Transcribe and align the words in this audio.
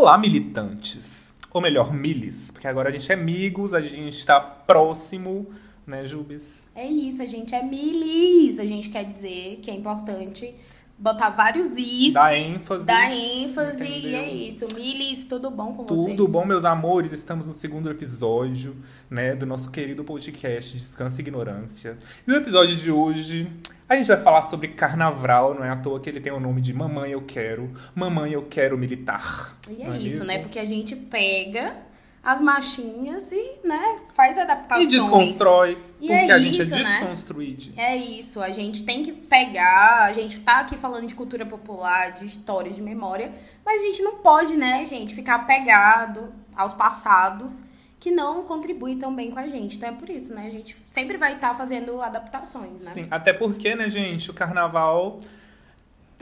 Olá, 0.00 0.16
militantes. 0.16 1.34
Ou 1.50 1.60
melhor, 1.60 1.92
milis. 1.92 2.52
Porque 2.52 2.68
agora 2.68 2.88
a 2.88 2.92
gente 2.92 3.10
é 3.10 3.16
amigos, 3.16 3.74
a 3.74 3.80
gente 3.80 4.24
tá 4.24 4.38
próximo, 4.38 5.48
né, 5.84 6.06
Jubes? 6.06 6.68
É 6.72 6.86
isso, 6.86 7.20
a 7.20 7.26
gente 7.26 7.52
é 7.52 7.60
milis. 7.64 8.60
A 8.60 8.64
gente 8.64 8.90
quer 8.90 9.02
dizer 9.06 9.58
que 9.60 9.68
é 9.68 9.74
importante 9.74 10.54
botar 10.96 11.30
vários 11.30 11.76
is. 11.76 12.14
Dá 12.14 12.32
ênfase. 12.32 12.86
Dá 12.86 13.12
ênfase 13.12 13.88
entendeu? 13.88 14.10
e 14.10 14.14
é 14.14 14.32
isso. 14.46 14.68
Milis, 14.76 15.24
tudo 15.24 15.50
bom 15.50 15.74
com 15.74 15.84
Tudo 15.84 16.00
vocês? 16.00 16.30
bom, 16.30 16.44
meus 16.44 16.64
amores? 16.64 17.10
Estamos 17.10 17.48
no 17.48 17.52
segundo 17.52 17.90
episódio, 17.90 18.76
né, 19.10 19.34
do 19.34 19.46
nosso 19.46 19.68
querido 19.68 20.04
podcast 20.04 20.76
Descansa 20.76 21.20
e 21.20 21.22
Ignorância. 21.22 21.98
E 22.24 22.30
no 22.30 22.36
episódio 22.36 22.76
de 22.76 22.88
hoje, 22.88 23.50
a 23.88 23.96
gente 23.96 24.06
vai 24.08 24.22
falar 24.22 24.42
sobre 24.42 24.68
carnaval, 24.68 25.54
não 25.54 25.64
é 25.64 25.70
à 25.70 25.76
toa 25.76 25.98
que 26.00 26.08
ele 26.10 26.20
tem 26.20 26.32
o 26.32 26.40
nome 26.40 26.60
de 26.60 26.72
Mamãe 26.74 27.10
Eu 27.12 27.22
Quero, 27.22 27.72
Mamãe 27.94 28.32
Eu 28.32 28.42
Quero 28.42 28.76
Militar. 28.76 29.56
E 29.70 29.82
é 29.82 29.86
não 29.86 29.96
isso, 29.96 30.08
mesmo? 30.20 30.24
né? 30.26 30.38
Porque 30.40 30.58
a 30.58 30.64
gente 30.64 30.94
pega 30.94 31.74
as 32.22 32.40
machinhas 32.40 33.30
e, 33.32 33.60
né, 33.66 33.96
faz 34.12 34.36
E 34.36 34.40
adaptações. 34.40 34.90
desconstrói, 34.90 35.78
E 36.00 36.08
porque 36.08 36.12
é 36.12 36.32
a 36.32 36.38
gente 36.38 36.60
isso, 36.60 36.74
é 36.74 36.78
né? 36.78 36.84
desconstruído. 36.84 37.72
É 37.76 37.96
isso, 37.96 38.42
a 38.42 38.50
gente 38.50 38.84
tem 38.84 39.02
que 39.02 39.12
pegar, 39.12 40.02
a 40.02 40.12
gente 40.12 40.38
tá 40.40 40.58
aqui 40.60 40.76
falando 40.76 41.06
de 41.06 41.14
cultura 41.14 41.46
popular, 41.46 42.12
de 42.12 42.26
histórias, 42.26 42.76
de 42.76 42.82
memória, 42.82 43.32
mas 43.64 43.80
a 43.80 43.84
gente 43.84 44.02
não 44.02 44.16
pode, 44.16 44.54
né, 44.56 44.84
gente, 44.84 45.14
ficar 45.14 45.36
apegado 45.36 46.30
aos 46.54 46.74
passados 46.74 47.64
que 48.00 48.10
não 48.10 48.44
contribuem 48.44 48.98
tão 48.98 49.14
bem 49.14 49.30
com 49.30 49.38
a 49.38 49.48
gente. 49.48 49.76
Então 49.76 49.88
é 49.88 49.92
por 49.92 50.08
isso, 50.08 50.32
né, 50.34 50.46
a 50.46 50.50
gente 50.50 50.76
sempre 50.86 51.16
vai 51.16 51.34
estar 51.34 51.54
fazendo 51.54 52.00
adaptações, 52.00 52.80
né? 52.80 52.92
Sim, 52.92 53.06
até 53.10 53.32
porque, 53.32 53.74
né, 53.74 53.88
gente, 53.88 54.30
o 54.30 54.34
carnaval 54.34 55.18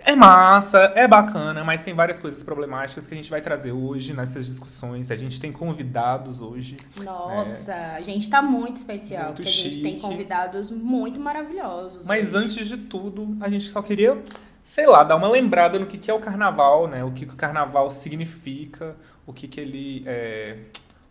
é 0.05 0.15
massa, 0.15 0.93
é 0.95 1.09
bacana, 1.09 1.65
mas 1.65 1.83
tem 1.83 1.95
várias 1.95 2.21
coisas 2.21 2.43
problemáticas 2.43 3.07
que 3.07 3.15
a 3.15 3.17
gente 3.17 3.31
vai 3.31 3.41
trazer 3.41 3.73
hoje 3.73 4.15
nessas 4.15 4.47
discussões. 4.47 5.11
A 5.11 5.17
gente 5.17 5.41
tem 5.41 5.51
convidados 5.51 6.41
hoje. 6.41 6.77
Nossa, 7.03 7.75
a 7.75 8.01
gente 8.03 8.29
tá 8.29 8.41
muito 8.43 8.77
especial, 8.77 9.27
Muito 9.27 9.37
porque 9.37 9.49
a 9.49 9.53
gente 9.53 9.83
tem 9.83 9.95
chique. 9.95 10.03
convidados 10.03 10.71
muito 10.71 11.19
maravilhosos. 11.19 12.05
Mas 12.07 12.29
hoje. 12.29 12.37
antes 12.37 12.69
de 12.69 12.77
tudo, 12.77 13.37
a 13.41 13.49
gente 13.49 13.65
só 13.65 13.83
queria, 13.83 14.21
sei 14.63 14.87
lá, 14.87 15.03
dar 15.03 15.17
uma 15.17 15.29
lembrada 15.29 15.79
no 15.79 15.87
que, 15.87 15.99
que 15.99 16.11
é 16.11 16.15
o 16.15 16.21
carnaval, 16.21 16.87
né? 16.87 17.03
O 17.03 17.11
que, 17.11 17.27
que 17.27 17.33
o 17.33 17.37
carnaval 17.37 17.91
significa, 17.91 18.95
o 19.27 19.33
que, 19.33 19.49
que 19.49 19.61
ele. 19.61 20.03
É, 20.07 20.59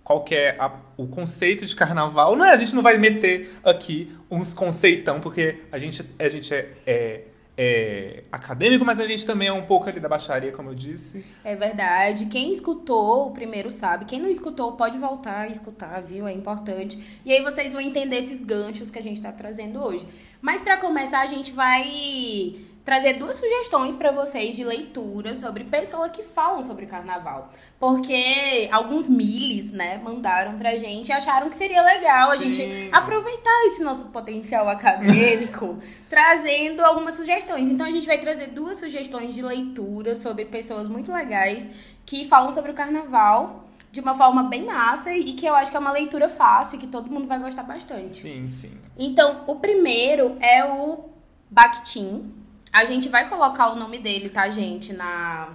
qual 0.05 0.23
que 0.23 0.33
é 0.35 0.55
a- 0.57 0.71
o 0.95 1.07
conceito 1.07 1.65
de 1.65 1.75
carnaval. 1.75 2.35
Não 2.37 2.45
é, 2.45 2.51
a 2.51 2.57
gente 2.57 2.73
não 2.75 2.81
vai 2.83 2.97
meter 2.97 3.53
aqui 3.65 4.15
uns 4.31 4.53
conceitão, 4.53 5.19
porque 5.19 5.63
a 5.71 5.77
gente, 5.77 6.01
a 6.17 6.29
gente 6.29 6.53
é, 6.53 6.69
é- 6.85 7.21
é 7.57 8.23
acadêmico, 8.31 8.83
mas 8.85 8.99
a 8.99 9.07
gente 9.07 9.25
também 9.25 9.47
é 9.47 9.53
um 9.53 9.63
pouco 9.63 9.87
ali 9.89 9.99
da 9.99 10.07
baixaria, 10.09 10.51
como 10.51 10.69
eu 10.69 10.75
disse. 10.75 11.25
É 11.43 11.55
verdade. 11.55 12.25
Quem 12.27 12.51
escutou 12.51 13.27
o 13.27 13.31
primeiro 13.31 13.71
sabe. 13.71 14.05
Quem 14.05 14.21
não 14.21 14.29
escutou 14.29 14.73
pode 14.73 14.97
voltar 14.97 15.47
e 15.47 15.53
escutar, 15.53 16.01
viu? 16.01 16.27
É 16.27 16.33
importante. 16.33 16.99
E 17.25 17.31
aí 17.31 17.41
vocês 17.41 17.71
vão 17.73 17.81
entender 17.81 18.17
esses 18.17 18.39
ganchos 18.41 18.91
que 18.91 18.99
a 18.99 19.03
gente 19.03 19.21
tá 19.21 19.31
trazendo 19.31 19.81
hoje. 19.83 20.05
Mas 20.41 20.61
pra 20.61 20.77
começar, 20.77 21.21
a 21.21 21.27
gente 21.27 21.51
vai 21.51 22.55
trazer 22.85 23.13
duas 23.13 23.35
sugestões 23.35 23.95
pra 23.95 24.11
vocês 24.11 24.55
de 24.55 24.63
leitura 24.63 25.33
sobre 25.33 25.63
pessoas 25.63 26.11
que 26.11 26.21
falam 26.21 26.63
sobre 26.63 26.85
carnaval. 26.85 27.51
Porque 27.79 28.69
alguns 28.71 29.09
miles, 29.09 29.71
né, 29.71 29.99
mandaram 30.03 30.55
pra 30.59 30.77
gente 30.77 31.09
e 31.09 31.11
acharam 31.11 31.49
que 31.49 31.57
seria 31.57 31.81
legal 31.81 32.29
a 32.29 32.37
Sim. 32.37 32.53
gente 32.53 32.89
aproveitar 32.91 33.65
esse 33.65 33.83
nosso 33.83 34.05
potencial 34.05 34.69
acadêmico 34.69 35.79
trazendo 36.07 36.85
algumas 36.85 37.15
sugestões. 37.15 37.71
Então 37.71 37.87
a 37.87 37.91
gente 37.91 38.05
vai 38.05 38.19
trazer 38.19 38.47
duas 38.47 38.79
sugestões 38.79 39.33
de 39.33 39.41
leitura 39.41 40.13
sobre 40.13 40.45
pessoas 40.45 40.87
muito 40.87 41.11
legais 41.11 41.67
que 42.05 42.25
falam 42.25 42.51
sobre 42.51 42.69
o 42.69 42.73
carnaval 42.75 43.63
de 43.91 43.99
uma 43.99 44.13
forma 44.13 44.43
bem 44.43 44.65
massa 44.65 45.11
e 45.11 45.33
que 45.33 45.45
eu 45.45 45.55
acho 45.55 45.71
que 45.71 45.77
é 45.77 45.79
uma 45.79 45.91
leitura 45.91 46.29
fácil 46.29 46.75
e 46.75 46.79
que 46.79 46.87
todo 46.87 47.09
mundo 47.09 47.25
vai 47.27 47.39
gostar 47.39 47.63
bastante. 47.63 48.21
Sim, 48.21 48.47
sim. 48.47 48.71
Então, 48.95 49.45
o 49.47 49.55
primeiro 49.55 50.37
é 50.39 50.63
o 50.65 51.05
Bakhtin. 51.49 52.44
A 52.75 52.83
gente 52.83 53.07
vai 53.07 53.29
colocar 53.29 53.69
o 53.69 53.75
nome 53.77 53.97
dele, 53.99 54.29
tá, 54.29 54.49
gente, 54.49 54.91
na 54.91 55.47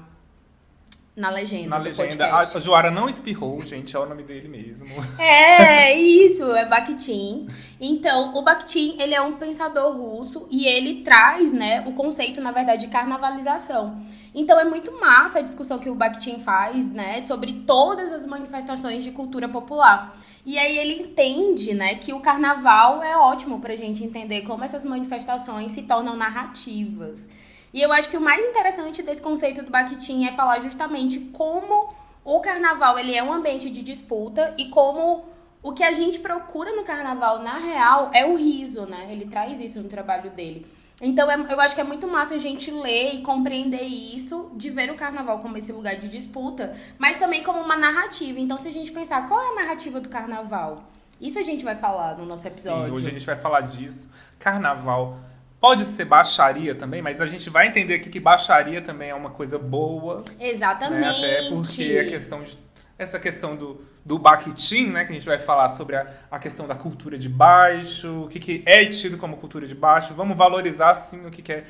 na 1.15 1.29
legenda 1.29 1.69
Na 1.69 1.77
legenda, 1.77 2.25
a, 2.25 2.29
podcast. 2.31 2.57
a 2.57 2.61
Joara 2.61 2.91
não 2.91 3.07
espirrou, 3.07 3.61
gente, 3.61 3.95
é 3.95 3.99
o 3.99 4.07
nome 4.07 4.23
dele 4.23 4.49
mesmo. 4.49 4.87
É, 5.21 5.95
isso, 5.95 6.45
é 6.57 6.65
Bakhtin. 6.65 7.47
Então, 7.79 8.35
o 8.35 8.43
Bakhtin, 8.43 8.97
ele 8.99 9.15
é 9.15 9.21
um 9.21 9.35
pensador 9.35 9.95
russo 9.95 10.49
e 10.51 10.67
ele 10.67 11.03
traz, 11.03 11.53
né, 11.53 11.85
o 11.87 11.93
conceito, 11.93 12.41
na 12.41 12.53
verdade, 12.53 12.87
de 12.87 12.93
carnavalização. 12.93 14.01
Então, 14.35 14.59
é 14.59 14.65
muito 14.65 14.99
massa 14.99 15.41
a 15.41 15.43
discussão 15.43 15.79
que 15.79 15.91
o 15.91 15.95
Bakhtin 15.95 16.39
faz, 16.39 16.89
né, 16.89 17.21
sobre 17.21 17.65
todas 17.67 18.13
as 18.13 18.25
manifestações 18.25 19.05
de 19.05 19.11
cultura 19.11 19.47
popular. 19.47 20.17
E 20.45 20.59
aí 20.59 20.78
ele 20.78 21.03
entende, 21.03 21.75
né, 21.75 21.97
que 21.97 22.12
o 22.12 22.21
carnaval 22.21 23.03
é 23.03 23.17
ótimo 23.17 23.61
pra 23.61 23.77
gente 23.77 24.03
entender 24.03 24.43
como 24.43 24.65
essas 24.65 24.84
manifestações 24.84 25.73
se 25.73 25.83
tornam 25.83 26.17
narrativas. 26.17 27.28
E 27.73 27.81
eu 27.81 27.93
acho 27.93 28.09
que 28.09 28.17
o 28.17 28.21
mais 28.21 28.45
interessante 28.45 29.03
desse 29.03 29.23
conceito 29.23 29.62
do 29.62 29.71
Bakhtin 29.71 30.27
é 30.27 30.33
falar 30.33 30.61
justamente 30.61 31.21
como 31.33 31.93
o 32.25 32.41
carnaval 32.41 32.99
ele 32.99 33.15
é 33.15 33.23
um 33.23 33.33
ambiente 33.33 33.71
de 33.71 33.83
disputa 33.83 34.55
e 34.59 34.69
como 34.71 35.25
o 35.62 35.73
que 35.73 35.84
a 35.84 35.93
gente 35.93 36.19
procura 36.19 36.75
no 36.75 36.84
carnaval, 36.84 37.41
na 37.41 37.59
real, 37.59 38.11
é 38.15 38.25
o 38.25 38.34
riso, 38.34 38.87
né? 38.87 39.09
Ele 39.11 39.27
traz 39.27 39.61
isso 39.61 39.83
no 39.83 39.89
trabalho 39.89 40.31
dele. 40.31 40.67
Então, 41.00 41.31
é- 41.31 41.53
eu 41.53 41.61
acho 41.61 41.75
que 41.75 41.81
é 41.81 41.84
muito 41.84 42.06
massa 42.06 42.34
a 42.34 42.38
gente 42.38 42.71
ler 42.71 43.15
e 43.15 43.22
compreender 43.22 43.83
isso, 43.83 44.53
de 44.55 44.69
ver 44.69 44.91
o 44.91 44.94
carnaval 44.94 45.38
como 45.38 45.56
esse 45.56 45.72
lugar 45.72 45.97
de 45.97 46.09
disputa, 46.09 46.77
mas 46.99 47.16
também 47.16 47.43
como 47.43 47.61
uma 47.61 47.77
narrativa. 47.77 48.38
Então, 48.38 48.59
se 48.59 48.69
a 48.69 48.72
gente 48.72 48.93
pensar, 48.93 49.27
qual 49.27 49.41
é 49.41 49.53
a 49.53 49.62
narrativa 49.62 50.00
do 50.00 50.09
carnaval? 50.09 50.84
Isso 51.21 51.39
a 51.39 51.43
gente 51.43 51.65
vai 51.65 51.77
falar 51.77 52.16
no 52.16 52.25
nosso 52.27 52.47
episódio. 52.47 52.87
Sim, 52.87 52.91
hoje 52.93 53.09
a 53.09 53.12
gente 53.12 53.27
vai 53.27 53.37
falar 53.37 53.62
disso. 53.62 54.10
Carnaval 54.39 55.19
pode 55.60 55.84
ser 55.84 56.06
baixaria 56.06 56.75
também, 56.75 57.03
mas 57.03 57.21
a 57.21 57.27
gente 57.27 57.50
vai 57.50 57.69
entender 57.69 57.94
aqui 57.94 58.09
que 58.09 58.19
baixaria 58.19 58.81
também 58.81 59.10
é 59.10 59.15
uma 59.15 59.31
coisa 59.31 59.59
boa. 59.59 60.25
Exatamente. 60.41 61.00
Né? 61.00 61.39
Até 61.39 61.50
porque 61.50 61.99
a 61.99 62.09
questão 62.09 62.43
de, 62.43 62.59
essa 62.99 63.19
questão 63.19 63.55
do, 63.55 63.84
do 64.10 64.19
Bakhtin, 64.19 64.88
né? 64.88 65.04
Que 65.04 65.12
a 65.12 65.15
gente 65.15 65.25
vai 65.25 65.38
falar 65.38 65.69
sobre 65.69 65.94
a, 65.94 66.04
a 66.28 66.37
questão 66.41 66.66
da 66.66 66.75
cultura 66.75 67.16
de 67.16 67.28
baixo, 67.28 68.25
o 68.25 68.28
que, 68.28 68.41
que 68.41 68.60
é 68.66 68.84
tido 68.87 69.16
como 69.16 69.37
cultura 69.37 69.65
de 69.69 69.75
baixo. 69.75 70.15
Vamos 70.15 70.37
valorizar, 70.37 70.97
sim, 70.97 71.25
o 71.25 71.31
que, 71.31 71.41
que 71.41 71.53
é 71.53 71.65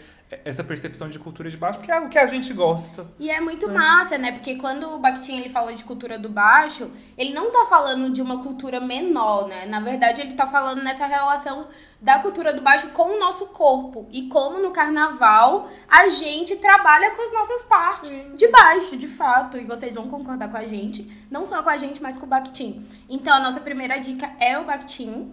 essa 0.45 0.63
percepção 0.63 1.09
de 1.09 1.19
cultura 1.19 1.51
de 1.51 1.57
baixo, 1.57 1.79
porque 1.79 1.91
é 1.91 1.99
o 1.99 2.09
que 2.09 2.19
a 2.19 2.27
gente 2.27 2.53
gosta. 2.55 3.07
E 3.19 3.31
é 3.31 3.41
muito 3.41 3.69
massa, 3.69 4.17
né? 4.17 4.33
Porque 4.33 4.55
quando 4.57 4.89
o 4.89 4.99
Bakhtin 4.99 5.39
ele 5.39 5.49
fala 5.49 5.75
de 5.75 5.85
cultura 5.85 6.19
do 6.19 6.29
baixo, 6.29 6.91
ele 7.19 7.35
não 7.35 7.51
tá 7.51 7.67
falando 7.69 8.11
de 8.13 8.23
uma 8.23 8.43
cultura 8.43 8.81
menor, 8.81 9.49
né? 9.49 9.67
Na 9.67 9.81
verdade, 9.81 10.21
ele 10.21 10.35
tá 10.35 10.47
falando 10.47 10.83
nessa 10.83 11.05
relação 11.07 11.67
da 12.01 12.19
cultura 12.21 12.53
do 12.55 12.63
baixo 12.63 12.89
com 12.91 13.17
o 13.17 13.19
nosso 13.19 13.47
corpo. 13.47 14.07
E 14.11 14.29
como 14.29 14.61
no 14.61 14.71
carnaval 14.71 15.69
a 15.89 16.09
gente 16.09 16.57
trabalha 16.57 17.11
com 17.11 17.23
as 17.23 17.33
nossas 17.33 17.65
partes 17.65 18.33
de 18.37 18.49
baixo, 18.49 18.97
de 18.97 19.09
fato. 19.09 19.59
E 19.59 19.65
vocês 19.65 19.95
vão 19.95 20.09
concordar 20.09 20.49
com 20.49 20.57
a 20.57 20.67
gente, 20.67 21.11
não 21.31 21.45
só 21.45 21.63
com 21.63 21.71
a 21.71 21.77
gente, 21.77 22.01
mas 22.01 22.17
com 22.17 22.27
o 22.27 22.29
Bakhtin. 22.31 22.87
Então, 23.09 23.35
a 23.35 23.41
nossa 23.41 23.61
primeira 23.61 23.99
dica 23.99 24.31
é 24.41 24.59
o 24.59 24.65
Bakhtin. 24.65 25.33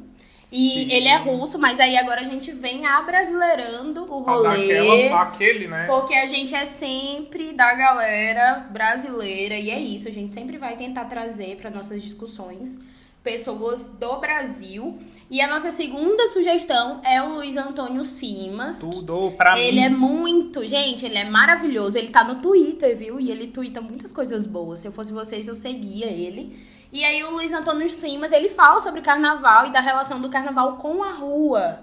E 0.51 0.69
Sim. 0.69 0.91
ele 0.91 1.07
é 1.09 1.17
russo, 1.17 1.59
mas 1.59 1.77
aí 1.79 1.97
agora 1.97 2.21
a 2.21 2.23
gente 2.23 2.51
vem 2.53 2.85
abrasileirando 2.85 4.03
o 4.03 4.19
rolê. 4.19 4.67
Daquela, 4.67 5.21
aquele, 5.21 5.67
né? 5.67 5.85
Porque 5.85 6.13
a 6.15 6.25
gente 6.25 6.55
é 6.55 6.65
sempre 6.65 7.51
da 7.51 7.73
galera 7.73 8.65
brasileira 8.71 9.55
e 9.55 9.69
é 9.69 9.77
isso, 9.79 10.07
a 10.07 10.11
gente 10.11 10.33
sempre 10.33 10.57
vai 10.57 10.77
tentar 10.77 11.03
trazer 11.05 11.57
para 11.57 11.69
nossas 11.69 12.01
discussões 12.01 12.77
pessoas 13.21 13.89
do 13.89 14.19
Brasil. 14.21 14.97
E 15.29 15.41
a 15.41 15.47
nossa 15.49 15.69
segunda 15.69 16.27
sugestão 16.27 17.01
é 17.03 17.21
o 17.21 17.33
Luiz 17.33 17.57
Antônio 17.57 18.05
Simas. 18.05 18.79
Tudo 18.79 19.33
pra 19.35 19.59
Ele 19.59 19.81
mim. 19.81 19.85
é 19.85 19.89
muito, 19.89 20.65
gente, 20.65 21.05
ele 21.05 21.17
é 21.17 21.25
maravilhoso. 21.29 21.97
Ele 21.97 22.07
tá 22.07 22.23
no 22.23 22.35
Twitter, 22.35 22.95
viu? 22.95 23.19
E 23.19 23.29
ele 23.29 23.47
twitta 23.47 23.81
muitas 23.81 24.13
coisas 24.13 24.47
boas. 24.47 24.79
Se 24.79 24.87
eu 24.87 24.93
fosse 24.93 25.11
vocês, 25.11 25.49
eu 25.49 25.55
seguia 25.55 26.05
ele. 26.07 26.57
E 26.91 27.03
aí 27.03 27.23
o 27.23 27.31
Luiz 27.31 27.51
Antônio 27.53 27.89
Simas, 27.89 28.31
ele 28.31 28.49
fala 28.49 28.79
sobre 28.79 29.01
carnaval 29.01 29.65
e 29.67 29.71
da 29.71 29.79
relação 29.79 30.21
do 30.21 30.29
carnaval 30.29 30.77
com 30.77 31.03
a 31.03 31.11
rua. 31.11 31.79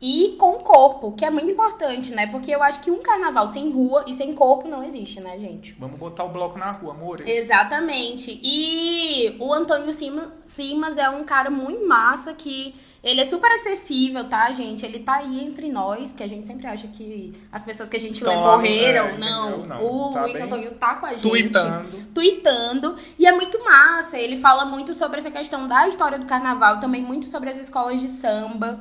E 0.00 0.36
com 0.38 0.52
o 0.52 0.62
corpo, 0.62 1.10
que 1.12 1.24
é 1.24 1.30
muito 1.30 1.50
importante, 1.50 2.12
né? 2.12 2.28
Porque 2.28 2.52
eu 2.52 2.62
acho 2.62 2.78
que 2.80 2.88
um 2.90 3.02
carnaval 3.02 3.48
sem 3.48 3.68
rua 3.72 4.04
e 4.06 4.14
sem 4.14 4.32
corpo 4.32 4.68
não 4.68 4.84
existe, 4.84 5.20
né, 5.20 5.36
gente? 5.40 5.72
Vamos 5.72 5.98
botar 5.98 6.22
o 6.22 6.28
bloco 6.28 6.56
na 6.56 6.70
rua, 6.70 6.92
amor. 6.92 7.20
Exatamente. 7.26 8.38
E 8.42 9.36
o 9.40 9.52
Antônio 9.52 9.92
Sima- 9.92 10.32
Simas 10.46 10.98
é 10.98 11.10
um 11.10 11.24
cara 11.24 11.50
muito 11.50 11.84
massa 11.86 12.32
que 12.32 12.76
ele 13.08 13.20
é 13.20 13.24
super 13.24 13.50
acessível, 13.50 14.28
tá, 14.28 14.52
gente? 14.52 14.84
Ele 14.84 14.98
tá 14.98 15.14
aí 15.14 15.42
entre 15.42 15.72
nós, 15.72 16.10
porque 16.10 16.22
a 16.22 16.28
gente 16.28 16.46
sempre 16.46 16.66
acha 16.66 16.86
que 16.88 17.32
as 17.50 17.64
pessoas 17.64 17.88
que 17.88 17.96
a 17.96 18.00
gente 18.00 18.22
lê 18.22 18.34
Toma, 18.34 18.56
morreram. 18.56 19.06
é, 19.06 19.18
não. 19.18 19.66
Não, 19.66 20.08
o 20.08 20.12
tá 20.12 20.22
Luiz 20.22 20.40
Antônio 20.40 20.74
tá 20.74 20.94
com 20.96 21.06
a 21.06 21.10
gente. 21.10 21.22
Tweetando. 21.22 22.06
Tweetando. 22.14 22.96
E 23.18 23.26
é 23.26 23.32
muito 23.32 23.62
massa. 23.64 24.18
Ele 24.18 24.36
fala 24.36 24.64
muito 24.64 24.92
sobre 24.94 25.18
essa 25.18 25.30
questão 25.30 25.66
da 25.66 25.88
história 25.88 26.18
do 26.18 26.26
carnaval, 26.26 26.80
também 26.80 27.02
muito 27.02 27.26
sobre 27.28 27.48
as 27.48 27.56
escolas 27.56 28.00
de 28.00 28.08
samba. 28.08 28.80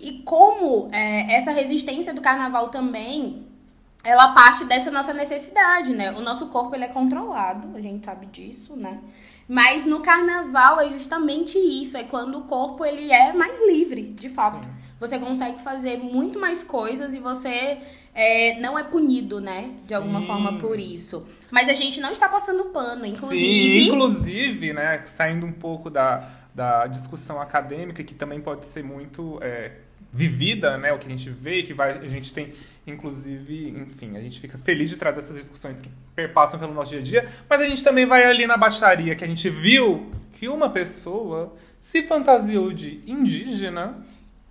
E 0.00 0.22
como 0.24 0.88
é, 0.92 1.34
essa 1.36 1.50
resistência 1.50 2.14
do 2.14 2.20
carnaval 2.20 2.68
também 2.68 3.44
ela 4.06 4.32
parte 4.32 4.64
dessa 4.64 4.88
nossa 4.90 5.12
necessidade, 5.12 5.92
né? 5.92 6.12
O 6.12 6.20
nosso 6.20 6.46
corpo 6.46 6.74
ele 6.76 6.84
é 6.84 6.88
controlado, 6.88 7.76
a 7.76 7.80
gente 7.80 8.06
sabe 8.06 8.26
disso, 8.26 8.76
né? 8.76 9.00
Mas 9.48 9.84
no 9.84 10.00
carnaval 10.00 10.80
é 10.80 10.90
justamente 10.90 11.56
isso, 11.58 11.96
é 11.96 12.02
quando 12.02 12.38
o 12.38 12.42
corpo 12.42 12.84
ele 12.84 13.12
é 13.12 13.32
mais 13.32 13.60
livre, 13.66 14.02
de 14.02 14.28
fato. 14.28 14.66
Sim. 14.66 14.72
Você 14.98 15.18
consegue 15.18 15.60
fazer 15.62 15.98
muito 15.98 16.40
mais 16.40 16.62
coisas 16.62 17.14
e 17.14 17.18
você 17.18 17.78
é, 18.14 18.58
não 18.60 18.78
é 18.78 18.82
punido, 18.82 19.40
né? 19.40 19.72
De 19.86 19.94
alguma 19.94 20.20
Sim. 20.20 20.26
forma 20.26 20.58
por 20.58 20.80
isso. 20.80 21.28
Mas 21.50 21.68
a 21.68 21.74
gente 21.74 22.00
não 22.00 22.10
está 22.10 22.28
passando 22.28 22.64
pano, 22.66 23.04
inclusive. 23.04 23.80
Sim, 23.80 23.88
inclusive, 23.88 24.72
né? 24.72 25.02
Saindo 25.04 25.46
um 25.46 25.52
pouco 25.52 25.90
da, 25.90 26.28
da 26.54 26.86
discussão 26.86 27.40
acadêmica, 27.40 28.02
que 28.02 28.14
também 28.14 28.40
pode 28.40 28.64
ser 28.64 28.82
muito 28.82 29.38
é, 29.42 29.72
vivida, 30.16 30.78
né? 30.78 30.92
O 30.92 30.98
que 30.98 31.06
a 31.06 31.10
gente 31.10 31.28
vê, 31.28 31.62
que 31.62 31.74
vai, 31.74 31.98
a 31.98 32.08
gente 32.08 32.32
tem, 32.32 32.52
inclusive, 32.86 33.68
enfim, 33.68 34.16
a 34.16 34.20
gente 34.20 34.40
fica 34.40 34.56
feliz 34.56 34.88
de 34.88 34.96
trazer 34.96 35.18
essas 35.18 35.36
discussões 35.36 35.78
que 35.78 35.90
perpassam 36.14 36.58
pelo 36.58 36.72
nosso 36.72 36.92
dia 36.92 37.00
a 37.00 37.02
dia, 37.02 37.28
mas 37.48 37.60
a 37.60 37.64
gente 37.66 37.84
também 37.84 38.06
vai 38.06 38.24
ali 38.24 38.46
na 38.46 38.56
baixaria 38.56 39.14
que 39.14 39.22
a 39.22 39.26
gente 39.26 39.50
viu 39.50 40.10
que 40.32 40.48
uma 40.48 40.70
pessoa 40.70 41.54
se 41.78 42.02
fantasiou 42.02 42.72
de 42.72 43.02
indígena 43.06 44.02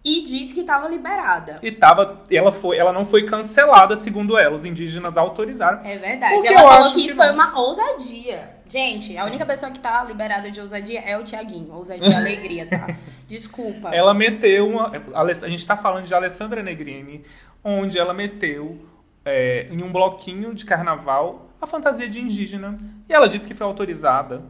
e 0.06 0.22
disse 0.22 0.54
que 0.54 0.60
estava 0.62 0.88
liberada. 0.88 1.58
E 1.64 1.72
tava, 1.72 2.24
ela 2.30 2.52
foi, 2.52 2.78
ela 2.78 2.94
não 2.94 3.04
foi 3.04 3.24
cancelada, 3.26 3.96
segundo 3.96 4.38
ela. 4.38 4.56
Os 4.56 4.64
indígenas 4.64 5.18
autorizaram. 5.18 5.84
É 5.84 5.98
verdade. 5.98 6.46
Ela 6.46 6.60
falou 6.60 6.94
que 6.94 7.04
isso 7.04 7.18
que 7.18 7.24
foi 7.24 7.32
uma 7.32 7.60
ousadia. 7.60 8.56
Gente, 8.70 9.18
a 9.18 9.26
única 9.26 9.44
pessoa 9.46 9.72
que 9.72 9.80
tá 9.80 10.04
liberada 10.04 10.52
de 10.52 10.62
ousadia 10.62 11.00
é 11.00 11.18
o 11.18 11.24
Tiaguinho. 11.24 11.74
Ousadia 11.74 12.08
e 12.08 12.14
alegria, 12.14 12.68
tá? 12.68 12.88
Desculpa. 13.28 13.90
Ela 13.90 14.14
meteu 14.14 14.70
uma. 14.70 14.92
A 15.16 15.48
gente 15.50 15.66
tá 15.66 15.76
falando 15.76 16.06
de 16.06 16.14
Alessandra 16.14 16.62
Negrini, 16.62 17.24
onde 17.64 17.98
ela 17.98 18.14
meteu 18.14 18.80
é, 19.26 19.68
em 19.72 19.82
um 19.82 19.92
bloquinho 19.92 20.54
de 20.54 20.66
carnaval 20.66 21.50
a 21.60 21.66
fantasia 21.66 22.08
de 22.08 22.20
indígena. 22.20 22.78
E 23.10 23.14
ela 23.14 23.28
disse 23.28 23.48
que 23.48 23.56
foi 23.56 23.66
autorizada. 23.66 24.44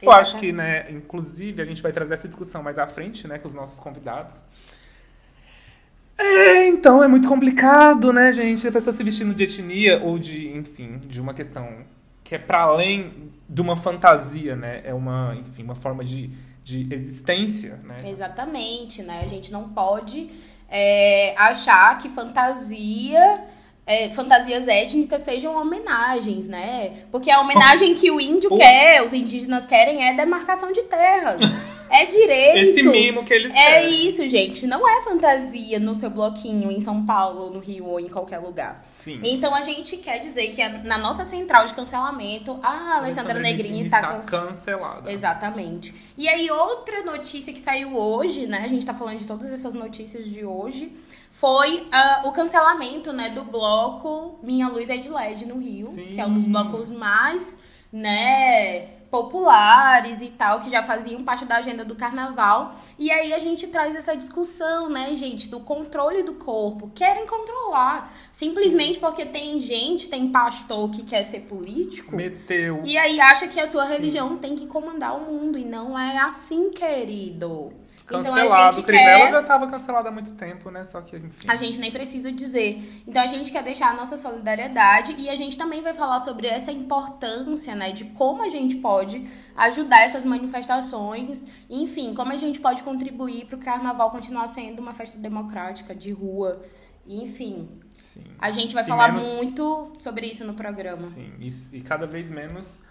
Eu 0.00 0.10
acho 0.10 0.38
que, 0.38 0.50
né, 0.50 0.90
inclusive, 0.90 1.60
a 1.60 1.64
gente 1.64 1.82
vai 1.82 1.92
trazer 1.92 2.14
essa 2.14 2.26
discussão 2.26 2.62
mais 2.62 2.78
à 2.78 2.86
frente, 2.86 3.28
né, 3.28 3.38
com 3.38 3.46
os 3.46 3.52
nossos 3.52 3.78
convidados. 3.78 4.34
É, 6.20 6.68
então 6.68 7.02
é 7.02 7.08
muito 7.08 7.26
complicado, 7.26 8.12
né, 8.12 8.30
gente? 8.30 8.68
A 8.68 8.72
pessoa 8.72 8.92
se 8.94 9.02
vestindo 9.02 9.34
de 9.34 9.44
etnia 9.44 10.02
ou 10.02 10.18
de, 10.18 10.54
enfim, 10.54 10.98
de 10.98 11.18
uma 11.18 11.32
questão 11.32 11.66
que 12.22 12.34
é 12.34 12.38
para 12.38 12.60
além 12.60 13.32
de 13.48 13.60
uma 13.62 13.74
fantasia, 13.74 14.54
né? 14.54 14.82
É 14.84 14.92
uma, 14.92 15.34
enfim, 15.40 15.62
uma 15.62 15.74
forma 15.74 16.04
de, 16.04 16.30
de 16.62 16.86
existência, 16.92 17.80
né? 17.82 18.00
Exatamente, 18.04 19.02
né? 19.02 19.22
A 19.24 19.26
gente 19.26 19.50
não 19.50 19.70
pode 19.70 20.30
é, 20.68 21.34
achar 21.38 21.96
que 21.98 22.10
fantasia 22.10 23.42
é, 23.86 24.10
fantasias 24.10 24.68
étnicas 24.68 25.22
sejam 25.22 25.56
homenagens, 25.56 26.46
né? 26.46 27.04
Porque 27.10 27.30
a 27.30 27.40
homenagem 27.40 27.94
que 27.94 28.10
o 28.10 28.20
índio 28.20 28.56
quer, 28.56 29.02
os 29.02 29.12
indígenas 29.12 29.66
querem, 29.66 30.06
é 30.06 30.14
demarcação 30.14 30.72
de 30.72 30.82
terras. 30.82 31.40
É 31.90 32.06
direito. 32.06 32.58
Esse 32.58 32.82
mimo 32.82 33.24
que 33.24 33.34
eles 33.34 33.52
É 33.52 33.80
querem. 33.80 34.06
isso, 34.06 34.28
gente. 34.28 34.66
Não 34.66 34.88
é 34.88 35.02
fantasia 35.02 35.78
no 35.78 35.94
seu 35.94 36.08
bloquinho 36.08 36.70
em 36.70 36.80
São 36.80 37.04
Paulo, 37.04 37.50
no 37.50 37.58
Rio 37.58 37.86
ou 37.86 37.98
em 37.98 38.08
qualquer 38.08 38.38
lugar. 38.38 38.82
Sim. 39.00 39.20
Então 39.24 39.54
a 39.54 39.62
gente 39.62 39.96
quer 39.96 40.18
dizer 40.18 40.54
que 40.54 40.66
na 40.86 40.96
nossa 40.98 41.24
central 41.24 41.66
de 41.66 41.74
cancelamento, 41.74 42.58
a 42.62 42.98
Alessandra 42.98 43.40
Negrini 43.40 43.86
está, 43.86 44.00
can... 44.00 44.20
cancelada. 44.20 45.10
Exatamente. 45.12 45.92
E 46.16 46.28
aí, 46.28 46.50
outra 46.50 47.02
notícia 47.02 47.52
que 47.52 47.60
saiu 47.60 47.96
hoje, 47.96 48.46
né? 48.46 48.62
A 48.64 48.68
gente 48.68 48.86
tá 48.86 48.94
falando 48.94 49.18
de 49.18 49.26
todas 49.26 49.50
essas 49.52 49.74
notícias 49.74 50.26
de 50.26 50.44
hoje 50.44 50.92
foi 51.32 51.78
uh, 51.78 52.28
o 52.28 52.32
cancelamento 52.32 53.12
né, 53.12 53.30
do 53.30 53.44
bloco 53.44 54.38
Minha 54.42 54.68
Luz 54.68 54.90
é 54.90 54.96
de 54.96 55.08
LED 55.08 55.46
no 55.46 55.58
Rio, 55.58 55.86
Sim. 55.88 56.10
que 56.12 56.20
é 56.20 56.26
um 56.26 56.34
dos 56.34 56.46
blocos 56.46 56.90
mais 56.90 57.56
né, 57.92 58.88
populares 59.10 60.22
e 60.22 60.28
tal, 60.28 60.60
que 60.60 60.70
já 60.70 60.82
faziam 60.82 61.24
parte 61.24 61.44
da 61.44 61.56
agenda 61.56 61.84
do 61.84 61.96
carnaval. 61.96 62.76
E 62.98 63.10
aí 63.10 63.32
a 63.32 63.38
gente 63.38 63.66
traz 63.66 63.96
essa 63.96 64.16
discussão, 64.16 64.88
né, 64.88 65.14
gente, 65.14 65.48
do 65.48 65.60
controle 65.60 66.22
do 66.22 66.34
corpo. 66.34 66.90
Querem 66.94 67.26
controlar. 67.26 68.12
Simplesmente 68.32 68.94
Sim. 68.94 69.00
porque 69.00 69.26
tem 69.26 69.58
gente, 69.58 70.08
tem 70.08 70.30
pastor 70.30 70.90
que 70.90 71.02
quer 71.02 71.22
ser 71.22 71.40
político. 71.40 72.14
Meteu. 72.14 72.82
E 72.84 72.96
aí 72.96 73.20
acha 73.20 73.48
que 73.48 73.58
a 73.58 73.66
sua 73.66 73.84
religião 73.84 74.30
Sim. 74.30 74.38
tem 74.38 74.56
que 74.56 74.66
comandar 74.66 75.16
o 75.16 75.32
mundo. 75.32 75.58
E 75.58 75.64
não 75.64 75.98
é 75.98 76.18
assim, 76.18 76.70
querido. 76.70 77.72
Cancelado. 78.10 78.80
Então, 78.80 78.80
o 78.80 78.84
Crivella 78.84 79.24
quer... 79.24 79.30
já 79.30 79.40
estava 79.40 79.66
cancelado 79.68 80.08
há 80.08 80.10
muito 80.10 80.32
tempo, 80.32 80.70
né? 80.70 80.84
Só 80.84 81.00
que, 81.00 81.16
enfim. 81.16 81.48
A 81.48 81.56
gente 81.56 81.78
nem 81.78 81.92
precisa 81.92 82.32
dizer. 82.32 83.02
Então 83.06 83.22
a 83.22 83.26
gente 83.26 83.52
quer 83.52 83.62
deixar 83.62 83.90
a 83.90 83.94
nossa 83.94 84.16
solidariedade 84.16 85.14
e 85.16 85.28
a 85.28 85.36
gente 85.36 85.56
também 85.56 85.80
vai 85.82 85.94
falar 85.94 86.18
sobre 86.18 86.46
essa 86.46 86.72
importância, 86.72 87.74
né? 87.74 87.92
De 87.92 88.04
como 88.06 88.42
a 88.42 88.48
gente 88.48 88.76
pode 88.76 89.26
ajudar 89.56 90.02
essas 90.02 90.24
manifestações. 90.24 91.44
Enfim, 91.68 92.14
como 92.14 92.32
a 92.32 92.36
gente 92.36 92.58
pode 92.58 92.82
contribuir 92.82 93.46
para 93.46 93.56
o 93.56 93.60
carnaval 93.60 94.10
continuar 94.10 94.48
sendo 94.48 94.80
uma 94.80 94.92
festa 94.92 95.16
democrática, 95.16 95.94
de 95.94 96.10
rua. 96.10 96.62
Enfim. 97.06 97.80
Sim. 97.98 98.24
A 98.38 98.50
gente 98.50 98.74
vai 98.74 98.82
e 98.82 98.86
falar 98.86 99.12
menos... 99.12 99.34
muito 99.34 99.92
sobre 99.98 100.26
isso 100.26 100.44
no 100.44 100.54
programa. 100.54 101.08
Sim, 101.10 101.32
e, 101.38 101.76
e 101.76 101.80
cada 101.80 102.06
vez 102.06 102.30
menos 102.30 102.82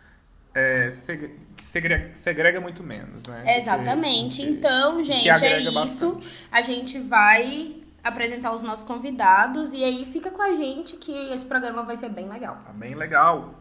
é, 0.54 0.90
segrega, 0.90 2.10
segrega, 2.14 2.62
muito 2.62 2.84
menos, 2.84 3.28
né? 3.28 3.58
Exatamente. 3.58 4.42
Que, 4.42 4.50
então, 4.50 5.04
gente, 5.04 5.30
é 5.30 5.60
isso. 5.60 6.14
Bastante. 6.14 6.48
A 6.52 6.62
gente 6.62 7.00
vai 7.00 7.76
apresentar 8.04 8.54
os 8.54 8.64
nossos 8.64 8.86
convidados 8.86 9.74
e 9.74 9.84
aí 9.84 10.06
fica 10.06 10.32
com 10.32 10.42
a 10.42 10.54
gente 10.56 10.96
que 10.98 11.12
esse 11.34 11.46
programa 11.46 11.84
vai 11.84 11.98
ser 11.98 12.10
bem 12.10 12.28
legal. 12.28 12.58
Tá 12.66 12.72
bem 12.72 12.96
legal. 12.96 13.56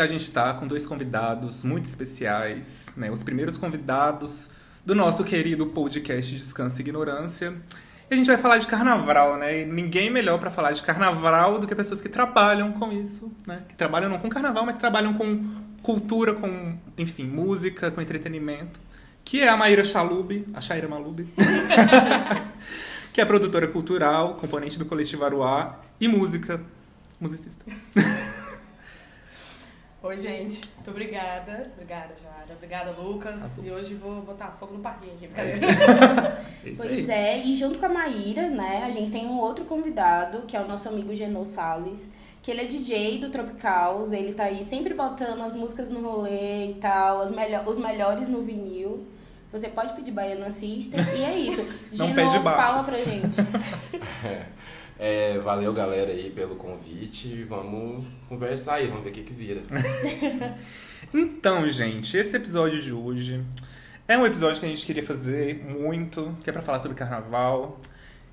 A 0.00 0.06
gente 0.06 0.22
está 0.22 0.52
com 0.54 0.66
dois 0.66 0.86
convidados 0.86 1.64
muito 1.64 1.86
especiais, 1.86 2.86
né? 2.96 3.10
Os 3.10 3.22
primeiros 3.22 3.56
convidados 3.56 4.48
do 4.84 4.94
nosso 4.94 5.24
querido 5.24 5.66
podcast 5.66 6.34
Descanso 6.34 6.78
e 6.78 6.82
Ignorância. 6.82 7.54
E 8.08 8.14
a 8.14 8.16
gente 8.16 8.26
vai 8.26 8.36
falar 8.36 8.58
de 8.58 8.66
carnaval, 8.66 9.36
né? 9.36 9.62
E 9.62 9.66
ninguém 9.66 10.10
melhor 10.10 10.38
para 10.38 10.50
falar 10.50 10.72
de 10.72 10.82
carnaval 10.82 11.58
do 11.58 11.66
que 11.66 11.74
pessoas 11.74 12.00
que 12.00 12.08
trabalham 12.08 12.72
com 12.72 12.92
isso, 12.92 13.32
né? 13.46 13.62
Que 13.68 13.74
trabalham 13.74 14.08
não 14.08 14.18
com 14.18 14.28
carnaval, 14.28 14.64
mas 14.64 14.76
trabalham 14.76 15.12
com 15.14 15.56
cultura, 15.82 16.34
com, 16.34 16.78
enfim, 16.96 17.24
música, 17.24 17.90
com 17.90 18.00
entretenimento. 18.00 18.78
Que 19.24 19.40
é 19.40 19.48
a 19.48 19.56
Maíra 19.56 19.82
Chalub, 19.82 20.46
a 20.54 20.60
Shaira 20.60 20.86
Malub. 20.86 21.26
que 23.12 23.20
é 23.20 23.24
produtora 23.24 23.66
cultural, 23.66 24.34
componente 24.34 24.78
do 24.78 24.84
Coletivo 24.84 25.24
Aruá 25.24 25.80
e 26.00 26.06
música, 26.06 26.60
musicista. 27.20 27.64
Oi, 30.06 30.16
gente. 30.18 30.60
Muito 30.76 30.90
obrigada. 30.90 31.68
Obrigada, 31.74 32.14
Joara. 32.22 32.54
Obrigada, 32.54 32.92
Lucas. 32.92 33.42
Azul. 33.42 33.64
E 33.64 33.72
hoje 33.72 33.94
vou 33.94 34.22
botar 34.22 34.52
fogo 34.52 34.74
no 34.74 34.78
parquinho 34.78 35.14
aqui. 35.14 35.28
É 35.34 36.70
pois 36.76 37.08
é, 37.08 37.38
e 37.38 37.56
junto 37.56 37.76
com 37.76 37.86
a 37.86 37.88
Maíra, 37.88 38.48
né, 38.48 38.84
a 38.86 38.90
gente 38.92 39.10
tem 39.10 39.26
um 39.26 39.40
outro 39.40 39.64
convidado, 39.64 40.42
que 40.42 40.56
é 40.56 40.60
o 40.60 40.68
nosso 40.68 40.88
amigo 40.88 41.12
Genô 41.12 41.42
Salles, 41.42 42.08
que 42.40 42.52
ele 42.52 42.60
é 42.60 42.64
DJ 42.66 43.18
do 43.18 43.30
Tropicals, 43.30 44.12
ele 44.12 44.32
tá 44.32 44.44
aí 44.44 44.62
sempre 44.62 44.94
botando 44.94 45.42
as 45.42 45.52
músicas 45.52 45.90
no 45.90 46.00
rolê 46.00 46.70
e 46.70 46.74
tal, 46.74 47.20
as 47.20 47.32
melho 47.32 47.68
os 47.68 47.76
melhores 47.76 48.28
no 48.28 48.42
vinil. 48.42 49.04
Você 49.50 49.68
pode 49.68 49.92
pedir 49.94 50.12
Baiana 50.12 50.50
System 50.50 51.00
e 51.18 51.24
é 51.24 51.36
isso. 51.36 51.66
Genô, 51.90 52.42
fala 52.42 52.84
pra 52.84 52.96
gente. 52.96 53.40
É. 54.24 54.46
É, 54.98 55.38
valeu, 55.38 55.72
galera, 55.72 56.10
aí 56.10 56.30
pelo 56.30 56.56
convite. 56.56 57.44
Vamos 57.44 58.04
conversar 58.28 58.76
aí, 58.76 58.88
vamos 58.88 59.04
ver 59.04 59.10
o 59.10 59.12
que, 59.12 59.22
que 59.22 59.32
vira. 59.32 59.62
então, 61.12 61.68
gente, 61.68 62.16
esse 62.16 62.36
episódio 62.36 62.80
de 62.80 62.92
hoje 62.92 63.44
é 64.08 64.16
um 64.16 64.24
episódio 64.24 64.58
que 64.58 64.66
a 64.66 64.68
gente 64.68 64.86
queria 64.86 65.02
fazer 65.02 65.62
muito, 65.64 66.36
que 66.42 66.48
é 66.48 66.52
pra 66.52 66.62
falar 66.62 66.78
sobre 66.78 66.96
carnaval. 66.96 67.78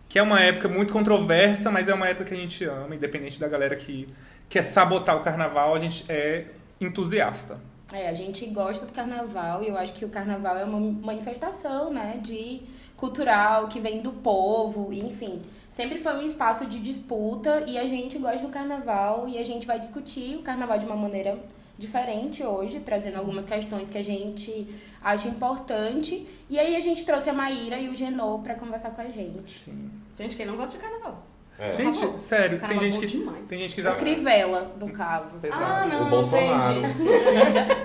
Que 0.07 0.19
é 0.19 0.21
uma 0.21 0.39
época 0.39 0.69
muito 0.69 0.93
controversa, 0.93 1.71
mas 1.71 1.87
é 1.87 1.93
uma 1.93 2.07
época 2.07 2.25
que 2.25 2.33
a 2.33 2.37
gente 2.37 2.63
ama, 2.65 2.95
independente 2.95 3.39
da 3.39 3.47
galera 3.47 3.75
que 3.75 4.07
quer 4.47 4.61
sabotar 4.61 5.17
o 5.17 5.21
carnaval, 5.21 5.73
a 5.73 5.79
gente 5.79 6.05
é 6.09 6.45
entusiasta. 6.79 7.59
É, 7.91 8.09
a 8.09 8.13
gente 8.13 8.45
gosta 8.47 8.85
do 8.85 8.91
carnaval 8.91 9.63
e 9.63 9.67
eu 9.67 9.77
acho 9.77 9.93
que 9.93 10.05
o 10.05 10.09
carnaval 10.09 10.57
é 10.57 10.63
uma 10.63 10.79
manifestação, 10.79 11.91
né, 11.91 12.19
de 12.21 12.61
cultural 13.03 13.67
que 13.67 13.79
vem 13.79 14.01
do 14.01 14.11
povo, 14.11 14.93
enfim 14.93 15.41
sempre 15.73 15.99
foi 15.99 16.13
um 16.13 16.21
espaço 16.21 16.67
de 16.67 16.79
disputa 16.79 17.63
e 17.65 17.79
a 17.79 17.85
gente 17.87 18.19
gosta 18.19 18.45
do 18.45 18.49
carnaval 18.49 19.27
e 19.27 19.39
a 19.39 19.43
gente 19.43 19.65
vai 19.65 19.79
discutir 19.79 20.35
o 20.35 20.43
carnaval 20.43 20.77
de 20.77 20.85
uma 20.85 20.95
maneira 20.95 21.37
diferente 21.77 22.43
hoje, 22.43 22.79
trazendo 22.79 23.17
algumas 23.17 23.43
questões 23.43 23.89
que 23.89 23.97
a 23.97 24.03
gente 24.03 24.67
acha 25.03 25.27
importante. 25.27 26.27
E 26.47 26.59
aí 26.59 26.75
a 26.75 26.79
gente 26.79 27.03
trouxe 27.03 27.27
a 27.31 27.33
Maíra 27.33 27.79
e 27.79 27.89
o 27.89 27.95
Genô 27.95 28.37
pra 28.37 28.53
conversar 28.53 28.91
com 28.91 29.01
a 29.01 29.05
gente. 29.05 29.49
Sim. 29.51 29.89
Gente, 30.15 30.35
quem 30.35 30.45
não 30.45 30.55
gosta 30.55 30.77
de 30.77 30.83
carnaval? 30.83 31.25
É. 31.57 31.73
Gente, 31.73 31.99
Carnaval. 31.99 32.19
sério, 32.19 32.59
tem 32.59 32.79
gente, 32.79 32.99
que, 32.99 33.05
demais. 33.07 33.45
tem 33.47 33.59
gente 33.59 33.75
que 33.75 33.81
A 33.81 33.83
já. 33.85 33.95
Crivella, 33.95 34.71
do 34.77 34.89
caso. 34.89 35.39
Exato. 35.41 35.63
Ah, 35.63 35.85
não, 35.85 36.07
o 36.07 36.09
Bolsonaro. 36.09 36.79
entendi. 36.79 37.03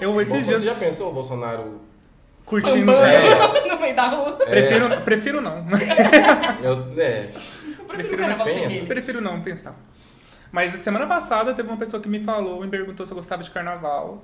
Eu 0.01 0.21
esses 0.21 0.45
Você 0.45 0.45
dias 0.45 0.63
já 0.63 0.75
pensou 0.75 1.11
o 1.11 1.15
Bolsonaro? 1.15 1.81
Curtindo. 2.49 2.93
É, 2.93 3.69
no 3.69 3.81
meio 3.81 3.95
da 3.97 4.09
rua. 4.09 4.33
prefiro, 4.33 5.01
prefiro 5.03 5.41
não. 5.41 5.65
Eu, 6.63 6.93
é, 7.01 7.31
Eu 7.79 7.85
prefiro 7.85 7.87
Prefiro 7.87 8.15
o 8.15 8.19
carnaval 8.19 8.47
sem 8.49 8.63
pensa. 8.63 8.75
ele. 8.77 8.87
prefiro 8.87 9.21
não 9.21 9.41
pensar. 9.41 9.77
Mas 10.51 10.73
semana 10.83 11.07
passada 11.07 11.53
teve 11.55 11.69
uma 11.69 11.77
pessoa 11.77 12.03
que 12.03 12.09
me 12.09 12.23
falou, 12.25 12.61
me 12.61 12.69
perguntou 12.69 13.05
se 13.07 13.13
eu 13.13 13.17
gostava 13.17 13.43
de 13.43 13.51
carnaval. 13.51 14.23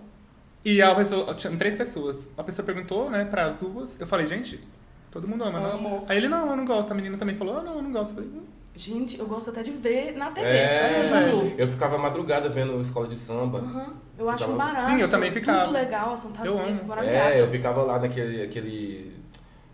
E 0.64 0.80
a 0.80 0.94
pessoa, 0.94 1.34
tinha 1.34 1.54
três 1.56 1.76
pessoas. 1.76 2.28
A 2.38 2.42
pessoa 2.42 2.64
perguntou, 2.64 3.10
né, 3.10 3.24
para 3.26 3.44
as 3.44 3.54
duas. 3.54 4.00
Eu 4.00 4.06
falei, 4.06 4.26
gente, 4.26 4.58
todo 5.10 5.28
mundo 5.28 5.44
ama, 5.44 5.60
não? 5.60 5.72
Amo. 5.74 6.04
Aí 6.08 6.16
ele, 6.16 6.28
não, 6.28 6.48
eu 6.50 6.56
não 6.56 6.64
gosto. 6.64 6.90
A 6.90 6.94
menina 6.94 7.18
também 7.18 7.34
falou, 7.34 7.58
ah, 7.58 7.62
não, 7.62 7.76
eu 7.76 7.82
não 7.82 7.92
gosto. 7.92 8.12
Eu 8.12 8.14
falei, 8.16 8.30
hum. 8.30 8.44
Gente, 8.74 9.18
eu 9.20 9.26
gosto 9.26 9.50
até 9.50 9.62
de 9.62 9.70
ver 9.70 10.16
na 10.16 10.30
TV. 10.32 10.48
é, 10.48 10.98
eu 11.58 11.68
ficava 11.68 11.96
madrugada 11.98 12.48
vendo 12.48 12.80
escola 12.80 13.06
de 13.06 13.16
samba. 13.16 13.58
Aham. 13.58 13.92
Eu 14.18 14.30
acho 14.30 14.50
um 14.50 14.56
barato. 14.56 14.90
Sim, 14.90 15.00
eu 15.00 15.08
também 15.10 15.30
ficava. 15.32 15.64
Tudo 15.64 15.72
legal, 15.72 16.12
a 16.12 16.16
Santa 16.16 16.44
Eu 16.46 16.58
amo. 16.58 16.94
É, 17.04 17.40
eu 17.40 17.48
ficava 17.50 17.82
lá 17.82 17.98
naquele 17.98 18.42
aquele, 18.42 19.12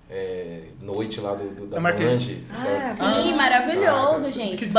é, 0.09 0.63
noite 0.81 1.21
lá 1.21 1.35
do, 1.35 1.45
do- 1.51 1.67
da 1.67 1.79
de 1.79 2.43
Ah. 2.51 2.85
Sim, 2.85 3.35
maravilhoso, 3.35 4.21
Saca? 4.21 4.33
gente. 4.33 4.57
Que 4.57 4.67
de 4.67 4.73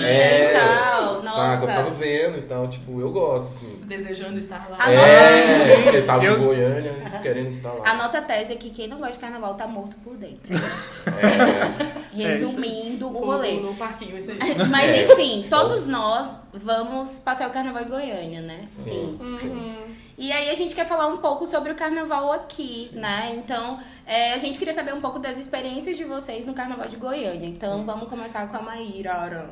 né? 0.00 0.10
É, 0.10 0.50
e 0.50 0.58
tal. 0.58 1.22
Saca, 1.24 1.72
eu 1.72 1.84
Nossa. 1.84 1.90
vendo, 1.98 2.38
então, 2.38 2.66
tipo, 2.68 3.00
eu 3.00 3.10
gosto, 3.10 3.46
assim. 3.66 3.80
Desejando 3.84 4.38
estar 4.38 4.66
lá. 4.70 4.76
A 4.78 4.92
é, 4.92 5.58
nossa- 5.68 5.82
porque 5.82 6.02
tava 6.02 6.24
Eu- 6.24 6.38
em 6.38 6.44
Goiânia, 6.46 6.92
querendo 7.20 7.48
estar 7.48 7.72
lá. 7.72 7.90
A 7.90 7.94
nossa 7.96 8.22
tese 8.22 8.52
é 8.52 8.56
que 8.56 8.70
quem 8.70 8.86
não 8.88 8.98
gosta 8.98 9.14
de 9.14 9.18
carnaval 9.18 9.54
tá 9.54 9.66
morto 9.66 9.96
por 10.04 10.16
dentro. 10.16 10.52
É, 10.54 12.03
Resumindo 12.22 13.08
o 13.08 13.12
Fogo 13.12 13.26
rolê. 13.26 13.60
no 13.60 13.74
parquinho, 13.74 14.16
isso 14.16 14.30
aí. 14.30 14.38
Mas 14.70 14.90
É. 14.90 15.12
enfim, 15.12 15.46
todos 15.50 15.86
nós 15.86 16.40
vamos 16.52 17.18
passar 17.18 17.48
o 17.48 17.52
carnaval 17.52 17.82
em 17.82 17.88
Goiânia, 17.88 18.40
né? 18.42 18.64
Sim. 18.66 19.18
Uhum. 19.20 19.76
E 20.16 20.30
aí 20.30 20.48
a 20.48 20.54
gente 20.54 20.74
quer 20.74 20.86
falar 20.86 21.08
um 21.08 21.16
pouco 21.16 21.46
sobre 21.46 21.72
o 21.72 21.74
carnaval 21.74 22.32
aqui, 22.32 22.88
né? 22.92 23.34
Então, 23.36 23.78
é, 24.06 24.32
a 24.32 24.38
gente 24.38 24.58
queria 24.58 24.72
saber 24.72 24.94
um 24.94 25.00
pouco 25.00 25.18
das 25.18 25.38
experiências 25.38 25.96
de 25.96 26.04
vocês 26.04 26.46
no 26.46 26.54
carnaval 26.54 26.88
de 26.88 26.96
Goiânia. 26.96 27.46
Então, 27.48 27.84
vamos 27.84 28.08
começar 28.08 28.46
com 28.48 28.56
a 28.56 28.62
Maíra. 28.62 29.50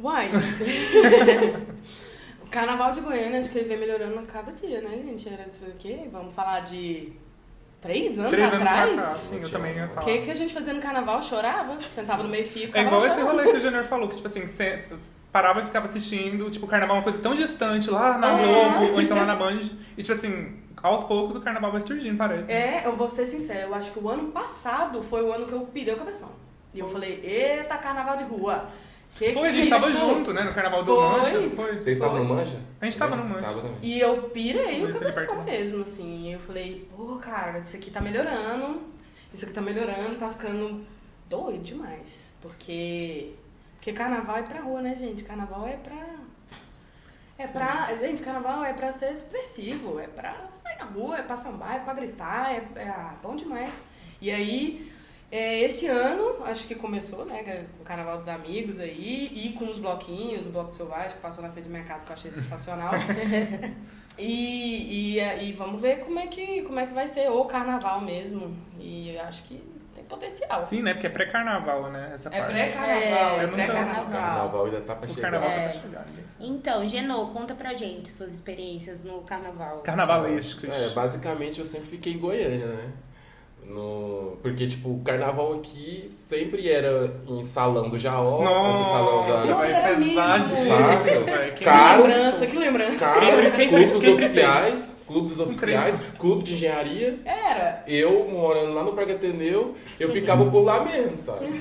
Uai. 0.00 0.30
o 2.42 2.46
carnaval 2.50 2.92
de 2.92 3.00
Goiânia, 3.00 3.40
acho 3.40 3.50
que 3.50 3.58
ele 3.58 3.68
vem 3.68 3.78
melhorando 3.78 4.18
a 4.18 4.22
cada 4.22 4.52
dia, 4.52 4.80
né, 4.80 5.02
gente? 5.04 5.28
Era 5.28 5.46
isso 5.46 5.60
aqui? 5.66 6.08
Vamos 6.10 6.34
falar 6.34 6.60
de 6.60 7.12
três 7.86 8.18
anos 8.18 8.30
Três 8.30 8.52
anos 8.52 8.58
pra 8.62 8.70
atrás? 8.82 9.00
cá. 9.02 9.08
Sim, 9.08 9.42
eu 9.42 9.50
também 9.50 9.74
ia 9.76 9.84
O 9.86 9.88
falar. 9.88 10.04
que, 10.04 10.18
que 10.18 10.30
a 10.30 10.34
gente 10.34 10.52
fazia 10.54 10.72
no 10.72 10.80
carnaval? 10.82 11.22
Chorava? 11.22 11.78
Sentava 11.82 12.22
no 12.22 12.28
meio 12.28 12.46
fio 12.46 12.62
e 12.62 12.64
É 12.64 12.66
ficava 12.66 12.86
igual 12.86 13.06
esse 13.06 13.14
chorando. 13.16 13.30
rolê 13.36 13.50
que 13.50 13.56
o 13.56 13.60
Junior 13.60 13.84
falou, 13.84 14.08
que 14.08 14.16
tipo 14.16 14.28
assim, 14.28 14.46
você 14.46 14.84
parava 15.32 15.60
e 15.60 15.64
ficava 15.64 15.86
assistindo, 15.86 16.50
tipo, 16.50 16.66
o 16.66 16.68
carnaval 16.68 16.96
é 16.96 16.98
uma 16.98 17.04
coisa 17.04 17.18
tão 17.18 17.34
distante 17.34 17.90
lá 17.90 18.16
na 18.18 18.38
É. 18.38 18.44
Globo, 18.44 18.94
ou 18.94 19.02
então 19.02 19.16
lá 19.16 19.24
na 19.26 19.36
Band. 19.36 19.60
E 19.96 20.02
tipo 20.02 20.12
assim, 20.12 20.56
aos 20.82 21.04
poucos 21.04 21.36
o 21.36 21.40
carnaval 21.40 21.72
vai 21.72 21.80
surgindo, 21.80 22.16
parece. 22.16 22.50
É, 22.50 22.82
eu 22.86 22.92
vou 22.96 23.08
ser 23.10 23.24
sincera, 23.26 23.60
eu 23.66 23.74
acho 23.74 23.92
que 23.92 23.98
o 23.98 24.08
ano 24.08 24.30
passado 24.32 25.02
foi 25.02 25.22
o 25.22 25.32
ano 25.32 25.46
que 25.46 25.52
eu 25.52 25.60
pirei 25.60 25.94
o 25.94 25.96
cabeção. 25.98 26.30
E 26.74 26.78
eu 26.80 26.88
falei, 26.88 27.20
eita, 27.24 27.76
carnaval 27.78 28.16
de 28.16 28.24
rua. 28.24 28.66
Que 29.16 29.32
Foi, 29.32 29.48
a 29.48 29.52
que 29.52 29.58
gente 29.58 29.70
tava 29.70 29.88
isso? 29.88 29.98
junto, 29.98 30.34
né, 30.34 30.42
no 30.42 30.52
carnaval 30.52 30.84
do 30.84 30.94
Foi. 30.94 31.08
Mancha, 31.08 31.40
não 31.40 31.50
foi? 31.50 31.72
Vocês 31.72 31.96
estavam 31.96 32.22
no 32.22 32.34
Mancha? 32.34 32.60
A 32.78 32.84
gente 32.84 32.98
tava 32.98 33.16
no 33.16 33.24
Mancha. 33.24 33.42
Tava 33.42 33.60
também. 33.62 33.76
E 33.82 33.98
eu 33.98 34.22
pirei 34.24 34.84
o 34.84 34.92
cabeção 34.92 35.42
mesmo, 35.42 35.82
assim. 35.82 36.34
Eu 36.34 36.40
falei, 36.40 36.86
pô, 36.94 37.16
cara, 37.16 37.60
isso 37.60 37.76
aqui 37.76 37.90
tá 37.90 38.00
melhorando. 38.00 38.82
Isso 39.32 39.44
aqui 39.46 39.54
tá 39.54 39.62
melhorando, 39.62 40.18
tá 40.18 40.28
ficando 40.28 40.84
doido 41.28 41.62
demais. 41.62 42.32
Porque. 42.42 43.32
Porque 43.76 43.92
carnaval 43.92 44.36
é 44.36 44.42
pra 44.42 44.60
rua, 44.60 44.82
né, 44.82 44.94
gente? 44.94 45.24
Carnaval 45.24 45.66
é 45.66 45.76
pra. 45.76 46.16
É 47.38 47.46
pra. 47.46 47.96
Gente, 47.96 48.22
carnaval 48.22 48.64
é 48.64 48.74
pra 48.74 48.92
ser 48.92 49.14
subversivo, 49.16 49.98
é 49.98 50.06
pra 50.06 50.46
sair 50.48 50.78
na 50.78 50.84
rua, 50.84 51.18
é 51.18 51.22
pra 51.22 51.36
sambar, 51.36 51.76
é 51.76 51.78
pra 51.78 51.94
gritar, 51.94 52.52
é, 52.52 52.66
é 52.76 52.88
ah, 52.88 53.14
bom 53.22 53.34
demais. 53.34 53.86
E 54.20 54.30
aí, 54.30 54.90
é, 55.30 55.60
esse 55.60 55.86
ano, 55.86 56.44
acho 56.44 56.66
que 56.66 56.74
começou, 56.74 57.24
né, 57.24 57.42
com 57.76 57.82
o 57.82 57.84
Carnaval 57.84 58.18
dos 58.18 58.28
Amigos 58.28 58.78
aí, 58.78 59.30
e 59.34 59.52
com 59.58 59.66
os 59.70 59.78
bloquinhos, 59.78 60.46
o 60.46 60.50
Bloco 60.50 60.74
Selvagem, 60.74 61.10
que 61.12 61.18
passou 61.18 61.42
na 61.42 61.50
frente 61.50 61.64
da 61.64 61.70
minha 61.70 61.84
casa, 61.84 62.04
que 62.06 62.12
eu 62.12 62.14
achei 62.16 62.30
sensacional. 62.30 62.90
e, 64.18 65.18
e, 65.18 65.20
e 65.48 65.52
vamos 65.52 65.80
ver 65.82 66.00
como 66.00 66.18
é, 66.18 66.26
que, 66.26 66.62
como 66.62 66.78
é 66.78 66.86
que 66.86 66.94
vai 66.94 67.08
ser, 67.08 67.28
ou 67.30 67.44
carnaval 67.46 68.00
mesmo. 68.00 68.56
E 68.78 69.14
eu 69.14 69.22
acho 69.22 69.42
que 69.44 69.62
tem 69.94 70.04
potencial. 70.04 70.62
Sim, 70.62 70.82
né, 70.82 70.94
porque 70.94 71.06
é 71.06 71.10
pré-carnaval, 71.10 71.90
né, 71.90 72.12
essa 72.14 72.28
É 72.28 72.38
parte. 72.38 72.52
pré-carnaval, 72.52 72.96
É, 72.96 73.36
é, 73.36 73.40
nunca- 73.42 73.46
O 73.46 73.52
pré-carnaval. 73.54 74.04
carnaval 74.10 74.64
ainda 74.66 74.80
tá 74.82 74.94
pra 74.94 75.06
O 75.06 75.08
chegar. 75.08 75.30
carnaval 75.30 75.50
É. 75.50 75.56
tá 75.68 75.70
pra 75.72 75.80
chegar, 75.82 76.06
né? 76.06 76.22
Então, 76.38 76.86
Genô, 76.88 77.26
conta 77.28 77.54
pra 77.54 77.74
gente 77.74 78.08
suas 78.10 78.32
experiências 78.32 79.02
no 79.02 79.22
carnaval. 79.22 79.78
Carnavalescos. 79.80 80.68
É, 80.68 80.90
basicamente 80.90 81.58
eu 81.58 81.66
sempre 81.66 81.88
fiquei 81.88 82.12
em 82.12 82.18
Goiânia, 82.18 82.66
né? 82.66 82.92
No... 83.68 84.36
Porque, 84.42 84.66
tipo, 84.66 84.90
o 84.90 85.00
carnaval 85.00 85.54
aqui 85.54 86.06
sempre 86.08 86.70
era 86.70 87.12
em 87.28 87.42
salão 87.42 87.88
do 87.90 87.98
Jaó, 87.98 88.42
Nossa, 88.44 88.80
esse 88.80 88.90
salão 88.90 89.26
da. 89.26 89.66
Era 89.66 89.96
pesadíssimo, 89.96 90.76
mesmo. 91.04 91.24
Cara, 91.26 91.50
Que 91.52 92.02
lembrança, 92.02 92.46
que 92.46 92.56
lembrança. 92.56 92.98
Cara, 92.98 93.20
Quem- 93.20 93.50
quem- 93.52 93.68
clube 93.68 93.86
dos 93.86 94.02
quem- 94.04 94.14
oficiais, 94.14 95.02
clube 95.06 95.28
dos 95.28 95.40
oficiais, 95.40 96.00
clube 96.18 96.44
de 96.44 96.52
engenharia. 96.54 97.18
Era. 97.24 97.82
Eu, 97.88 98.28
morando 98.30 98.72
lá 98.72 98.84
no 98.84 98.92
Praga 98.92 99.14
Ateneu, 99.14 99.74
eu 99.98 100.10
ficava 100.10 100.48
por 100.48 100.60
lá 100.62 100.84
mesmo, 100.84 101.18
sabe? 101.18 101.60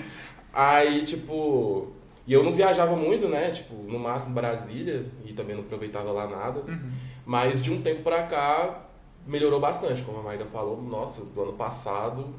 Aí, 0.54 1.02
tipo... 1.04 1.88
E 2.28 2.34
eu 2.34 2.44
não 2.44 2.52
viajava 2.54 2.96
muito, 2.96 3.28
né? 3.28 3.50
Tipo, 3.52 3.76
no 3.76 4.00
máximo 4.00 4.34
Brasília, 4.34 5.06
e 5.26 5.34
também 5.34 5.56
não 5.56 5.64
aproveitava 5.64 6.12
lá 6.12 6.28
nada. 6.28 6.62
Uhum. 6.68 6.90
Mas 7.26 7.62
de 7.64 7.72
um 7.72 7.82
tempo 7.82 8.02
pra 8.04 8.24
cá, 8.24 8.85
melhorou 9.26 9.60
bastante, 9.60 10.02
como 10.04 10.20
a 10.20 10.24
Maida 10.24 10.46
falou. 10.46 10.82
Nossa, 10.82 11.26
do 11.26 11.42
ano 11.44 11.54
passado 11.54 12.34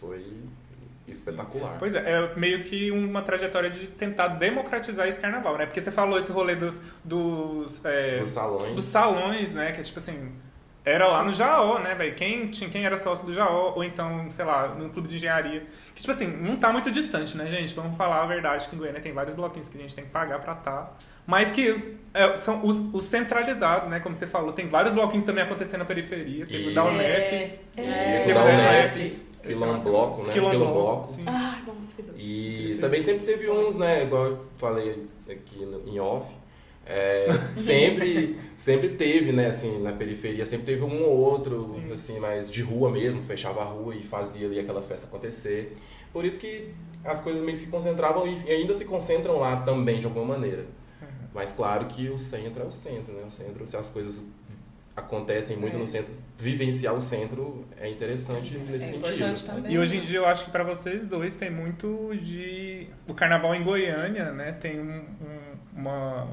foi 0.00 0.24
espetacular. 1.06 1.76
Pois 1.78 1.94
é, 1.94 1.98
é 1.98 2.34
meio 2.36 2.62
que 2.64 2.90
uma 2.90 3.22
trajetória 3.22 3.70
de 3.70 3.86
tentar 3.86 4.28
democratizar 4.28 5.08
esse 5.08 5.18
carnaval, 5.20 5.56
né? 5.56 5.64
Porque 5.66 5.80
você 5.80 5.90
falou 5.90 6.18
esse 6.18 6.30
rolê 6.30 6.54
dos, 6.54 6.80
dos, 7.02 7.82
é, 7.84 8.20
Os 8.22 8.30
salões. 8.30 8.74
dos 8.74 8.84
salões, 8.84 9.52
né? 9.52 9.72
Que 9.72 9.80
é 9.80 9.82
tipo 9.82 9.98
assim, 9.98 10.32
era 10.84 11.06
lá 11.08 11.22
no 11.24 11.32
Jaó, 11.32 11.78
né, 11.78 11.94
velho? 11.94 12.14
Quem, 12.14 12.50
tinha- 12.50 12.68
quem 12.68 12.84
era 12.84 12.98
sócio 13.00 13.26
do 13.26 13.32
Jaó, 13.32 13.72
ou 13.74 13.82
então, 13.84 14.30
sei 14.30 14.44
lá, 14.44 14.68
no 14.68 14.90
clube 14.90 15.08
de 15.08 15.16
engenharia. 15.16 15.66
Que 15.94 16.02
tipo 16.02 16.12
assim, 16.12 16.26
não 16.26 16.56
tá 16.56 16.72
muito 16.72 16.90
distante, 16.90 17.36
né, 17.38 17.46
gente? 17.50 17.74
Vamos 17.74 17.96
falar 17.96 18.22
a 18.22 18.26
verdade 18.26 18.68
que 18.68 18.76
em 18.76 18.78
Goiânia 18.78 19.00
tem 19.00 19.12
vários 19.12 19.34
bloquinhos 19.34 19.68
que 19.70 19.78
a 19.78 19.80
gente 19.80 19.94
tem 19.94 20.04
que 20.04 20.10
pagar 20.10 20.40
pra 20.40 20.54
tá. 20.54 20.90
Mas 21.28 21.52
que 21.52 21.94
é, 22.14 22.38
são 22.38 22.64
os, 22.64 22.78
os 22.94 23.04
centralizados, 23.04 23.90
né? 23.90 24.00
Como 24.00 24.14
você 24.16 24.26
falou, 24.26 24.50
tem 24.50 24.66
vários 24.66 24.94
bloquinhos 24.94 25.26
também 25.26 25.44
acontecendo 25.44 25.80
na 25.80 25.84
periferia. 25.84 26.46
Teve 26.46 26.68
o 26.68 26.70
Isso. 26.70 26.80
UNEP. 26.80 26.98
É, 27.04 27.60
é, 27.76 28.16
Isso. 28.16 28.30
Esse 29.44 29.58
Quilombloco, 29.58 30.22
né? 30.24 30.32
Quilombloco. 30.32 31.14
Ai, 31.26 31.62
nossa, 31.66 31.94
que 31.94 32.02
doido. 32.02 32.18
E 32.18 32.78
também 32.80 33.02
sempre 33.02 33.26
teve 33.26 33.50
uns, 33.50 33.76
né? 33.76 34.04
Igual 34.04 34.24
eu 34.26 34.44
falei 34.56 35.06
aqui 35.28 35.64
no- 35.66 35.86
em 35.86 36.00
off. 36.00 36.26
é, 36.86 37.28
sempre, 37.58 38.38
sempre 38.56 38.88
teve, 38.88 39.30
né, 39.30 39.48
assim, 39.48 39.78
na 39.82 39.92
periferia, 39.92 40.46
sempre 40.46 40.64
teve 40.64 40.82
um 40.86 41.02
ou 41.04 41.14
outro, 41.18 41.62
Sim. 41.66 41.92
assim, 41.92 42.18
mais 42.18 42.50
de 42.50 42.62
rua 42.62 42.90
mesmo, 42.90 43.22
fechava 43.24 43.60
a 43.60 43.64
rua 43.64 43.94
e 43.94 44.02
fazia 44.02 44.46
ali 44.46 44.58
aquela 44.58 44.80
festa 44.80 45.06
acontecer. 45.06 45.74
Por 46.14 46.24
isso 46.24 46.40
que 46.40 46.72
as 47.04 47.20
coisas 47.20 47.42
meio 47.42 47.52
que 47.56 47.64
se 47.64 47.70
concentravam 47.70 48.26
e 48.26 48.50
ainda 48.50 48.72
se 48.72 48.86
concentram 48.86 49.38
lá 49.38 49.56
também, 49.58 50.00
de 50.00 50.06
alguma 50.06 50.24
maneira. 50.24 50.64
Mas 51.38 51.52
claro 51.52 51.86
que 51.86 52.08
o 52.10 52.18
centro 52.18 52.62
é 52.64 52.66
o 52.66 52.72
centro, 52.72 53.12
né? 53.14 53.22
O 53.24 53.30
centro, 53.30 53.64
se 53.68 53.76
as 53.76 53.88
coisas 53.88 54.26
acontecem 54.96 55.56
muito 55.56 55.76
É. 55.76 55.78
no 55.78 55.86
centro, 55.86 56.12
vivivenciar 56.36 56.92
o 56.92 57.00
centro 57.00 57.64
é 57.80 57.88
interessante 57.88 58.58
nesse 58.58 58.84
É 58.84 58.88
sentido. 58.88 59.14
importante 59.14 59.44
também. 59.44 59.72
E 59.72 59.78
hoje 59.78 59.98
em 59.98 60.00
dia 60.02 60.18
eu 60.18 60.26
acho 60.26 60.46
que 60.46 60.50
pra 60.50 60.64
vocês 60.64 61.06
dois 61.06 61.36
tem 61.36 61.48
muito 61.50 62.10
de. 62.20 62.88
O 63.06 63.14
carnaval 63.14 63.54
em 63.54 63.62
Goiânia, 63.62 64.32
né? 64.32 64.50
Tem 64.50 64.80
um- 64.80 65.04
um- 65.22 65.78
uma 65.80 66.26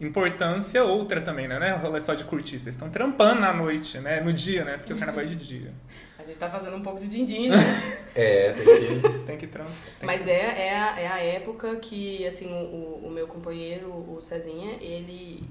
importância 0.00 0.82
outra 0.82 1.20
também, 1.20 1.46
né? 1.46 1.58
Não 1.58 1.66
é 1.66 1.72
rolê 1.72 2.00
só 2.00 2.14
de 2.14 2.24
curtir. 2.24 2.58
Vocês 2.58 2.74
estão 2.74 2.88
trampando 2.88 3.42
na 3.42 3.52
noite, 3.52 3.98
né? 3.98 4.20
No 4.22 4.32
dia, 4.32 4.64
né? 4.64 4.78
Porque 4.78 4.94
o 4.94 4.96
carnaval 4.96 5.22
é 5.22 5.26
de 5.26 5.36
dia. 5.36 5.72
A 6.30 6.32
gente 6.32 6.38
tá 6.38 6.48
fazendo 6.48 6.76
um 6.76 6.82
pouco 6.82 7.00
de 7.00 7.08
din-din, 7.08 7.48
né? 7.48 7.56
É, 8.14 8.52
tem 8.52 8.64
que... 8.64 9.18
Tem 9.26 9.38
que 9.38 9.46
trampar. 9.46 9.72
Mas 10.02 10.26
é, 10.28 10.68
é, 10.68 10.76
a, 10.76 11.00
é 11.00 11.06
a 11.08 11.18
época 11.18 11.76
que, 11.76 12.24
assim, 12.24 12.52
o, 12.52 13.06
o 13.06 13.10
meu 13.10 13.26
companheiro, 13.26 13.88
o 13.88 14.20
Cezinha, 14.20 14.76
ele... 14.80 15.42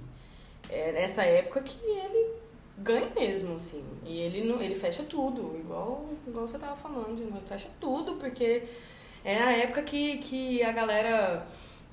É 0.69 0.91
nessa 0.93 1.23
época 1.23 1.61
que 1.61 1.77
ele 1.83 2.33
ganha 2.77 3.09
mesmo, 3.13 3.55
assim. 3.55 3.83
E 4.05 4.19
ele, 4.19 4.43
não, 4.43 4.61
ele 4.61 4.75
fecha 4.75 5.03
tudo, 5.03 5.57
igual, 5.59 6.05
igual 6.27 6.47
você 6.47 6.57
tava 6.57 6.75
falando, 6.75 7.19
novo. 7.29 7.41
Fecha 7.45 7.67
tudo, 7.79 8.13
porque 8.15 8.63
é 9.25 9.37
a 9.37 9.51
época 9.51 9.81
que, 9.81 10.17
que 10.19 10.63
a 10.63 10.71
galera 10.71 11.45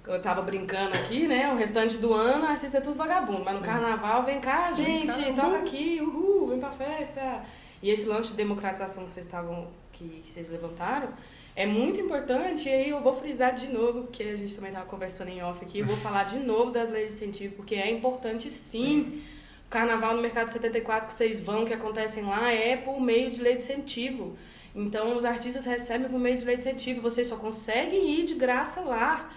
eu 0.07 0.23
tava 0.23 0.43
brincando 0.43 0.95
aqui, 0.95 1.26
né? 1.26 1.52
O 1.52 1.57
restante 1.57 1.97
do 1.97 2.14
ano, 2.14 2.47
artista 2.47 2.78
é 2.78 2.81
tudo 2.81 2.97
vagabundo. 2.97 3.43
Mas 3.45 3.55
no 3.55 3.61
carnaval, 3.61 4.23
vem 4.23 4.40
cá, 4.40 4.71
gente, 4.73 5.33
cá, 5.33 5.43
toca 5.43 5.59
aqui, 5.59 6.00
uhul, 6.00 6.49
vem 6.49 6.61
pra 6.61 6.71
festa. 6.71 7.43
E 7.83 7.90
esse 7.90 8.04
lance 8.04 8.30
de 8.30 8.37
democratização 8.37 9.04
que 9.04 9.12
vocês 9.12 9.26
estavam, 9.26 9.68
que 9.92 10.23
vocês 10.25 10.49
levantaram, 10.49 11.09
é 11.54 11.66
muito 11.66 12.00
importante. 12.00 12.68
E 12.68 12.73
aí 12.73 12.90
eu 12.90 13.00
vou 13.00 13.14
frisar 13.14 13.54
de 13.54 13.68
novo, 13.68 14.02
porque 14.02 14.23
a 14.23 14.37
gente 14.37 14.54
também 14.54 14.73
tava 14.73 14.87
conversando 14.87 15.28
em 15.28 15.42
off 15.42 15.64
aqui, 15.64 15.80
eu 15.80 15.87
vou 15.87 15.97
falar 15.99 16.25
de 16.25 16.38
novo 16.38 16.71
das 16.71 16.88
leis 16.88 17.11
de 17.11 17.16
incentivo, 17.16 17.54
porque 17.56 17.75
é 17.75 17.90
importante 17.90 18.50
sim. 18.50 19.23
O 19.66 19.68
carnaval 19.68 20.14
no 20.14 20.23
Mercado 20.23 20.49
74 20.49 21.09
que 21.09 21.12
vocês 21.12 21.40
vão, 21.40 21.64
que 21.64 21.75
acontecem 21.75 22.25
lá, 22.25 22.52
é 22.52 22.76
por 22.76 23.00
meio 23.00 23.30
de 23.30 23.42
lei 23.42 23.56
de 23.56 23.64
incentivo. 23.64 24.37
Então, 24.75 25.16
os 25.16 25.25
artistas 25.25 25.64
recebem 25.64 26.09
por 26.09 26.21
meio 26.21 26.37
de 26.37 26.45
lei 26.45 26.56
de 26.56 26.62
incentivo. 26.62 27.00
Vocês 27.00 27.26
só 27.26 27.37
conseguem 27.37 28.21
ir 28.21 28.25
de 28.25 28.35
graça 28.35 28.80
lá. 28.83 29.30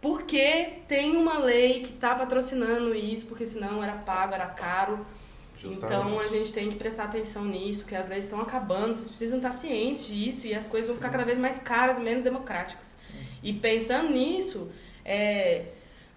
Porque 0.00 0.80
tem 0.88 1.16
uma 1.16 1.38
lei 1.38 1.80
que 1.80 1.92
está 1.92 2.14
patrocinando 2.14 2.94
isso, 2.94 3.26
porque 3.26 3.46
senão 3.46 3.84
era 3.84 3.92
pago, 3.92 4.34
era 4.34 4.46
caro. 4.46 5.06
Justamente. 5.60 6.00
Então 6.00 6.18
a 6.18 6.26
gente 6.26 6.52
tem 6.52 6.68
que 6.70 6.76
prestar 6.76 7.04
atenção 7.04 7.44
nisso, 7.44 7.84
que 7.84 7.94
as 7.94 8.08
leis 8.08 8.24
estão 8.24 8.40
acabando, 8.40 8.94
vocês 8.94 9.08
precisam 9.08 9.36
estar 9.36 9.50
cientes 9.50 10.06
disso 10.06 10.46
e 10.46 10.54
as 10.54 10.66
coisas 10.66 10.88
vão 10.88 10.96
ficar 10.96 11.10
cada 11.10 11.24
vez 11.24 11.36
mais 11.36 11.58
caras 11.58 11.98
e 11.98 12.00
menos 12.00 12.24
democráticas. 12.24 12.94
E 13.42 13.52
pensando 13.52 14.10
nisso, 14.10 14.70
é, 15.04 15.66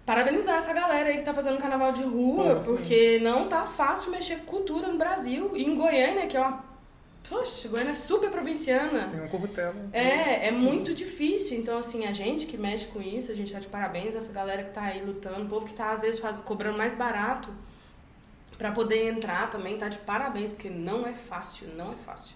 parabenizar 0.06 0.56
essa 0.56 0.72
galera 0.72 1.10
aí 1.10 1.18
que 1.18 1.24
tá 1.24 1.34
fazendo 1.34 1.58
carnaval 1.58 1.92
de 1.92 2.02
rua, 2.02 2.56
Pô, 2.56 2.62
sim. 2.62 2.66
porque 2.68 3.18
não 3.20 3.46
tá 3.46 3.66
fácil 3.66 4.10
mexer 4.10 4.36
com 4.38 4.44
cultura 4.46 4.88
no 4.88 4.96
Brasil. 4.96 5.54
E 5.54 5.62
em 5.64 5.76
Goiânia, 5.76 6.26
que 6.26 6.36
é 6.36 6.40
uma. 6.40 6.64
Poxa, 7.28 7.68
Goiânia 7.68 7.92
é 7.92 7.94
super 7.94 8.30
provinciana. 8.30 9.04
Assim, 9.04 9.20
um 9.20 9.28
currutelo. 9.28 9.74
É, 9.92 10.48
é 10.48 10.50
muito 10.50 10.94
difícil. 10.94 11.58
Então, 11.58 11.78
assim, 11.78 12.06
a 12.06 12.12
gente 12.12 12.46
que 12.46 12.56
mexe 12.56 12.86
com 12.86 13.00
isso, 13.00 13.32
a 13.32 13.34
gente 13.34 13.50
tá 13.50 13.58
de 13.58 13.66
parabéns, 13.66 14.14
essa 14.14 14.32
galera 14.32 14.62
que 14.62 14.70
tá 14.70 14.82
aí 14.82 15.02
lutando, 15.02 15.42
o 15.44 15.48
povo 15.48 15.64
que 15.66 15.72
tá, 15.72 15.92
às 15.92 16.02
vezes, 16.02 16.20
faz, 16.20 16.42
cobrando 16.42 16.76
mais 16.76 16.94
barato 16.94 17.50
pra 18.56 18.72
poder 18.72 19.08
entrar 19.08 19.50
também, 19.50 19.76
tá 19.76 19.88
de 19.88 19.98
parabéns, 19.98 20.52
porque 20.52 20.70
não 20.70 21.06
é 21.06 21.14
fácil, 21.14 21.68
não 21.76 21.92
é 21.92 21.96
fácil. 21.96 22.34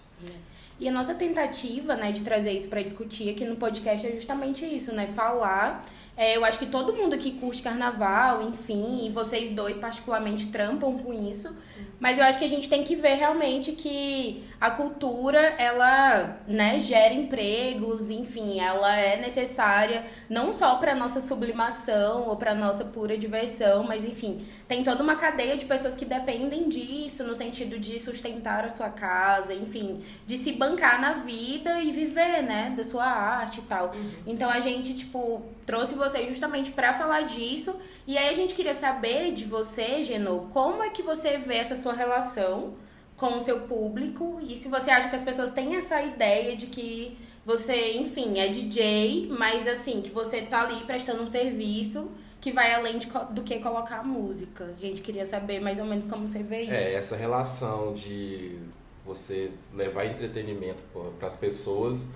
E 0.79 0.87
a 0.87 0.91
nossa 0.91 1.13
tentativa, 1.13 1.95
né, 1.95 2.11
de 2.11 2.23
trazer 2.23 2.53
isso 2.53 2.69
pra 2.69 2.81
discutir 2.81 3.29
aqui 3.29 3.43
no 3.43 3.57
podcast 3.57 4.07
é 4.07 4.11
justamente 4.11 4.65
isso, 4.65 4.93
né? 4.93 5.07
Falar. 5.07 5.83
É, 6.15 6.37
eu 6.37 6.45
acho 6.45 6.57
que 6.57 6.65
todo 6.65 6.93
mundo 6.93 7.13
aqui 7.13 7.31
curte 7.33 7.61
carnaval, 7.61 8.41
enfim, 8.41 9.05
e 9.05 9.09
vocês 9.09 9.49
dois 9.49 9.77
particularmente 9.77 10.47
trampam 10.47 10.97
com 10.97 11.13
isso. 11.13 11.55
Mas 11.99 12.17
eu 12.17 12.23
acho 12.23 12.39
que 12.39 12.45
a 12.45 12.49
gente 12.49 12.69
tem 12.69 12.83
que 12.83 12.95
ver 12.95 13.15
realmente 13.15 13.73
que 13.73 14.43
a 14.59 14.71
cultura, 14.71 15.39
ela, 15.57 16.37
né, 16.47 16.79
gera 16.79 17.13
empregos, 17.13 18.09
enfim, 18.09 18.59
ela 18.59 18.95
é 18.97 19.17
necessária 19.17 20.05
não 20.29 20.51
só 20.51 20.75
para 20.75 20.93
nossa 20.95 21.21
sublimação 21.21 22.27
ou 22.27 22.35
para 22.35 22.53
nossa 22.53 22.83
pura 22.83 23.17
diversão, 23.17 23.83
mas 23.83 24.03
enfim, 24.03 24.45
tem 24.67 24.83
toda 24.83 25.01
uma 25.01 25.15
cadeia 25.15 25.55
de 25.55 25.65
pessoas 25.65 25.93
que 25.93 26.05
dependem 26.05 26.67
disso 26.67 27.23
no 27.23 27.35
sentido 27.35 27.79
de 27.79 27.99
sustentar 27.99 28.65
a 28.65 28.69
sua 28.69 28.89
casa, 28.89 29.53
enfim, 29.53 30.01
de 30.27 30.37
se 30.37 30.51
bancar 30.53 30.99
na 30.99 31.13
vida 31.13 31.81
e 31.81 31.91
viver, 31.91 32.41
né, 32.43 32.73
da 32.75 32.83
sua 32.83 33.05
arte 33.05 33.59
e 33.59 33.63
tal. 33.63 33.93
Então 34.27 34.49
a 34.49 34.59
gente, 34.59 34.93
tipo, 34.93 35.41
trouxe 35.65 35.93
você 35.93 36.25
justamente 36.27 36.71
para 36.71 36.93
falar 36.93 37.21
disso. 37.21 37.79
E 38.07 38.17
aí 38.17 38.29
a 38.29 38.33
gente 38.33 38.55
queria 38.55 38.73
saber 38.73 39.31
de 39.31 39.45
você, 39.45 40.01
Geno, 40.01 40.49
como 40.51 40.81
é 40.81 40.89
que 40.89 41.03
você 41.03 41.37
vê 41.37 41.57
essa 41.57 41.75
sua 41.75 41.88
relação 41.93 42.73
com 43.15 43.37
o 43.37 43.41
seu 43.41 43.61
público 43.61 44.39
e 44.41 44.55
se 44.55 44.69
você 44.69 44.89
acha 44.89 45.09
que 45.09 45.15
as 45.15 45.21
pessoas 45.21 45.51
têm 45.51 45.75
essa 45.75 46.01
ideia 46.01 46.55
de 46.55 46.67
que 46.67 47.17
você, 47.45 47.93
enfim, 47.93 48.39
é 48.39 48.47
DJ, 48.47 49.27
mas 49.29 49.67
assim, 49.67 50.01
que 50.01 50.11
você 50.11 50.41
tá 50.41 50.61
ali 50.61 50.83
prestando 50.85 51.21
um 51.23 51.27
serviço 51.27 52.11
que 52.39 52.51
vai 52.51 52.73
além 52.73 52.97
de 52.97 53.07
do 53.31 53.43
que 53.43 53.59
colocar 53.59 54.03
música. 54.03 54.73
A 54.77 54.79
gente 54.79 55.01
queria 55.01 55.25
saber 55.25 55.59
mais 55.59 55.79
ou 55.79 55.85
menos 55.85 56.05
como 56.05 56.27
você 56.27 56.41
vê 56.41 56.61
isso. 56.61 56.71
É, 56.71 56.93
essa 56.93 57.15
relação 57.15 57.93
de 57.93 58.57
você 59.05 59.51
levar 59.73 60.05
entretenimento 60.05 60.83
para 61.17 61.27
as 61.27 61.35
pessoas 61.35 62.11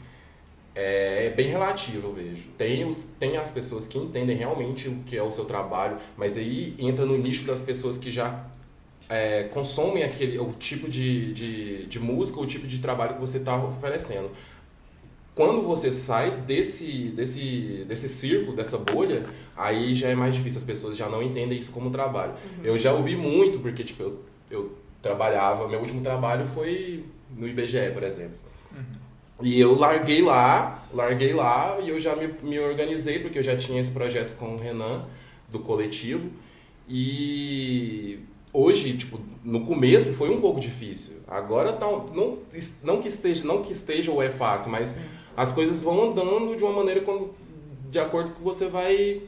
é, 0.75 1.27
é 1.27 1.29
bem 1.29 1.47
relativa, 1.47 2.07
eu 2.07 2.13
vejo. 2.13 2.49
Tem, 2.57 2.85
os, 2.85 3.03
tem 3.03 3.37
as 3.37 3.51
pessoas 3.51 3.87
que 3.87 3.97
entendem 3.97 4.35
realmente 4.35 4.87
o 4.87 5.03
que 5.03 5.17
é 5.17 5.23
o 5.23 5.31
seu 5.31 5.45
trabalho, 5.45 5.97
mas 6.17 6.37
aí 6.37 6.75
entra 6.79 7.05
no 7.05 7.17
nicho 7.17 7.45
das 7.45 7.61
pessoas 7.61 7.97
que 7.97 8.11
já 8.11 8.45
é, 9.09 9.43
consomem 9.43 10.03
aquele, 10.03 10.39
o 10.39 10.51
tipo 10.53 10.89
de, 10.89 11.33
de, 11.33 11.85
de 11.85 11.99
música, 11.99 12.39
o 12.39 12.45
tipo 12.45 12.67
de 12.67 12.79
trabalho 12.79 13.15
que 13.15 13.21
você 13.21 13.37
está 13.37 13.55
oferecendo. 13.63 14.31
Quando 15.35 15.63
você 15.63 15.91
sai 15.91 16.41
desse, 16.41 17.09
desse, 17.09 17.85
desse 17.87 18.07
círculo, 18.07 18.55
dessa 18.55 18.77
bolha, 18.77 19.25
aí 19.55 19.95
já 19.95 20.09
é 20.09 20.15
mais 20.15 20.35
difícil, 20.35 20.59
as 20.59 20.63
pessoas 20.63 20.95
já 20.95 21.09
não 21.09 21.23
entendem 21.23 21.57
isso 21.57 21.71
como 21.71 21.89
trabalho. 21.89 22.33
Eu 22.63 22.77
já 22.77 22.93
ouvi 22.93 23.15
muito, 23.15 23.59
porque 23.59 23.83
tipo, 23.83 24.03
eu, 24.03 24.23
eu 24.51 24.77
trabalhava, 25.01 25.67
meu 25.67 25.79
último 25.79 26.01
trabalho 26.01 26.45
foi 26.45 27.03
no 27.35 27.47
IBGE, 27.47 27.91
por 27.93 28.03
exemplo. 28.03 28.37
E 29.41 29.59
eu 29.59 29.77
larguei 29.77 30.21
lá, 30.21 30.83
larguei 30.93 31.33
lá 31.33 31.79
e 31.81 31.89
eu 31.89 31.99
já 31.99 32.15
me, 32.15 32.27
me 32.43 32.59
organizei, 32.59 33.19
porque 33.19 33.39
eu 33.39 33.43
já 33.43 33.57
tinha 33.57 33.81
esse 33.81 33.91
projeto 33.91 34.37
com 34.37 34.55
o 34.55 34.57
Renan, 34.57 35.05
do 35.49 35.59
coletivo. 35.59 36.29
E 36.87 38.19
hoje, 38.53 38.95
tipo, 38.95 39.19
no 39.43 39.65
começo 39.65 40.13
foi 40.13 40.29
um 40.29 40.39
pouco 40.39 40.59
difícil. 40.59 41.17
Agora 41.27 41.73
tá, 41.73 41.87
não, 41.87 42.37
não 42.83 43.01
que 43.01 43.07
esteja, 43.07 43.43
não 43.45 43.61
que 43.61 43.71
esteja 43.71 44.11
ou 44.11 44.21
é 44.21 44.29
fácil, 44.29 44.71
mas 44.71 44.97
as 45.35 45.51
coisas 45.51 45.83
vão 45.83 46.11
andando 46.11 46.55
de 46.55 46.63
uma 46.63 46.71
maneira 46.71 47.01
quando, 47.01 47.33
de 47.89 47.99
acordo 47.99 48.31
com 48.31 48.37
que 48.37 48.43
você 48.43 48.67
vai 48.67 49.23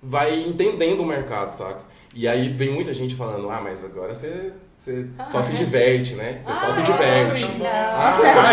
vai 0.00 0.38
entendendo 0.46 1.00
o 1.00 1.06
mercado, 1.06 1.50
saca? 1.50 1.82
E 2.14 2.28
aí 2.28 2.48
vem 2.48 2.70
muita 2.70 2.94
gente 2.94 3.14
falando: 3.14 3.50
"Ah, 3.50 3.60
mas 3.60 3.84
agora 3.84 4.14
você 4.14 4.52
você 4.76 5.06
só 5.26 5.40
se 5.40 5.54
diverte, 5.54 6.14
né? 6.14 6.38
Você 6.42 6.54
só 6.54 6.66
Ah, 6.68 6.72
se 6.72 6.80
é? 6.80 6.84
diverte". 6.84 7.58
Não. 7.62 7.66
Ah, 7.70 8.12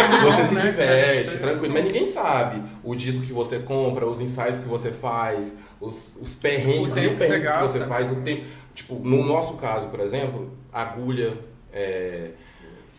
que 0.10 0.18
você 0.26 0.42
bom, 0.42 0.48
se 0.48 0.56
né? 0.56 0.62
diverte, 0.62 1.38
tranquilo. 1.40 1.74
Mas 1.74 1.84
ninguém 1.86 2.06
sabe 2.06 2.62
o 2.84 2.96
disco 2.96 3.24
que 3.24 3.34
você 3.34 3.60
compra, 3.60 4.06
os 4.08 4.22
ensaios 4.22 4.60
que 4.60 4.68
você 4.68 4.92
faz, 4.92 5.58
os, 5.80 6.18
os 6.22 6.36
perrengues, 6.36 6.94
O 6.94 6.96
tempo 6.96 7.08
mil 7.10 7.18
que 7.18 7.24
você 7.24 7.28
perrengues 7.28 7.52
que 7.52 7.62
você 7.62 7.80
faz, 7.86 8.12
o 8.12 8.22
tempo. 8.22 8.46
Tipo, 8.74 8.96
no 8.96 9.26
nosso 9.26 9.58
caso, 9.58 9.90
por 9.90 10.00
exemplo, 10.00 10.52
agulha, 10.72 11.38
é, 11.74 12.30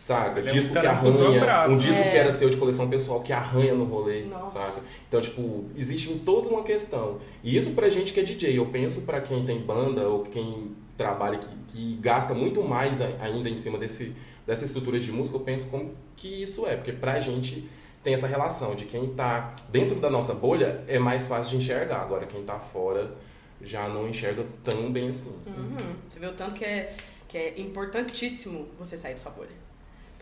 saca? 0.03 0.39
Ele 0.39 0.49
é 0.49 0.51
um 0.51 0.53
disco 0.55 0.73
que 0.73 0.85
arranha, 0.85 1.17
dobrado, 1.17 1.73
um 1.73 1.77
disco 1.77 2.01
É. 2.03 2.11
que 2.11 2.17
era 2.17 2.31
seu 2.31 2.49
de 2.49 2.57
coleção 2.57 2.89
pessoal 2.89 3.21
que 3.21 3.31
arranha 3.31 3.73
no 3.73 3.85
rolê, 3.85 4.23
Nossa. 4.23 4.59
saca? 4.59 4.81
Então, 5.07 5.21
tipo, 5.21 5.63
existe 5.77 6.13
toda 6.25 6.49
uma 6.49 6.61
questão. 6.63 7.19
E 7.41 7.55
isso 7.55 7.71
pra 7.73 7.89
gente 7.89 8.11
que 8.11 8.19
é 8.19 8.23
DJ. 8.23 8.57
Eu 8.57 8.65
penso 8.65 9.03
pra 9.03 9.21
quem 9.21 9.45
tem 9.45 9.59
banda 9.59 10.07
ou 10.09 10.23
quem 10.23 10.75
trabalha 10.97 11.37
que, 11.37 11.47
que 11.69 11.97
gasta 12.01 12.33
muito 12.33 12.61
mais 12.63 12.99
ainda 12.99 13.49
em 13.49 13.55
cima 13.55 13.77
desse, 13.77 14.13
dessa 14.45 14.65
estrutura 14.65 14.99
de 14.99 15.09
música, 15.11 15.37
eu 15.37 15.41
penso 15.41 15.67
como 15.69 15.91
que 16.17 16.43
isso 16.43 16.67
é. 16.67 16.75
Porque 16.75 16.91
pra 16.91 17.21
gente 17.21 17.67
tem 18.03 18.13
essa 18.13 18.27
relação 18.27 18.75
de 18.75 18.83
quem 18.83 19.07
tá 19.13 19.55
dentro 19.69 20.01
da 20.01 20.09
nossa 20.09 20.33
bolha 20.33 20.83
é 20.85 20.99
mais 20.99 21.27
fácil 21.27 21.51
de 21.57 21.63
enxergar. 21.63 22.01
Agora, 22.01 22.25
quem 22.25 22.43
tá 22.43 22.59
fora 22.59 23.15
já 23.61 23.87
não 23.87 24.09
enxerga 24.09 24.45
tão 24.65 24.91
bem 24.91 25.07
assim. 25.07 25.37
Uhum. 25.47 25.77
Você 26.09 26.19
vê 26.19 26.27
o 26.27 26.33
tanto 26.33 26.53
que 26.55 26.65
é, 26.65 26.93
que 27.29 27.37
é 27.37 27.61
importantíssimo 27.61 28.67
você 28.77 28.97
sair 28.97 29.13
da 29.13 29.19
sua 29.19 29.31
bolha. 29.31 29.62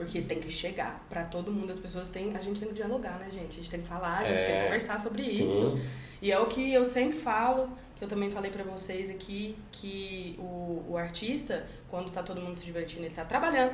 Porque 0.03 0.21
tem 0.21 0.39
que 0.39 0.49
chegar 0.51 1.05
pra 1.09 1.23
todo 1.23 1.51
mundo. 1.51 1.69
As 1.69 1.79
pessoas 1.79 2.07
têm. 2.09 2.35
A 2.35 2.39
gente 2.39 2.59
tem 2.59 2.69
que 2.69 2.75
dialogar, 2.75 3.19
né, 3.19 3.27
gente? 3.29 3.51
A 3.53 3.55
gente 3.57 3.69
tem 3.69 3.81
que 3.81 3.87
falar, 3.87 4.19
a 4.19 4.23
gente 4.23 4.41
É. 4.41 4.45
tem 4.45 4.55
que 4.57 4.63
conversar 4.65 4.97
sobre 4.99 5.23
isso. 5.23 5.47
Sim. 5.47 5.81
E 6.21 6.31
é 6.31 6.39
o 6.39 6.45
que 6.47 6.73
eu 6.73 6.83
sempre 6.85 7.17
falo, 7.17 7.69
que 7.97 8.03
eu 8.03 8.07
também 8.07 8.29
falei 8.29 8.51
pra 8.51 8.63
vocês 8.63 9.09
aqui, 9.09 9.55
que 9.71 10.35
o, 10.39 10.85
o 10.89 10.97
artista, 10.97 11.65
quando 11.89 12.11
tá 12.11 12.21
todo 12.23 12.39
mundo 12.41 12.55
se 12.55 12.63
divertindo, 12.65 13.03
ele 13.05 13.13
tá 13.13 13.25
trabalhando. 13.25 13.73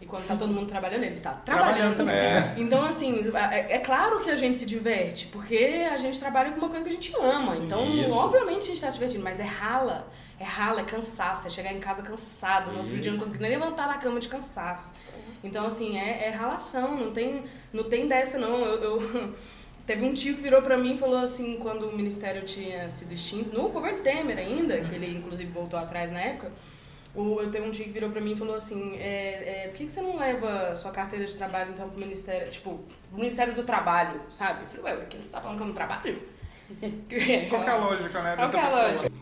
E 0.00 0.04
quando 0.04 0.26
tá 0.26 0.36
todo 0.36 0.52
mundo 0.52 0.68
trabalhando, 0.68 1.04
ele 1.04 1.14
está 1.14 1.32
trabalhando. 1.32 1.94
Trabalhando 1.94 1.96
também. 1.96 2.14
É. 2.16 2.54
Então, 2.58 2.84
assim, 2.84 3.32
é, 3.50 3.76
é 3.76 3.78
claro 3.78 4.20
que 4.20 4.28
a 4.30 4.36
gente 4.36 4.58
se 4.58 4.66
diverte, 4.66 5.26
porque 5.28 5.86
a 5.90 5.96
gente 5.96 6.20
trabalha 6.20 6.50
com 6.52 6.58
uma 6.58 6.68
coisa 6.68 6.84
que 6.84 6.90
a 6.90 6.92
gente 6.92 7.14
ama. 7.18 7.56
Então, 7.56 7.82
Isso. 7.96 8.14
obviamente 8.14 8.64
a 8.64 8.66
gente 8.66 8.80
tá 8.82 8.90
se 8.90 8.94
divertindo, 8.98 9.24
mas 9.24 9.40
é 9.40 9.44
rala. 9.44 10.06
É 10.38 10.44
rala, 10.44 10.82
é 10.82 10.84
cansaço, 10.84 11.46
é 11.46 11.50
chegar 11.50 11.72
em 11.72 11.80
casa 11.80 12.02
cansado, 12.02 12.70
no 12.70 12.80
outro 12.80 13.00
dia 13.00 13.10
não 13.10 13.16
Isso. 13.16 13.24
conseguir 13.26 13.40
nem 13.48 13.52
levantar 13.58 13.86
na 13.88 13.96
cama 13.96 14.20
de 14.20 14.28
cansaço. 14.28 14.92
Então, 15.46 15.66
assim, 15.66 15.98
é, 15.98 16.26
é 16.26 16.30
ralação, 16.30 16.96
não 16.96 17.12
tem, 17.12 17.44
não 17.72 17.84
tem 17.84 18.06
dessa, 18.06 18.38
não. 18.38 18.64
Eu, 18.64 18.82
eu- 19.00 19.34
Teve 19.86 20.04
um 20.04 20.12
tio 20.12 20.34
que 20.34 20.42
virou 20.42 20.60
pra 20.62 20.76
mim 20.76 20.94
e 20.96 20.98
falou 20.98 21.16
assim, 21.18 21.58
quando 21.58 21.86
o 21.88 21.96
ministério 21.96 22.42
tinha 22.42 22.90
sido 22.90 23.14
extinto, 23.14 23.56
no 23.56 23.68
governo 23.68 24.00
Temer 24.02 24.36
ainda, 24.36 24.80
que 24.80 24.92
ele 24.92 25.16
inclusive 25.16 25.48
voltou 25.52 25.78
atrás 25.78 26.10
na 26.10 26.18
época, 26.18 26.50
o, 27.14 27.40
eu 27.40 27.48
tenho 27.52 27.66
um 27.66 27.70
tio 27.70 27.84
que 27.84 27.92
virou 27.92 28.10
pra 28.10 28.20
mim 28.20 28.32
e 28.32 28.36
falou 28.36 28.56
assim, 28.56 28.96
é, 28.96 29.66
é, 29.66 29.68
por 29.68 29.76
que, 29.76 29.86
que 29.86 29.92
você 29.92 30.00
não 30.00 30.18
leva 30.18 30.74
sua 30.74 30.90
carteira 30.90 31.24
de 31.24 31.32
trabalho 31.36 31.70
então 31.72 31.88
pro 31.88 32.00
ministério, 32.00 32.50
tipo, 32.50 32.80
pro 33.10 33.18
Ministério 33.20 33.54
do 33.54 33.62
Trabalho, 33.62 34.20
sabe? 34.28 34.64
Eu 34.64 34.82
falei, 34.82 34.96
ué, 34.98 35.04
que 35.08 35.16
você 35.22 35.30
tá 35.30 35.40
falando 35.40 35.56
que 35.56 35.62
eu 35.62 35.66
não 35.68 35.74
trabalho? 35.74 36.18
Qual 37.48 37.62
que 37.62 37.68
é 37.68 37.72
a 37.72 37.76
lógica, 37.76 38.22
né, 38.22 38.34
Qual 38.36 38.50
é 38.52 38.60
a 38.60 38.64
pessoa? 38.66 38.82
lógica? 38.88 39.12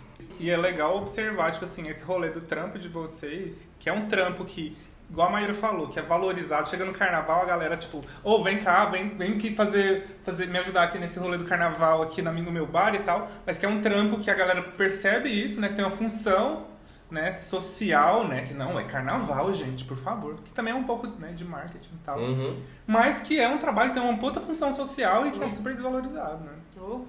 E 0.40 0.50
é 0.50 0.56
legal 0.56 0.96
observar, 0.96 1.52
tipo 1.52 1.64
assim, 1.66 1.86
esse 1.88 2.02
rolê 2.02 2.30
do 2.30 2.40
trampo 2.40 2.78
de 2.78 2.88
vocês, 2.88 3.68
que 3.78 3.88
é 3.90 3.92
um 3.92 4.06
trampo 4.08 4.46
que 4.46 4.74
igual 5.14 5.28
a 5.28 5.30
Maíra 5.30 5.54
falou, 5.54 5.88
que 5.88 5.98
é 5.98 6.02
valorizado. 6.02 6.68
Chega 6.68 6.84
no 6.84 6.92
carnaval, 6.92 7.42
a 7.42 7.44
galera, 7.46 7.76
tipo, 7.76 8.02
ou 8.22 8.42
vem 8.42 8.58
cá, 8.58 8.86
vem, 8.86 9.10
vem 9.10 9.34
aqui 9.34 9.54
fazer, 9.54 10.18
fazer, 10.24 10.48
me 10.48 10.58
ajudar 10.58 10.82
aqui 10.82 10.98
nesse 10.98 11.20
rolê 11.20 11.38
do 11.38 11.44
carnaval 11.44 12.02
aqui 12.02 12.20
na, 12.20 12.32
no 12.32 12.50
meu 12.50 12.66
bar 12.66 12.94
e 12.96 12.98
tal. 12.98 13.30
Mas 13.46 13.56
que 13.56 13.64
é 13.64 13.68
um 13.68 13.80
trampo 13.80 14.18
que 14.18 14.28
a 14.28 14.34
galera 14.34 14.60
percebe 14.60 15.28
isso, 15.28 15.60
né? 15.60 15.68
Que 15.68 15.76
tem 15.76 15.84
uma 15.84 15.96
função 15.96 16.66
né, 17.08 17.32
social, 17.32 18.26
né? 18.26 18.42
Que 18.42 18.52
não 18.52 18.78
é 18.78 18.82
carnaval, 18.82 19.54
gente, 19.54 19.84
por 19.84 19.96
favor. 19.96 20.34
Que 20.44 20.52
também 20.52 20.74
é 20.74 20.76
um 20.76 20.84
pouco 20.84 21.06
né, 21.06 21.32
de 21.32 21.44
marketing 21.44 21.94
e 21.94 22.04
tal. 22.04 22.18
Uhum. 22.18 22.60
Mas 22.84 23.22
que 23.22 23.38
é 23.38 23.48
um 23.48 23.58
trabalho 23.58 23.92
que 23.92 24.00
tem 24.00 24.08
uma 24.08 24.18
puta 24.18 24.40
função 24.40 24.74
social 24.74 25.28
e 25.28 25.30
que 25.30 25.42
é 25.42 25.48
super 25.48 25.72
desvalorizado, 25.74 26.42
né? 26.44 26.63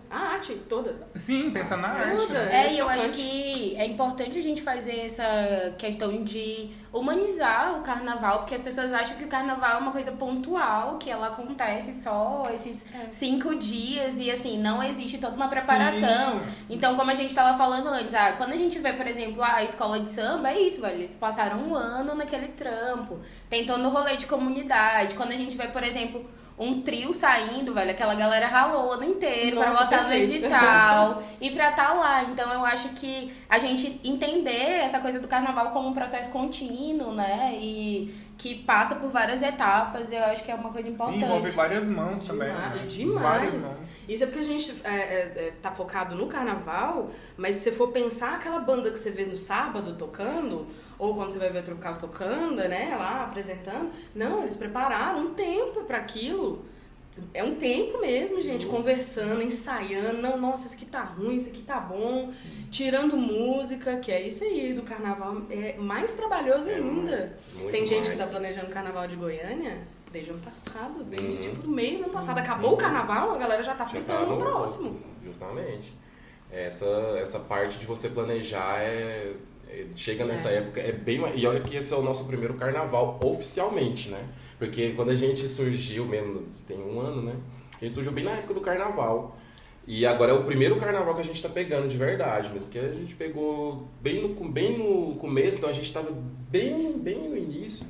A 0.10 0.18
arte 0.34 0.54
toda. 0.70 0.96
Sim, 1.16 1.52
pensa 1.52 1.76
na 1.78 1.90
Toda. 1.90 2.06
arte. 2.06 2.32
né? 2.32 2.50
É, 2.52 2.68
É 2.68 2.74
e 2.74 2.78
eu 2.80 2.88
acho 2.90 3.10
que 3.10 3.76
é 3.78 3.86
importante 3.86 4.38
a 4.40 4.42
gente 4.42 4.62
fazer 4.62 5.00
essa 5.02 5.24
questão 5.78 6.24
de 6.24 6.70
humanizar 6.94 7.78
o 7.78 7.82
carnaval, 7.82 8.40
porque 8.40 8.56
as 8.56 8.62
pessoas 8.62 8.94
acham 8.94 9.18
que 9.18 9.26
o 9.26 9.28
carnaval 9.28 9.72
é 9.74 9.78
uma 9.78 9.92
coisa 9.92 10.12
pontual, 10.14 10.98
que 10.98 11.10
ela 11.10 11.28
acontece 11.28 11.94
só 12.02 12.44
esses 12.54 12.86
cinco 13.12 13.56
dias 13.56 14.18
e 14.20 14.32
assim, 14.32 14.58
não 14.58 14.82
existe 14.82 15.18
toda 15.18 15.36
uma 15.36 15.48
preparação. 15.50 16.40
Sim. 16.40 16.66
Então, 16.70 16.96
como 16.96 17.12
a 17.12 17.16
gente 17.16 17.34
tava 17.36 17.58
falando 17.58 17.88
antes, 17.88 18.14
ah, 18.16 18.34
quando 18.38 18.54
a 18.54 18.58
gente 18.58 18.80
vê, 18.80 18.94
por 18.94 19.06
exemplo, 19.08 19.44
a 19.44 19.64
escola 19.64 20.00
de 20.00 20.10
samba, 20.10 20.50
é 20.52 20.62
isso, 20.62 20.80
velho. 20.82 21.00
Eles 21.00 21.16
passaram 21.16 21.58
um 21.60 21.76
ano 21.76 22.16
naquele 22.16 22.48
trampo, 22.50 23.20
tem 23.50 23.66
todo 23.66 23.84
o 23.84 23.90
rolê 23.90 24.16
de 24.16 24.26
comunidade. 24.26 25.16
Quando 25.16 25.32
a 25.32 25.36
gente 25.36 25.58
vê, 25.58 25.68
por 25.68 25.84
exemplo, 25.84 26.26
um 26.58 26.82
trio 26.82 27.12
saindo, 27.12 27.74
velho, 27.74 27.92
aquela 27.92 28.16
galera 28.16 28.48
ralou 28.48 28.88
o 28.88 28.92
ano 28.94 29.04
inteiro 29.04 29.58
pra 29.58 29.72
Nossa, 29.72 29.84
botar 29.84 30.04
no 30.04 30.14
edital 30.14 31.24
e 31.42 31.52
pra 31.52 31.70
estar 31.72 31.94
lá. 31.94 32.24
Então 32.24 32.52
eu 32.52 32.64
acho 32.66 32.90
que 32.90 33.34
a 33.50 33.60
gente 33.60 34.00
entender 34.04 34.80
essa 34.82 35.00
coisa 35.00 35.20
do 35.20 35.28
carnaval 35.28 35.72
como 35.72 35.90
um 35.90 35.94
processo 35.94 36.32
contínuo, 36.32 37.14
né? 37.14 37.58
E 37.60 38.16
que 38.38 38.64
passa 38.64 38.96
por 38.96 39.10
várias 39.10 39.42
etapas, 39.42 40.12
eu 40.12 40.24
acho 40.26 40.44
que 40.44 40.52
é 40.52 40.56
uma 40.56 40.70
coisa 40.70 40.88
Sim, 40.88 40.94
importante. 40.94 41.24
envolve 41.24 41.50
várias 41.52 41.88
mãos 41.88 42.22
também. 42.22 42.50
Demais, 42.50 42.76
né? 42.76 42.86
demais. 42.88 43.22
Várias 43.22 43.64
mãos. 43.64 43.82
Isso 44.08 44.24
é 44.24 44.28
porque 44.28 44.42
a 44.42 44.44
gente 44.44 44.74
é, 44.84 44.90
é, 44.90 44.94
é, 44.94 45.54
tá 45.62 45.72
focado 45.72 46.16
no 46.16 46.28
carnaval, 46.28 47.10
mas 47.38 47.56
se 47.56 47.64
você 47.64 47.72
for 47.72 47.90
pensar 47.90 48.36
aquela 48.36 48.60
banda 48.60 48.92
que 48.92 49.00
você 49.00 49.10
vê 49.10 49.26
no 49.26 49.36
sábado 49.36 49.96
tocando, 49.96 50.68
ou 50.98 51.16
quando 51.16 51.32
você 51.32 51.40
vai 51.40 51.50
ver 51.50 51.60
o 51.60 51.64
Tropical 51.64 51.96
tocando, 51.96 52.56
né, 52.56 52.96
lá 52.98 53.24
apresentando, 53.24 53.90
não, 54.14 54.42
eles 54.42 54.56
prepararam 54.56 55.20
um 55.28 55.34
tempo 55.34 55.84
para 55.84 55.98
aquilo. 55.98 56.66
É 57.34 57.42
um 57.42 57.56
tempo 57.56 58.02
mesmo, 58.02 58.42
gente, 58.42 58.66
conversando, 58.66 59.42
ensaiando, 59.42 60.22
não, 60.22 60.38
nossa, 60.38 60.68
isso 60.68 60.76
aqui 60.76 60.86
tá 60.86 61.02
ruim, 61.02 61.38
isso 61.38 61.48
aqui 61.50 61.62
tá 61.62 61.80
bom, 61.80 62.30
tirando 62.70 63.16
música, 63.16 63.98
que 64.00 64.12
é 64.12 64.28
isso 64.28 64.44
aí, 64.44 64.74
do 64.74 64.82
carnaval 64.82 65.44
é 65.50 65.78
mais 65.78 66.14
trabalhoso 66.14 66.68
É 66.70 66.76
ainda. 66.76 67.12
mais, 67.12 67.42
Tem 67.72 67.86
gente 67.86 68.10
que 68.10 68.18
tá 68.18 68.28
planejando 68.28 68.68
o 68.68 68.70
carnaval 68.70 69.08
de 69.08 69.16
Goiânia 69.16 69.78
desde 70.12 70.32
o 70.32 70.34
ano 70.34 70.44
passado, 70.44 71.04
desde 71.06 71.28
Uhum. 71.48 71.54
tipo 71.56 71.68
meio 71.70 72.00
do 72.00 72.04
ano 72.04 72.14
passado. 72.14 72.38
Acabou 72.38 72.74
o 72.74 72.78
carnaval, 72.78 73.32
a 73.34 73.38
galera 73.38 73.64
já 73.64 73.74
tá 73.76 73.86
Já 73.86 73.92
fritando 73.92 74.20
tá 74.26 74.32
no 74.32 74.38
próximo. 74.38 75.00
Justamente. 75.24 75.94
Essa, 76.52 76.86
essa 77.18 77.40
parte 77.40 77.80
de 77.80 77.86
você 77.86 78.10
planejar 78.10 78.80
é- 78.82 79.34
chega 79.96 80.26
nessa 80.26 80.50
É. 80.50 80.58
época, 80.58 80.80
é 80.82 80.92
bem 80.92 81.22
E 81.36 81.46
olha 81.46 81.60
que 81.60 81.76
esse 81.76 81.94
é 81.94 81.98
o 81.98 82.02
nosso 82.02 82.26
primeiro 82.26 82.54
carnaval 82.56 83.20
oficialmente, 83.24 84.10
né? 84.10 84.24
Porque 84.58 84.92
quando 84.92 85.10
a 85.10 85.16
gente 85.16 85.48
surgiu, 85.48 86.06
mesmo, 86.06 86.44
tem 86.68 86.78
um 86.78 87.00
ano, 87.00 87.22
né? 87.22 87.36
A 87.82 87.84
gente 87.86 87.94
surgiu 87.94 88.12
bem 88.12 88.24
na 88.24 88.32
época 88.32 88.54
do 88.54 88.62
carnaval. 88.62 89.38
E 89.88 90.06
agora 90.06 90.32
é 90.32 90.36
o 90.36 90.44
primeiro 90.46 90.78
carnaval 90.78 91.14
que 91.14 91.22
a 91.22 91.24
gente 91.24 91.42
tá 91.44 91.50
pegando 91.50 91.88
de 91.88 91.98
verdade 91.98 92.50
mesmo. 92.50 92.68
Porque 92.68 92.80
a 92.80 92.94
gente 92.94 93.16
pegou 93.16 93.88
bem 94.02 94.22
no, 94.22 94.30
bem 94.50 94.78
no 94.78 95.16
começo, 95.16 95.58
então 95.58 95.70
a 95.70 95.74
gente 95.74 95.92
tava 95.94 96.10
bem, 96.50 96.98
bem 96.98 97.30
no 97.30 97.38
início. 97.38 97.86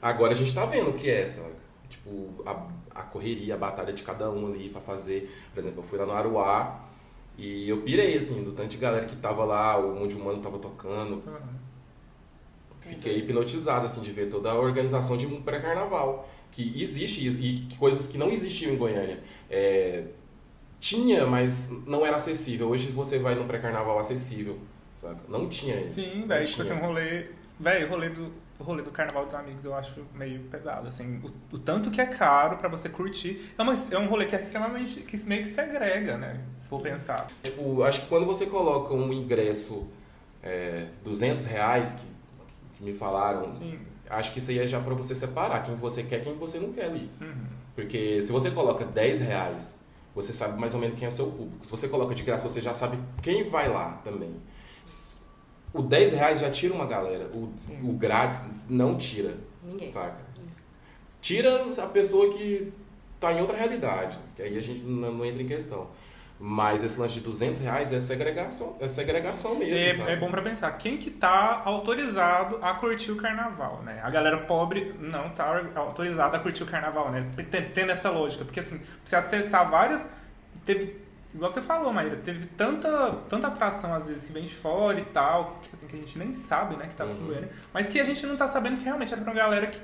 Agora 0.00 0.32
a 0.32 0.36
gente 0.36 0.54
tá 0.54 0.64
vendo 0.66 0.90
o 0.90 0.92
que 0.94 1.10
é 1.10 1.22
essa. 1.22 1.50
Tipo, 1.88 2.42
a, 2.46 2.66
a 2.94 3.02
correria, 3.02 3.54
a 3.54 3.58
batalha 3.58 3.92
de 3.92 4.02
cada 4.02 4.30
um 4.30 4.46
ali 4.46 4.68
pra 4.68 4.80
fazer. 4.80 5.32
Por 5.52 5.60
exemplo, 5.60 5.80
eu 5.82 5.88
fui 5.88 5.98
lá 5.98 6.06
no 6.06 6.12
Aruá 6.12 6.81
e 7.42 7.68
eu 7.68 7.82
pirei, 7.82 8.16
assim, 8.16 8.44
do 8.44 8.52
tanto 8.52 8.68
de 8.68 8.76
galera 8.76 9.04
que 9.04 9.16
tava 9.16 9.44
lá, 9.44 9.76
o 9.76 9.96
Mundo 9.96 10.16
Humano 10.16 10.38
tava 10.38 10.60
tocando. 10.60 11.20
Fiquei 12.80 13.18
hipnotizado, 13.18 13.84
assim, 13.84 14.00
de 14.00 14.12
ver 14.12 14.28
toda 14.28 14.50
a 14.50 14.54
organização 14.54 15.16
de 15.16 15.26
um 15.26 15.42
pré-carnaval. 15.42 16.30
Que 16.52 16.80
existe 16.80 17.26
isso, 17.26 17.40
e 17.40 17.66
coisas 17.78 18.06
que 18.06 18.16
não 18.16 18.30
existiam 18.30 18.72
em 18.72 18.76
Goiânia. 18.76 19.18
É, 19.50 20.04
tinha, 20.78 21.26
mas 21.26 21.68
não 21.84 22.06
era 22.06 22.14
acessível. 22.14 22.68
Hoje 22.68 22.92
você 22.92 23.18
vai 23.18 23.34
num 23.34 23.46
pré-carnaval 23.48 23.98
acessível, 23.98 24.56
saca? 24.94 25.24
Não 25.28 25.48
tinha 25.48 25.80
isso. 25.80 26.00
Sim, 26.00 26.24
velho, 26.26 26.46
tipo 26.46 26.62
assim, 26.62 26.74
um 26.74 26.78
rolê. 26.78 27.26
Velho, 27.58 27.86
o 27.86 27.90
rolê 27.90 28.08
do, 28.10 28.32
o 28.62 28.64
rolê 28.64 28.82
do 28.82 28.90
carnaval 28.90 29.26
dos 29.26 29.34
amigos 29.34 29.64
eu 29.64 29.74
acho 29.74 30.06
meio 30.14 30.40
pesado, 30.44 30.88
assim. 30.88 31.20
O, 31.22 31.56
o 31.56 31.58
tanto 31.58 31.90
que 31.90 32.00
é 32.00 32.06
caro 32.06 32.56
pra 32.56 32.68
você 32.68 32.88
curtir. 32.88 33.52
É, 33.58 33.62
uma, 33.62 33.74
é 33.90 33.98
um 33.98 34.08
rolê 34.08 34.24
que 34.24 34.34
é 34.34 34.40
extremamente. 34.40 35.00
que 35.00 35.16
meio 35.26 35.42
que 35.42 35.48
segrega, 35.48 36.16
né? 36.16 36.40
Se 36.58 36.68
for 36.68 36.80
pensar. 36.80 37.26
Tipo, 37.42 37.82
acho 37.82 38.02
que 38.02 38.06
quando 38.06 38.24
você 38.24 38.46
coloca 38.46 38.94
um 38.94 39.12
ingresso 39.12 39.90
é, 40.42 40.86
200 41.04 41.44
reais, 41.46 41.92
que, 41.94 42.06
que 42.76 42.84
me 42.84 42.94
falaram, 42.94 43.46
Sim. 43.48 43.76
acho 44.08 44.32
que 44.32 44.38
isso 44.38 44.50
aí 44.50 44.60
é 44.60 44.66
já 44.66 44.80
pra 44.80 44.94
você 44.94 45.14
separar 45.14 45.62
quem 45.64 45.74
que 45.74 45.80
você 45.80 46.04
quer 46.04 46.20
e 46.20 46.22
quem 46.22 46.34
que 46.34 46.40
você 46.40 46.58
não 46.58 46.72
quer 46.72 46.86
ali. 46.86 47.10
Uhum. 47.20 47.46
Porque 47.74 48.22
se 48.22 48.30
você 48.30 48.50
coloca 48.50 48.84
10 48.84 49.20
reais, 49.20 49.80
você 50.14 50.32
sabe 50.32 50.58
mais 50.60 50.74
ou 50.74 50.80
menos 50.80 50.96
quem 50.96 51.06
é 51.06 51.08
o 51.08 51.12
seu 51.12 51.26
público. 51.26 51.64
Se 51.64 51.70
você 51.70 51.88
coloca 51.88 52.14
de 52.14 52.22
graça, 52.22 52.48
você 52.48 52.60
já 52.60 52.74
sabe 52.74 52.98
quem 53.22 53.48
vai 53.48 53.68
lá 53.68 54.00
também. 54.04 54.34
O 55.72 55.82
10 55.82 56.12
reais 56.12 56.40
já 56.40 56.50
tira 56.50 56.74
uma 56.74 56.86
galera. 56.86 57.26
O, 57.32 57.52
o 57.82 57.92
grátis 57.94 58.44
não 58.68 58.96
tira, 58.96 59.36
Ninguém. 59.62 59.88
saca? 59.88 60.18
Tira 61.20 61.64
a 61.78 61.86
pessoa 61.86 62.32
que 62.32 62.72
tá 63.18 63.32
em 63.32 63.40
outra 63.40 63.56
realidade, 63.56 64.18
que 64.34 64.42
aí 64.42 64.58
a 64.58 64.60
gente 64.60 64.82
não, 64.82 65.12
não 65.12 65.24
entra 65.24 65.42
em 65.42 65.46
questão. 65.46 65.88
Mas 66.44 66.82
esse 66.82 66.98
lance 66.98 67.14
de 67.14 67.20
200 67.20 67.60
reais 67.60 67.92
é 67.92 68.00
segregação, 68.00 68.76
é 68.80 68.88
segregação 68.88 69.54
mesmo, 69.54 69.96
sabe? 69.98 70.10
É, 70.10 70.14
é 70.14 70.16
bom 70.16 70.28
pra 70.28 70.42
pensar, 70.42 70.72
quem 70.72 70.96
que 70.96 71.08
tá 71.08 71.62
autorizado 71.64 72.58
a 72.60 72.74
curtir 72.74 73.12
o 73.12 73.16
carnaval, 73.16 73.80
né? 73.84 74.00
A 74.02 74.10
galera 74.10 74.38
pobre 74.38 74.92
não 74.98 75.30
tá 75.30 75.62
autorizada 75.76 76.36
a 76.36 76.40
curtir 76.40 76.64
o 76.64 76.66
carnaval, 76.66 77.12
né? 77.12 77.30
Tendo 77.72 77.92
essa 77.92 78.10
lógica, 78.10 78.44
porque 78.44 78.58
assim, 78.58 78.78
pra 78.78 78.86
você 79.04 79.14
acessar 79.16 79.70
várias. 79.70 80.00
Teve. 80.66 81.00
Igual 81.34 81.50
você 81.50 81.62
falou, 81.62 81.92
Maíra, 81.92 82.16
teve 82.16 82.46
tanta, 82.46 83.12
tanta 83.28 83.46
atração 83.48 83.94
às 83.94 84.06
vezes 84.06 84.24
que 84.26 84.32
vem 84.32 84.44
de 84.44 84.54
fora 84.54 85.00
e 85.00 85.04
tal, 85.06 85.58
tipo 85.62 85.74
assim, 85.76 85.86
que 85.86 85.96
a 85.96 85.98
gente 85.98 86.18
nem 86.18 86.32
sabe, 86.32 86.76
né, 86.76 86.86
que 86.86 86.94
tava 86.94 87.10
aqui 87.12 87.20
em 87.20 87.22
Uhum. 87.22 87.28
Goiânia, 87.28 87.50
mas 87.72 87.88
que 87.88 87.98
a 87.98 88.04
gente 88.04 88.26
não 88.26 88.36
tá 88.36 88.46
sabendo 88.48 88.76
que 88.76 88.84
realmente 88.84 89.12
era 89.12 89.22
pra 89.22 89.32
uma 89.32 89.38
galera 89.38 89.66
que, 89.68 89.80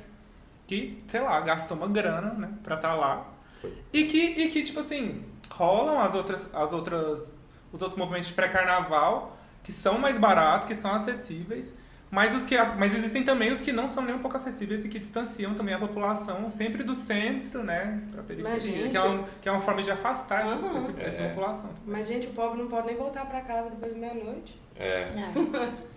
que 0.67 0.99
sei 1.09 1.21
lá, 1.21 1.41
gastou 1.41 1.77
uma 1.77 1.89
grana, 1.89 2.33
né, 2.35 2.51
pra 2.63 2.77
estar 2.77 2.95
lá. 2.95 3.27
Foi. 3.63 3.73
E 3.93 4.05
que, 4.05 4.19
e 4.19 4.51
que, 4.51 4.63
tipo 4.63 4.79
assim, 4.81 5.25
rolam 5.51 5.99
as 5.99 6.15
outras, 6.15 6.55
as 6.55 6.73
outras, 6.73 7.33
os 7.73 7.81
outros 7.81 7.97
movimentos 7.99 8.29
de 8.29 8.35
pré-carnaval 8.35 9.37
que 9.65 9.73
são 9.73 9.99
mais 9.99 10.19
baratos, 10.19 10.67
que 10.69 10.75
são 10.75 10.93
acessíveis, 10.95 11.75
mas, 12.11 12.35
os 12.37 12.45
que, 12.47 12.57
mas 12.79 12.97
existem 12.97 13.23
também 13.23 13.53
os 13.53 13.61
que 13.61 13.73
não 13.73 13.87
são 13.89 14.05
nem 14.05 14.15
um 14.15 14.19
pouco 14.19 14.37
acessíveis 14.37 14.85
e 14.85 14.89
que 14.89 14.99
distanciam 14.99 15.55
também 15.55 15.75
a 15.75 15.79
população 15.79 16.49
sempre 16.51 16.83
do 16.83 16.95
centro, 16.95 17.63
né, 17.63 18.01
pra 18.13 18.23
periferia, 18.23 18.55
Mas, 18.55 18.63
gente- 18.63 18.91
que, 18.91 18.97
é 18.97 19.03
um, 19.03 19.25
que 19.43 19.49
é 19.49 19.53
uma 19.53 19.61
forma 19.61 19.83
de 19.83 19.91
afastar 19.91 20.43
essa- 20.43 20.55
Aham. 20.55 20.77
esse- 20.79 21.01
essa 21.01 21.23
É. 21.23 21.29
população. 21.29 21.71
Mas, 21.87 22.07
gente, 22.07 22.27
o 22.27 22.31
pobre 22.31 22.59
não 22.59 22.69
pode 22.69 22.87
nem 22.87 22.97
voltar 22.97 23.27
pra 23.27 23.41
casa 23.43 23.71
depois 23.71 23.93
da 23.93 23.99
meia-noite. 23.99 24.59
É, 24.81 25.09
É. 25.09 25.33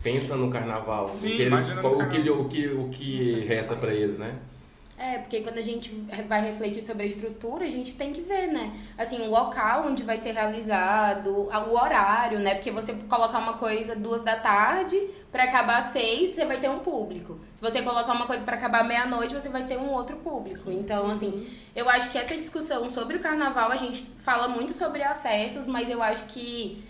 pensa 0.02 0.36
no 0.36 0.50
carnaval. 0.50 1.12
Sim, 1.16 1.28
o 1.28 1.30
que, 1.38 1.42
ele- 1.44 1.50
no 1.52 1.58
o, 1.58 1.62
que, 1.62 1.68
carnaval. 1.68 1.92
o 2.42 2.50
que, 2.50 2.68
o 2.70 2.90
que 2.90 3.40
resta 3.48 3.76
pra 3.76 3.94
ele, 3.94 4.18
né? 4.18 4.34
É, 5.02 5.18
porque 5.18 5.42
quando 5.42 5.58
a 5.58 5.64
gente 5.64 5.90
vai 6.28 6.46
refletir 6.46 6.84
sobre 6.84 7.02
a 7.02 7.06
estrutura, 7.08 7.66
a 7.66 7.70
gente 7.70 7.96
tem 7.96 8.14
que 8.14 8.22
ver, 8.22 8.46
né? 8.46 8.72
Assim, 8.96 9.20
o 9.20 9.32
local 9.32 9.88
onde 9.88 10.04
vai 10.04 10.16
ser 10.16 10.34
realizado, 10.34 11.50
o 11.50 11.74
horário, 11.74 12.38
né? 12.38 12.54
Porque 12.54 12.70
você 12.70 12.94
colocar 13.10 13.40
uma 13.40 13.54
coisa 13.54 13.96
duas 13.96 14.22
da 14.22 14.36
tarde 14.36 14.96
pra 15.32 15.46
acabar 15.46 15.82
seis, 15.82 16.36
você 16.36 16.46
vai 16.46 16.60
ter 16.60 16.70
um 16.70 16.78
público. 16.78 17.40
Se 17.56 17.62
você 17.62 17.82
colocar 17.82 18.14
uma 18.14 18.28
coisa 18.28 18.46
pra 18.46 18.56
acabar 18.56 18.84
meia-noite, 18.84 19.34
você 19.34 19.50
vai 19.50 19.64
ter 19.64 19.80
um 19.80 19.90
outro 19.90 20.18
público. 20.18 20.70
Então, 20.70 21.08
assim, 21.08 21.48
eu 21.76 21.90
acho 21.90 22.12
que 22.12 22.20
essa 22.20 22.38
discussão 22.38 22.88
sobre 22.88 23.18
o 23.18 23.20
carnaval, 23.20 23.72
a 23.72 23.78
gente 23.78 24.04
fala 24.18 24.48
muito 24.48 24.72
sobre 24.72 25.02
acessos, 25.02 25.66
mas 25.66 25.90
eu 25.90 26.04
acho 26.04 26.26
que 26.26 26.84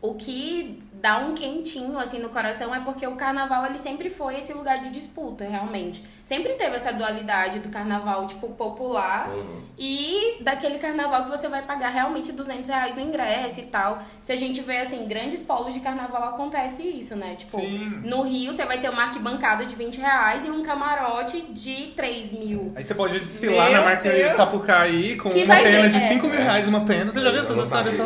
o 0.00 0.14
que 0.14 0.78
dá 1.00 1.18
um 1.18 1.34
quentinho 1.34 1.98
assim 1.98 2.18
no 2.18 2.28
coração 2.28 2.74
é 2.74 2.80
porque 2.80 3.06
o 3.06 3.14
carnaval 3.16 3.66
ele 3.66 3.78
sempre 3.78 4.10
foi 4.10 4.36
esse 4.38 4.52
lugar 4.52 4.80
de 4.82 4.90
disputa, 4.90 5.44
realmente. 5.44 6.02
Sempre 6.24 6.52
teve 6.54 6.76
essa 6.76 6.92
dualidade 6.92 7.58
do 7.60 7.70
carnaval, 7.70 8.26
tipo, 8.26 8.48
popular 8.50 9.30
Uhum. 9.30 9.62
e 9.78 10.36
daquele 10.42 10.78
carnaval 10.78 11.24
que 11.24 11.30
você 11.30 11.48
vai 11.48 11.62
pagar 11.62 11.88
realmente 11.88 12.32
200 12.32 12.68
reais 12.68 12.94
no 12.94 13.00
ingresso 13.00 13.60
e 13.60 13.62
tal. 13.64 14.02
Se 14.20 14.30
a 14.32 14.36
gente 14.36 14.60
vê, 14.60 14.78
assim, 14.80 15.06
grandes 15.08 15.42
polos 15.42 15.72
de 15.72 15.80
carnaval 15.80 16.24
acontece 16.24 16.82
isso, 16.82 17.16
né? 17.16 17.34
Tipo, 17.38 17.58
Sim. 17.60 18.02
no 18.04 18.22
Rio 18.22 18.52
você 18.52 18.66
vai 18.66 18.78
ter 18.78 18.90
uma 18.90 19.04
arquibancada 19.04 19.64
de 19.64 19.74
20 19.74 19.98
reais 20.00 20.44
e 20.44 20.50
um 20.50 20.62
camarote 20.62 21.40
de 21.50 21.92
3 21.96 22.32
mil. 22.32 22.72
Aí 22.76 22.84
você 22.84 22.94
pode 22.94 23.18
desfilar 23.18 23.70
Meu 23.70 23.82
na 23.84 23.94
Deus. 23.94 24.32
Sapucaí 24.36 25.16
com 25.16 25.30
Que 25.30 25.44
uma 25.44 25.54
pena 25.56 25.82
ser- 25.84 25.90
de 25.90 25.96
é. 26.04 26.08
5 26.08 26.26
mil 26.28 26.38
reais, 26.40 26.68
uma 26.68 26.84
pena. 26.84 27.10
Você 27.12 27.20
já 27.22 27.30
viu 27.30 27.42
essas 27.42 27.64
histórias? 27.64 27.96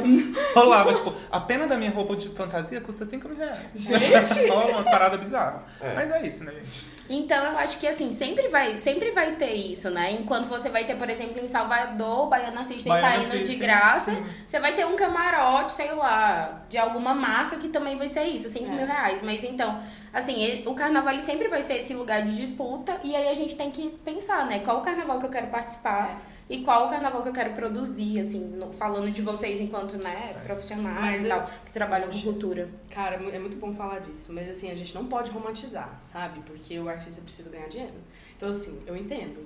Rolava, 0.55 0.95
tipo, 0.95 1.13
a 1.31 1.41
pena 1.41 1.67
da 1.67 1.77
minha 1.77 1.91
roupa 1.91 2.15
de 2.15 2.29
fantasia, 2.29 2.81
custa 2.83 3.05
5 3.07 3.29
mil 3.29 3.39
reais. 3.39 3.61
Gente! 3.75 4.47
Só 4.49 4.69
umas 4.69 4.85
paradas 4.85 5.21
bizarras. 5.21 5.63
É. 5.81 5.95
Mas 5.95 6.11
é 6.11 6.27
isso, 6.27 6.45
né, 6.45 6.53
gente? 6.53 6.93
Então 7.09 7.45
eu 7.45 7.59
acho 7.59 7.79
que 7.79 7.87
assim, 7.87 8.13
sempre 8.13 8.49
vai, 8.49 8.79
sempre 8.79 9.11
vai 9.11 9.33
ter 9.33 9.53
isso, 9.53 9.91
né? 9.91 10.13
Enquanto 10.13 10.47
você 10.49 10.69
vai 10.69 10.85
ter, 10.85 10.95
por 10.97 11.11
exemplo, 11.11 11.39
em 11.43 11.49
Salvador, 11.49 12.29
Baiana 12.29 12.63
System 12.65 12.93
Baiana 12.93 13.17
saindo 13.17 13.31
de 13.33 13.39
System, 13.39 13.59
graça, 13.59 14.15
sim. 14.15 14.25
você 14.47 14.61
vai 14.61 14.73
ter 14.73 14.87
um 14.87 14.97
camarote, 14.97 15.73
sei 15.73 15.93
lá, 15.93 16.63
de 16.69 16.79
alguma 16.79 17.13
marca 17.15 17.57
que 17.57 17.69
também 17.69 17.97
vai 17.97 18.09
ser 18.09 18.25
isso, 18.25 18.49
5 18.49 18.65
É. 18.71 18.75
mil 18.75 18.87
reais. 18.87 19.21
Mas 19.23 19.43
então, 19.45 19.79
assim, 20.13 20.63
o 20.65 20.75
carnaval 20.75 21.13
ele 21.13 21.23
sempre 21.23 21.49
vai 21.49 21.61
ser 21.61 21.75
esse 21.75 21.93
lugar 21.93 22.23
de 22.23 22.37
disputa, 22.37 22.97
e 23.03 23.15
aí 23.15 23.29
a 23.29 23.35
gente 23.35 23.57
tem 23.57 23.71
que 23.71 23.91
pensar, 24.05 24.47
né? 24.47 24.61
Qual 24.61 24.79
o 24.79 24.83
carnaval 24.83 25.19
que 25.19 25.27
eu 25.27 25.31
quero 25.31 25.49
participar 25.49 26.21
e 26.55 26.63
qual 26.65 26.87
o 26.87 26.91
carnaval 26.91 27.23
que 27.23 27.29
eu 27.29 27.33
quero 27.33 27.53
produzir, 27.55 28.21
assim, 28.21 28.41
no- 28.41 28.73
falando 28.73 29.11
de 29.11 29.23
vocês 29.23 29.61
enquanto, 29.61 29.97
né, 29.97 30.35
profissionais 30.45 31.01
Mas 31.01 31.21
e 31.25 31.29
eu- 31.29 31.29
tal, 31.37 31.51
que 31.65 31.73
trabalham 31.73 32.09
com 32.09 32.21
cultura. 32.21 32.69
Cara, 32.91 33.17
é 33.17 33.37
é 33.37 33.39
muito 33.39 33.57
bom 33.57 33.73
falar 33.73 34.01
disso, 34.01 34.33
mas 34.33 34.49
assim, 34.49 34.71
a 34.71 34.75
gente 34.75 34.95
não 34.95 35.07
pode 35.07 35.31
romantizar, 35.31 35.99
sabe? 36.03 36.41
Porque 36.47 36.79
o 36.79 36.89
artista 36.89 37.21
precisa 37.23 37.51
ganhar 37.51 37.69
dinheiro. 37.69 37.95
Então, 38.37 38.49
assim, 38.49 38.81
eu 38.87 38.97
entendo. 38.97 39.41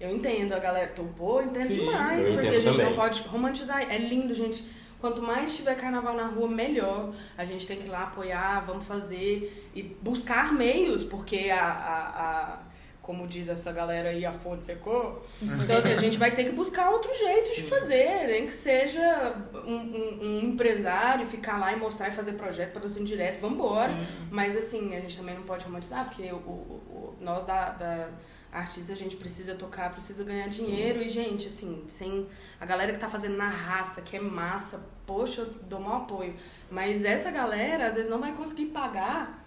Eu 0.00 0.10
entendo 0.10 0.52
a 0.52 0.58
galera, 0.58 0.92
eu 0.96 1.42
entendo 1.44 1.66
Sim, 1.72 1.78
demais, 1.80 2.26
eu 2.26 2.34
porque 2.34 2.48
a 2.48 2.60
gente 2.60 2.72
também. 2.76 2.90
não 2.90 2.96
pode 2.96 3.22
romantizar. 3.22 3.82
É 3.82 3.98
lindo, 3.98 4.34
gente. 4.34 4.64
Quanto 5.00 5.20
mais 5.22 5.56
tiver 5.56 5.74
carnaval 5.76 6.14
na 6.14 6.26
rua, 6.26 6.48
melhor. 6.48 7.12
A 7.38 7.44
gente 7.44 7.66
tem 7.66 7.76
que 7.76 7.86
ir 7.86 7.90
lá 7.90 8.04
apoiar, 8.04 8.60
vamos 8.66 8.84
fazer 8.84 9.70
e 9.74 9.82
buscar 9.82 10.52
meios, 10.52 11.02
porque 11.04 11.50
a, 11.50 11.64
a, 11.66 11.98
a- 12.20 12.58
como 13.02 13.26
diz 13.26 13.48
essa 13.48 13.72
galera 13.72 14.10
aí, 14.10 14.24
a 14.24 14.32
fonte 14.32 14.64
secou. 14.64 15.22
Então, 15.42 15.76
assim, 15.78 15.92
a 15.92 15.96
gente 15.96 16.16
vai 16.18 16.30
ter 16.30 16.44
que 16.44 16.52
buscar 16.52 16.88
outro 16.90 17.12
jeito 17.14 17.54
de 17.54 17.62
fazer, 17.64 18.28
nem 18.28 18.46
que 18.46 18.52
seja 18.54 19.34
um, 19.66 19.74
um- 19.74 20.18
um 20.22 20.40
empresário 20.44 21.26
ficar 21.26 21.58
lá 21.58 21.72
e 21.72 21.76
mostrar 21.76 22.08
e 22.08 22.12
fazer 22.12 22.34
projeto, 22.34 22.72
patrocínio 22.72 23.06
direto, 23.08 23.40
vambora. 23.40 23.92
Mas, 24.30 24.56
assim, 24.56 24.96
a 24.96 25.00
gente 25.00 25.16
também 25.18 25.34
não 25.34 25.42
pode 25.42 25.64
romantizar, 25.64 26.04
porque 26.04 26.30
o, 26.30 26.36
o- 26.36 26.38
o- 26.38 27.16
nós 27.20 27.42
da, 27.44 27.70
da 27.70 28.08
artista, 28.52 28.92
a 28.92 28.96
gente 28.96 29.16
precisa 29.16 29.54
tocar, 29.56 29.90
precisa 29.90 30.22
ganhar 30.22 30.46
dinheiro. 30.48 31.02
E, 31.02 31.08
gente, 31.08 31.48
assim, 31.48 31.84
sem 31.88 32.28
a 32.60 32.66
galera 32.66 32.92
que 32.92 32.98
tá 32.98 33.08
fazendo 33.08 33.36
na 33.36 33.48
raça, 33.48 34.02
que 34.02 34.16
é 34.16 34.20
massa, 34.20 34.88
poxa, 35.06 35.40
eu 35.40 35.46
dou 35.62 35.80
maior 35.80 36.02
apoio. 36.02 36.34
Mas 36.70 37.04
essa 37.04 37.30
galera, 37.32 37.86
às 37.86 37.96
vezes, 37.96 38.10
não 38.10 38.20
vai 38.20 38.30
conseguir 38.32 38.66
pagar 38.66 39.41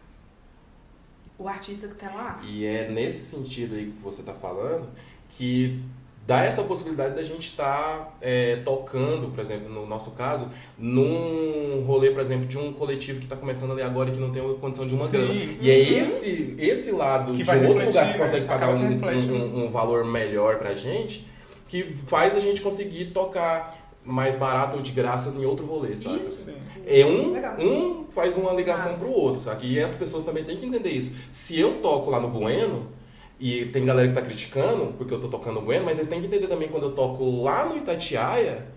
o 1.38 1.48
artista 1.48 1.88
que 1.88 1.96
tá 1.96 2.12
lá. 2.14 2.42
E 2.44 2.66
é 2.66 2.90
nesse 2.90 3.24
sentido 3.26 3.76
aí 3.76 3.86
que 3.96 4.04
você 4.04 4.22
está 4.22 4.34
falando 4.34 4.88
que 5.30 5.80
dá 6.26 6.44
essa 6.44 6.64
possibilidade 6.64 7.14
da 7.16 7.24
gente 7.24 7.50
estar 7.50 8.18
tocando, 8.64 9.28
por 9.28 9.40
exemplo, 9.40 9.70
no 9.70 9.86
nosso 9.86 10.12
caso, 10.12 10.48
num 10.78 11.84
rolê, 11.86 12.10
por 12.12 12.20
exemplo, 12.22 12.46
de 12.48 12.58
um 12.58 12.74
coletivo 12.74 13.20
que 13.20 13.26
está 13.26 13.36
começando 13.36 13.74
ali 13.74 13.82
agora 13.82 14.10
e 14.10 14.14
que 14.14 14.20
não 14.20 14.32
tem 14.32 14.42
condição 14.58 14.88
de 14.88 14.96
uma 14.96 15.06
Sim. 15.06 15.12
grana. 15.12 15.34
E 15.62 15.70
é 15.70 15.78
esse, 15.80 16.56
esse 16.58 16.92
lado 16.92 17.32
Que 17.32 17.38
de 17.40 17.44
vai 17.44 17.58
outro 17.58 17.74
refletir, 17.80 17.88
lugar 18.00 18.12
que 18.14 18.18
né? 18.20 18.24
consegue 18.26 18.46
pagar 18.48 18.66
Acaba 18.70 18.78
que 18.80 18.86
um, 18.86 18.88
um- 18.88 19.00
né? 19.00 19.34
um- 19.46 19.66
um 19.66 19.72
valor 19.72 20.04
melhor 20.06 20.58
pra 20.58 20.74
gente 20.74 21.28
que 21.68 21.84
faz 21.84 22.36
a 22.36 22.40
gente 22.40 22.62
conseguir 22.62 23.06
tocar 23.08 23.85
mais 24.06 24.36
barato 24.38 24.78
ou 24.78 24.82
de 24.84 24.92
graça 24.92 25.34
em 25.38 25.46
outro 25.46 25.66
rolê, 25.66 25.96
sabe? 25.98 26.22
Isso. 26.22 26.46
Sim. 26.46 26.56
É 26.86 27.06
um, 27.06 27.34
Legal. 27.34 27.56
um 27.60 28.06
faz 28.12 28.38
uma 28.38 28.54
ligação 28.54 28.92
Massa. 28.92 29.04
pro 29.06 29.14
outro, 29.14 29.42
sabe? 29.42 29.74
E 29.74 29.80
as 29.82 29.96
pessoas 29.96 30.24
também 30.24 30.44
têm 30.44 30.56
que 30.58 30.66
entender 30.66 30.90
isso. 30.92 31.16
Se 31.32 31.60
eu 31.60 31.80
toco 31.82 32.10
lá 32.12 32.20
no 32.20 32.28
Bueno, 32.28 32.88
e 33.40 33.66
tem 33.66 33.84
galera 33.84 34.08
que 34.08 34.14
tá 34.14 34.22
criticando 34.22 34.94
porque 34.98 35.14
eu 35.14 35.20
tô 35.20 35.28
tocando 35.28 35.60
Bueno, 35.62 35.84
mas 35.86 35.98
eles 35.98 36.10
têm 36.10 36.22
que 36.22 36.28
entender 36.28 36.48
também 36.48 36.68
quando 36.70 36.84
eu 36.84 36.92
toco 36.92 37.42
lá 37.44 37.66
no 37.66 37.76
Itatiaia, 37.78 38.68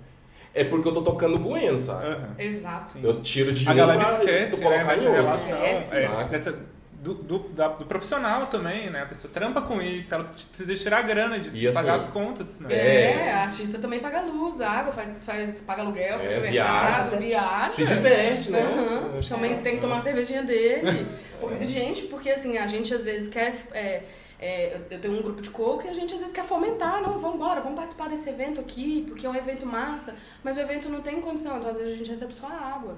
é 0.55 0.65
porque 0.65 0.89
eu 0.89 0.93
tô 0.93 1.03
tocando 1.03 1.39
Bueno, 1.39 1.79
sabe? 1.79 2.07
Aham. 2.07 2.35
Exato. 2.39 2.93
Sim. 2.93 3.01
Eu 3.03 3.21
tiro 3.21 3.53
de 3.53 3.69
A 3.69 3.73
um 3.73 3.77
galera 3.77 4.05
pra 4.05 4.15
esquece, 4.19 4.55
tu 4.57 4.61
né, 4.61 4.65
colocar 4.65 4.97
em 4.97 5.01
dessa 5.01 5.09
outro. 5.11 5.23
relação, 5.25 5.55
Esquece, 5.75 5.95
é, 5.97 6.09
saca? 6.09 6.59
Do, 7.01 7.15
do, 7.15 7.39
da- 7.51 7.69
do 7.69 7.85
profissional 7.87 8.47
também, 8.49 8.91
né? 8.91 9.03
A 9.03 9.07
pessoa 9.07 9.33
trampa 9.33 9.61
com 9.63 9.81
isso, 9.81 10.13
ela 10.13 10.25
precisa 10.25 10.75
tirar 10.75 11.03
grana 11.03 11.39
disso, 11.39 11.57
E 11.57 11.67
assim, 11.69 11.79
pagar 11.79 11.95
as 11.95 12.09
contas, 12.09 12.59
né? 12.61 12.69
É, 12.75 13.13
É. 13.29 13.33
a 13.33 13.43
artista 13.43 13.79
também 13.79 14.01
paga 14.01 14.21
luz, 14.23 14.61
água, 14.61 14.93
faz, 14.93 15.25
faz, 15.25 15.61
paga 15.61 15.83
aluguel, 15.83 16.19
faz 16.19 16.33
É, 16.33 16.35
supermercado, 16.35 17.11
viaja. 17.11 17.17
viaja. 17.19 17.73
Se 17.73 17.85
diverte, 17.85 18.51
né? 18.51 18.61
Acho 19.19 19.29
Também 19.35 19.57
que 19.57 19.63
tem 19.63 19.75
que 19.77 19.81
tomar 19.81 19.97
a 19.97 19.99
sim. 20.01 20.05
cervejinha 20.07 20.43
dele. 20.43 21.07
gente, 21.63 22.03
porque 22.09 22.31
assim, 22.31 22.59
a 22.59 22.67
gente 22.67 22.93
às 22.93 23.05
vezes 23.05 23.29
quer. 23.29 23.55
é, 23.73 24.03
é, 24.41 24.77
eu 24.91 25.01
tenho 25.01 25.19
um 25.19 25.23
grupo 25.23 25.41
de 25.41 25.51
coco 25.51 25.85
e 25.87 25.89
a 25.89 25.93
gente 25.93 26.15
às 26.15 26.21
vezes 26.21 26.33
quer 26.35 26.45
fomentar, 26.45 27.01
não, 27.03 27.19
vamos 27.19 27.37
embora, 27.37 27.61
vamos 27.61 27.77
participar 27.77 28.09
desse 28.09 28.29
evento 28.29 28.61
aqui, 28.61 29.05
porque 29.09 29.27
é 29.27 29.29
um 29.31 29.35
evento 29.35 29.67
massa, 29.67 30.15
mas 30.45 30.57
o 30.57 30.61
evento 30.61 30.89
não 30.89 31.01
tem 31.01 31.21
condição, 31.21 31.59
então 31.59 31.71
às 31.71 31.77
vezes 31.77 31.95
a 31.95 31.97
gente 31.97 32.11
recebe 32.11 32.33
só 32.33 32.47
água. 32.47 32.97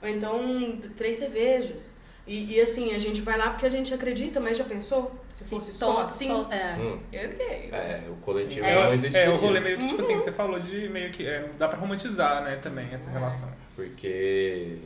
Ou 0.00 0.08
então 0.08 0.78
três 0.96 1.16
cervejas. 1.16 1.96
E, 2.28 2.56
e, 2.56 2.60
assim, 2.60 2.94
a 2.94 2.98
gente 2.98 3.22
vai 3.22 3.38
lá 3.38 3.48
porque 3.50 3.64
a 3.64 3.70
gente 3.70 3.92
acredita, 3.94 4.38
mas 4.38 4.58
já 4.58 4.64
pensou? 4.64 5.10
Se 5.32 5.44
fosse 5.48 5.72
só 5.72 6.02
assim? 6.02 6.30
é. 6.50 6.76
Hum, 6.78 6.98
é, 7.10 8.02
o 8.10 8.16
coletivo 8.16 8.66
É. 8.66 8.74
não 8.84 8.92
existiria. 8.92 9.28
É, 9.28 9.30
o 9.30 9.36
rolê 9.38 9.60
meio 9.60 9.78
que, 9.78 9.88
tipo 9.88 10.02
Uhum. 10.02 10.04
assim, 10.04 10.14
você 10.22 10.30
falou 10.30 10.60
de 10.60 10.90
meio 10.90 11.10
que. 11.10 11.26
é, 11.26 11.48
dá 11.58 11.66
pra 11.66 11.78
romantizar, 11.78 12.44
né, 12.44 12.56
também, 12.62 12.86
essa 12.92 13.08
relação. 13.10 13.48
Porque 13.74 14.76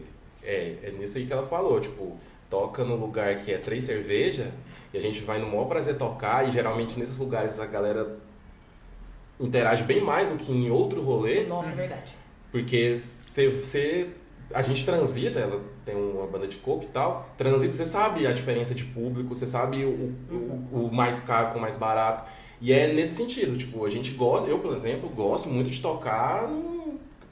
é, 0.44 0.76
é 0.84 0.90
nisso 0.92 1.18
aí 1.18 1.26
que 1.26 1.32
ela 1.32 1.44
falou, 1.44 1.80
tipo, 1.80 2.16
toca 2.48 2.84
no 2.84 2.94
lugar 2.94 3.34
que 3.38 3.52
é 3.52 3.58
três 3.58 3.82
cerveja 3.84 4.52
e 4.94 4.96
a 4.98 5.00
gente 5.00 5.20
vai 5.22 5.38
no 5.40 5.48
maior 5.48 5.64
prazer 5.64 5.96
tocar 5.98 6.46
e 6.48 6.52
geralmente 6.52 6.96
nesses 6.98 7.18
lugares 7.18 7.58
a 7.58 7.66
galera 7.66 8.18
interage 9.40 9.82
bem 9.84 10.00
mais 10.00 10.28
do 10.28 10.36
que 10.36 10.52
em 10.52 10.70
outro 10.70 11.02
rolê, 11.02 11.44
Nossa, 11.44 11.72
é 11.72 11.74
verdade. 11.74 12.12
porque 12.52 12.96
você 12.96 14.08
a 14.54 14.62
gente 14.62 14.84
transita, 14.84 15.38
ela 15.38 15.60
tem 15.84 15.94
uma 15.94 16.26
banda 16.26 16.46
de 16.46 16.56
coco 16.56 16.84
e 16.84 16.88
tal, 16.88 17.28
transita, 17.36 17.74
você 17.74 17.84
sabe 17.84 18.26
a 18.26 18.32
diferença 18.32 18.74
de 18.74 18.84
público, 18.84 19.34
você 19.34 19.46
sabe 19.46 19.84
o, 19.84 20.14
o, 20.30 20.86
o 20.86 20.94
mais 20.94 21.20
caro 21.20 21.52
com 21.52 21.58
o 21.58 21.60
mais 21.60 21.76
barato. 21.76 22.30
E 22.60 22.72
é 22.72 22.92
nesse 22.92 23.14
sentido, 23.14 23.58
tipo, 23.58 23.84
a 23.84 23.88
gente 23.88 24.12
gosta, 24.12 24.48
eu, 24.48 24.58
por 24.60 24.72
exemplo, 24.72 25.08
gosto 25.08 25.48
muito 25.48 25.68
de 25.68 25.80
tocar 25.80 26.46
no, 26.48 26.71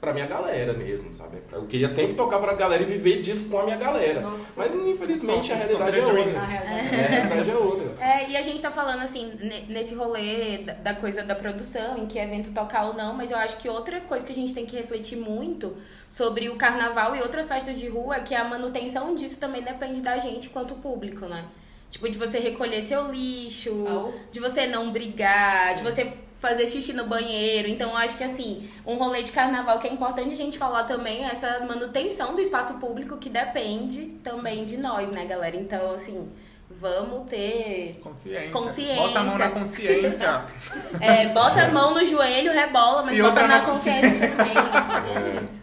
pra 0.01 0.11
minha 0.13 0.25
galera 0.25 0.73
mesmo, 0.73 1.13
sabe? 1.13 1.37
Eu 1.51 1.67
queria 1.67 1.87
sempre 1.87 2.15
tocar 2.15 2.39
pra 2.39 2.53
galera 2.53 2.81
e 2.81 2.85
viver 2.87 3.21
disso 3.21 3.47
com 3.49 3.59
a 3.59 3.63
minha 3.63 3.77
galera. 3.77 4.19
Nossa, 4.19 4.45
Mas 4.57 4.73
infelizmente 4.73 5.53
a 5.53 5.55
Som- 5.57 5.61
realidade 5.61 5.99
é 5.99 6.01
som- 6.01 6.17
outra. 6.17 6.33
Na 6.33 6.45
realidade. 6.45 6.95
É, 6.95 7.05
a 7.05 7.07
realidade 7.09 7.51
é 7.51 7.55
outra. 7.55 7.91
É, 8.01 8.29
e 8.31 8.35
a 8.35 8.41
gente 8.41 8.59
tá 8.61 8.71
falando 8.71 9.01
assim, 9.03 9.31
ne- 9.39 9.65
nesse 9.69 9.93
rolê 9.93 10.57
da, 10.81 10.95
coisa 10.95 11.21
da 11.23 11.35
produção, 11.35 11.99
em 11.99 12.07
que 12.07 12.17
evento 12.17 12.51
tocar 12.51 12.87
ou 12.87 12.93
não, 12.95 13.13
mas 13.13 13.29
eu 13.29 13.37
acho 13.37 13.57
que 13.57 13.69
outra 13.69 14.01
coisa 14.01 14.25
que 14.25 14.31
a 14.31 14.35
gente 14.35 14.53
tem 14.55 14.65
que 14.65 14.75
refletir 14.75 15.17
muito 15.17 15.77
sobre 16.09 16.49
o 16.49 16.55
carnaval 16.55 17.15
e 17.15 17.21
outras 17.21 17.47
festas 17.47 17.77
de 17.77 17.87
rua 17.87 18.15
é 18.15 18.19
que 18.21 18.33
a 18.33 18.43
manutenção 18.43 19.13
disso 19.15 19.39
também 19.39 19.61
depende 19.61 20.01
da 20.01 20.17
gente 20.17 20.49
quanto 20.49 20.73
público, 20.75 21.27
né? 21.27 21.45
Tipo, 21.91 22.09
de 22.09 22.17
você 22.17 22.39
recolher 22.39 22.81
seu 22.81 23.11
lixo, 23.11 23.85
Au. 23.87 24.13
de 24.31 24.39
você 24.39 24.65
não 24.65 24.91
brigar, 24.91 25.75
de 25.75 25.83
você 25.83 26.11
fazer 26.41 26.67
xixi 26.67 26.91
no 26.91 27.05
banheiro. 27.05 27.67
Então, 27.67 27.91
eu 27.91 27.97
acho 27.97 28.17
que 28.17 28.23
assim, 28.23 28.67
um 28.85 28.95
rolê 28.95 29.21
de 29.21 29.31
carnaval 29.31 29.79
que 29.79 29.87
é 29.87 29.93
importante 29.93 30.33
a 30.33 30.37
gente 30.37 30.57
falar 30.57 30.85
também 30.85 31.23
é 31.23 31.29
essa 31.29 31.59
manutenção 31.59 32.33
do 32.33 32.41
espaço 32.41 32.73
público 32.79 33.17
que 33.17 33.29
depende 33.29 34.17
também 34.23 34.65
de 34.65 34.75
nós, 34.75 35.11
né, 35.11 35.23
galera? 35.25 35.55
Então, 35.55 35.93
assim, 35.93 36.31
vamos 36.67 37.29
ter 37.29 37.99
Consciência. 38.01 38.49
Consciência. 38.49 38.95
Bota 38.95 39.19
a 39.19 39.23
mão 39.23 39.37
na 39.37 39.49
consciência. 39.49 40.45
É, 40.99 41.27
bota 41.27 41.63
a 41.63 41.67
mão 41.69 41.93
no 41.93 42.03
joelho, 42.03 42.51
rebola, 42.51 43.03
mas 43.03 43.15
E 43.15 43.21
bota 43.21 43.41
na 43.41 43.59
na 43.59 43.61
consciência 43.61 44.09
também. 44.09 44.53
É. 45.37 45.43
Isso. 45.43 45.61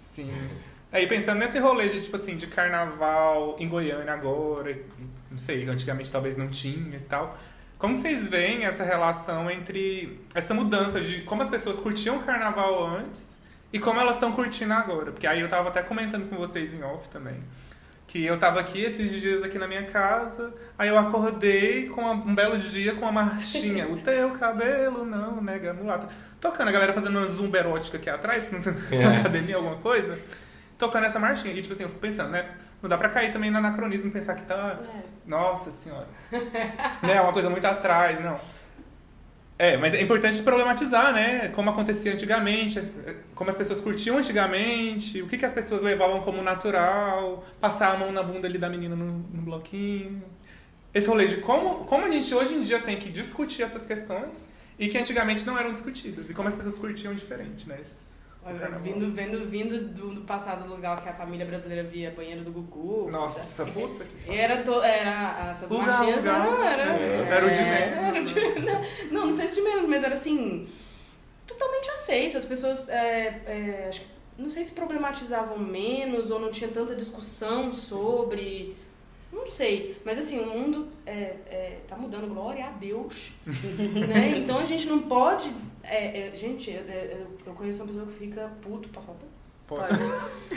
Sim. 0.00 0.32
Aí 0.90 1.06
pensando 1.06 1.38
nesse 1.38 1.60
rolê 1.60 1.88
de, 1.88 2.02
tipo 2.02 2.16
assim, 2.16 2.36
de 2.36 2.48
carnaval 2.48 3.54
em 3.58 3.68
Goiânia 3.68 4.12
agora, 4.12 4.76
não 5.30 5.38
sei, 5.38 5.64
antigamente 5.68 6.10
talvez 6.10 6.36
não 6.36 6.48
tinha 6.48 6.96
e 6.96 7.00
tal. 7.00 7.38
Como 7.82 7.96
vocês 7.96 8.28
veem 8.28 8.64
essa 8.64 8.84
relação 8.84 9.50
entre 9.50 10.20
essa 10.36 10.54
mudança 10.54 11.00
de 11.00 11.22
como 11.22 11.42
as 11.42 11.50
pessoas 11.50 11.80
curtiam 11.80 12.18
o 12.18 12.22
carnaval 12.22 12.86
antes 12.86 13.36
e 13.72 13.80
como 13.80 13.98
elas 13.98 14.14
estão 14.14 14.30
curtindo 14.30 14.72
agora? 14.72 15.10
Porque 15.10 15.26
aí 15.26 15.40
eu 15.40 15.48
tava 15.48 15.68
até 15.68 15.82
comentando 15.82 16.28
com 16.30 16.36
vocês 16.36 16.72
em 16.72 16.80
off 16.84 17.08
também. 17.08 17.42
Que 18.06 18.24
eu 18.24 18.38
tava 18.38 18.60
aqui 18.60 18.84
esses 18.84 19.20
dias 19.20 19.42
aqui 19.42 19.58
na 19.58 19.66
minha 19.66 19.82
casa, 19.86 20.54
aí 20.78 20.90
eu 20.90 20.96
acordei 20.96 21.88
com 21.88 22.02
uma- 22.02 22.12
um 22.12 22.32
belo 22.36 22.56
dia 22.56 22.94
com 22.94 23.00
uma 23.00 23.10
marchinha. 23.24 23.88
o 23.88 23.96
teu 23.96 24.30
cabelo 24.30 25.04
não, 25.04 25.42
nega 25.42 25.74
mulata. 25.74 26.06
Tocando, 26.40 26.68
a 26.68 26.72
galera 26.72 26.92
fazendo 26.92 27.18
uma 27.18 27.26
zumba 27.28 27.58
erótica 27.58 27.96
aqui 27.96 28.08
atrás, 28.08 28.48
na 28.92 29.18
academia, 29.18 29.56
alguma 29.56 29.76
coisa. 29.78 30.16
Tocando 30.82 31.06
essa 31.06 31.20
marchinha. 31.20 31.54
E 31.54 31.62
tipo 31.62 31.74
assim, 31.74 31.84
eu 31.84 31.88
fico 31.88 32.00
pensando, 32.00 32.30
né? 32.30 32.44
Não 32.82 32.90
dá 32.90 32.98
pra 32.98 33.08
cair 33.08 33.32
também 33.32 33.52
no 33.52 33.58
anacronismo 33.58 34.10
pensar 34.10 34.34
que 34.34 34.42
tá. 34.42 34.76
Nossa 35.24 35.70
senhora. 35.70 36.08
né? 37.00 37.20
Uma 37.20 37.32
coisa 37.32 37.48
muito 37.48 37.64
atrás, 37.64 38.18
não. 38.18 38.40
É, 39.56 39.76
mas 39.76 39.94
é 39.94 40.02
importante 40.02 40.42
problematizar, 40.42 41.12
né? 41.12 41.50
Como 41.50 41.70
acontecia 41.70 42.12
antigamente, 42.12 42.82
como 43.32 43.48
as 43.48 43.56
pessoas 43.56 43.80
curtiam 43.80 44.18
antigamente, 44.18 45.22
o 45.22 45.28
que, 45.28 45.38
que 45.38 45.46
as 45.46 45.52
pessoas 45.52 45.82
levavam 45.82 46.20
como 46.22 46.42
natural, 46.42 47.44
passar 47.60 47.94
a 47.94 47.96
mão 47.96 48.10
na 48.10 48.24
bunda 48.24 48.48
ali 48.48 48.58
da 48.58 48.68
menina 48.68 48.96
no, 48.96 49.18
no 49.18 49.42
bloquinho. 49.42 50.20
Esse 50.92 51.06
rolê 51.06 51.28
de 51.28 51.36
como, 51.36 51.84
como 51.84 52.06
a 52.06 52.10
gente 52.10 52.34
hoje 52.34 52.54
em 52.54 52.62
dia 52.62 52.80
tem 52.80 52.98
que 52.98 53.08
discutir 53.08 53.62
essas 53.62 53.86
questões 53.86 54.44
e 54.76 54.88
que 54.88 54.98
antigamente 54.98 55.46
não 55.46 55.56
eram 55.56 55.72
discutidas. 55.72 56.28
E 56.28 56.34
como 56.34 56.48
as 56.48 56.56
pessoas 56.56 56.76
curtiam 56.76 57.14
diferente, 57.14 57.68
né? 57.68 57.78
Esses. 57.80 58.11
Vindo, 58.82 59.12
vendo, 59.14 59.48
vindo 59.48 59.78
do, 59.94 60.14
do 60.14 60.20
passado 60.22 60.68
lugar 60.68 61.00
que 61.00 61.08
a 61.08 61.12
família 61.14 61.46
brasileira 61.46 61.84
via 61.88 62.10
banheiro 62.10 62.42
do 62.42 62.50
Gugu. 62.50 63.08
Nossa, 63.10 63.64
puta 63.66 64.04
que 64.04 64.30
E 64.30 64.34
Era, 64.36 64.62
to, 64.64 64.82
era 64.82 65.48
essas 65.50 65.70
Uga, 65.70 65.82
marchinhas 65.86 66.24
uga. 66.24 66.30
eram. 66.32 66.64
Era, 66.64 66.82
É, 66.82 67.28
era 67.30 67.46
o 67.46 67.50
de 67.50 67.56
era 67.56 68.20
o 68.20 68.24
de- 68.24 68.60
não, 68.60 68.80
não, 69.20 69.26
não 69.30 69.36
sei 69.36 69.46
se 69.46 69.54
de 69.54 69.62
menos, 69.62 69.86
mas 69.86 70.02
era 70.02 70.14
assim. 70.14 70.66
Totalmente 71.46 71.90
aceito. 71.90 72.36
As 72.36 72.44
pessoas. 72.44 72.88
é, 72.88 73.26
é, 73.46 73.90
não 74.36 74.50
sei 74.50 74.64
se 74.64 74.72
problematizavam 74.72 75.58
menos 75.58 76.30
ou 76.32 76.40
não 76.40 76.50
tinha 76.50 76.68
tanta 76.70 76.96
discussão 76.96 77.72
sobre. 77.72 78.76
Não 79.32 79.46
sei. 79.46 79.96
Mas 80.04 80.18
assim, 80.18 80.38
o 80.40 80.46
mundo 80.46 80.88
é, 81.06 81.10
é, 81.46 81.78
tá 81.88 81.96
mudando, 81.96 82.32
glória 82.32 82.66
a 82.66 82.70
Deus. 82.70 83.32
né? 83.46 84.34
Então 84.38 84.58
a 84.58 84.64
gente 84.64 84.86
não 84.88 85.00
pode. 85.00 85.50
é, 85.82 86.28
é, 86.28 86.36
gente, 86.36 86.70
eu, 86.70 87.52
conheço 87.54 87.80
uma 87.80 87.86
pessoa 87.86 88.06
que 88.06 88.12
fica 88.12 88.50
puto 88.60 88.88
pra 88.90 89.00
falar. 89.02 89.18
Pode. 89.66 89.88
Pode. 89.96 90.04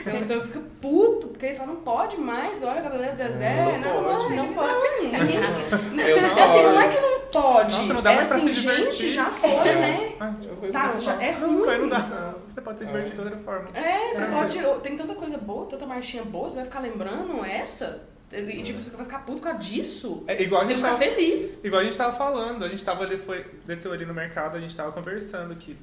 É 0.06 0.10
uma 0.12 0.18
pessoa 0.20 0.42
que 0.42 0.48
fica 0.48 0.62
puto, 0.82 1.28
porque 1.30 1.46
ele 1.46 1.56
fala, 1.56 1.72
não 1.74 1.82
pode 1.82 2.18
mais, 2.18 2.62
olha 2.64 2.80
a 2.80 2.84
cabeleira 2.84 3.14
de 3.14 3.18
Zezé. 3.20 3.78
Não 3.78 3.80
Não, 3.80 4.04
pode. 4.20 4.36
não, 4.36 4.46
não 4.48 4.54
pode. 4.54 4.76
Não. 5.96 6.04
É 6.04 6.22
só- 6.22 6.44
assim, 6.44 6.64
não 6.64 6.82
é 6.82 6.90
que 6.90 7.00
não 7.00 7.20
pode. 7.32 7.78
Nossa, 7.78 7.94
não 7.94 8.02
dá 8.02 8.12
é 8.12 8.16
mais 8.16 8.32
assim, 8.32 8.54
gente, 8.54 9.12
já 9.12 9.26
foi, 9.30 9.50
É. 9.70 9.76
né? 9.76 10.16
Ah, 10.20 10.34
Tá, 10.72 11.00
já 11.00 11.22
é 11.22 11.32
ruim. 11.32 11.80
não 11.82 11.90
dá. 11.90 12.36
Você 12.54 12.62
pode 12.62 12.80
se 12.80 12.86
divertir 12.86 13.14
de 13.14 13.22
outra 13.22 13.38
forma. 13.38 13.70
É, 13.74 14.12
você 14.14 14.24
É. 14.24 14.28
pode. 14.28 14.82
Tem 14.82 14.98
tanta 14.98 15.16
coisa 15.16 15.38
boa, 15.38 15.66
tanta 15.66 15.86
marchinha 15.86 16.24
boa, 16.24 16.50
você 16.50 16.58
vai 16.58 16.66
ficar 16.66 16.80
lembrando 16.82 17.44
essa? 17.46 18.08
E 18.32 18.64
tipo, 18.64 18.82
você 18.82 18.90
vai 18.90 19.06
ficar 19.06 19.20
puto 19.20 19.40
por 19.40 19.44
causa 19.46 19.60
disso. 19.60 20.24
É 20.28 20.42
igual 20.42 20.62
a 20.62 20.66
gente 20.66 20.82
que 20.82 20.84
ficar 20.84 20.98
feliz. 20.98 21.64
igual 21.64 21.82
a 21.82 21.86
gente 21.86 21.98
tava 21.98 22.18
falando, 22.18 22.66
a 22.66 22.68
gente 22.68 22.84
tava 22.84 23.04
ali, 23.04 23.18
foi, 23.18 23.46
desceu 23.66 23.94
ali 23.94 24.06
no 24.06 24.14
mercado, 24.14 24.58
a 24.58 24.60
gente 24.60 24.76
tava 24.76 24.92
conversando 24.92 25.56
que 25.56 25.78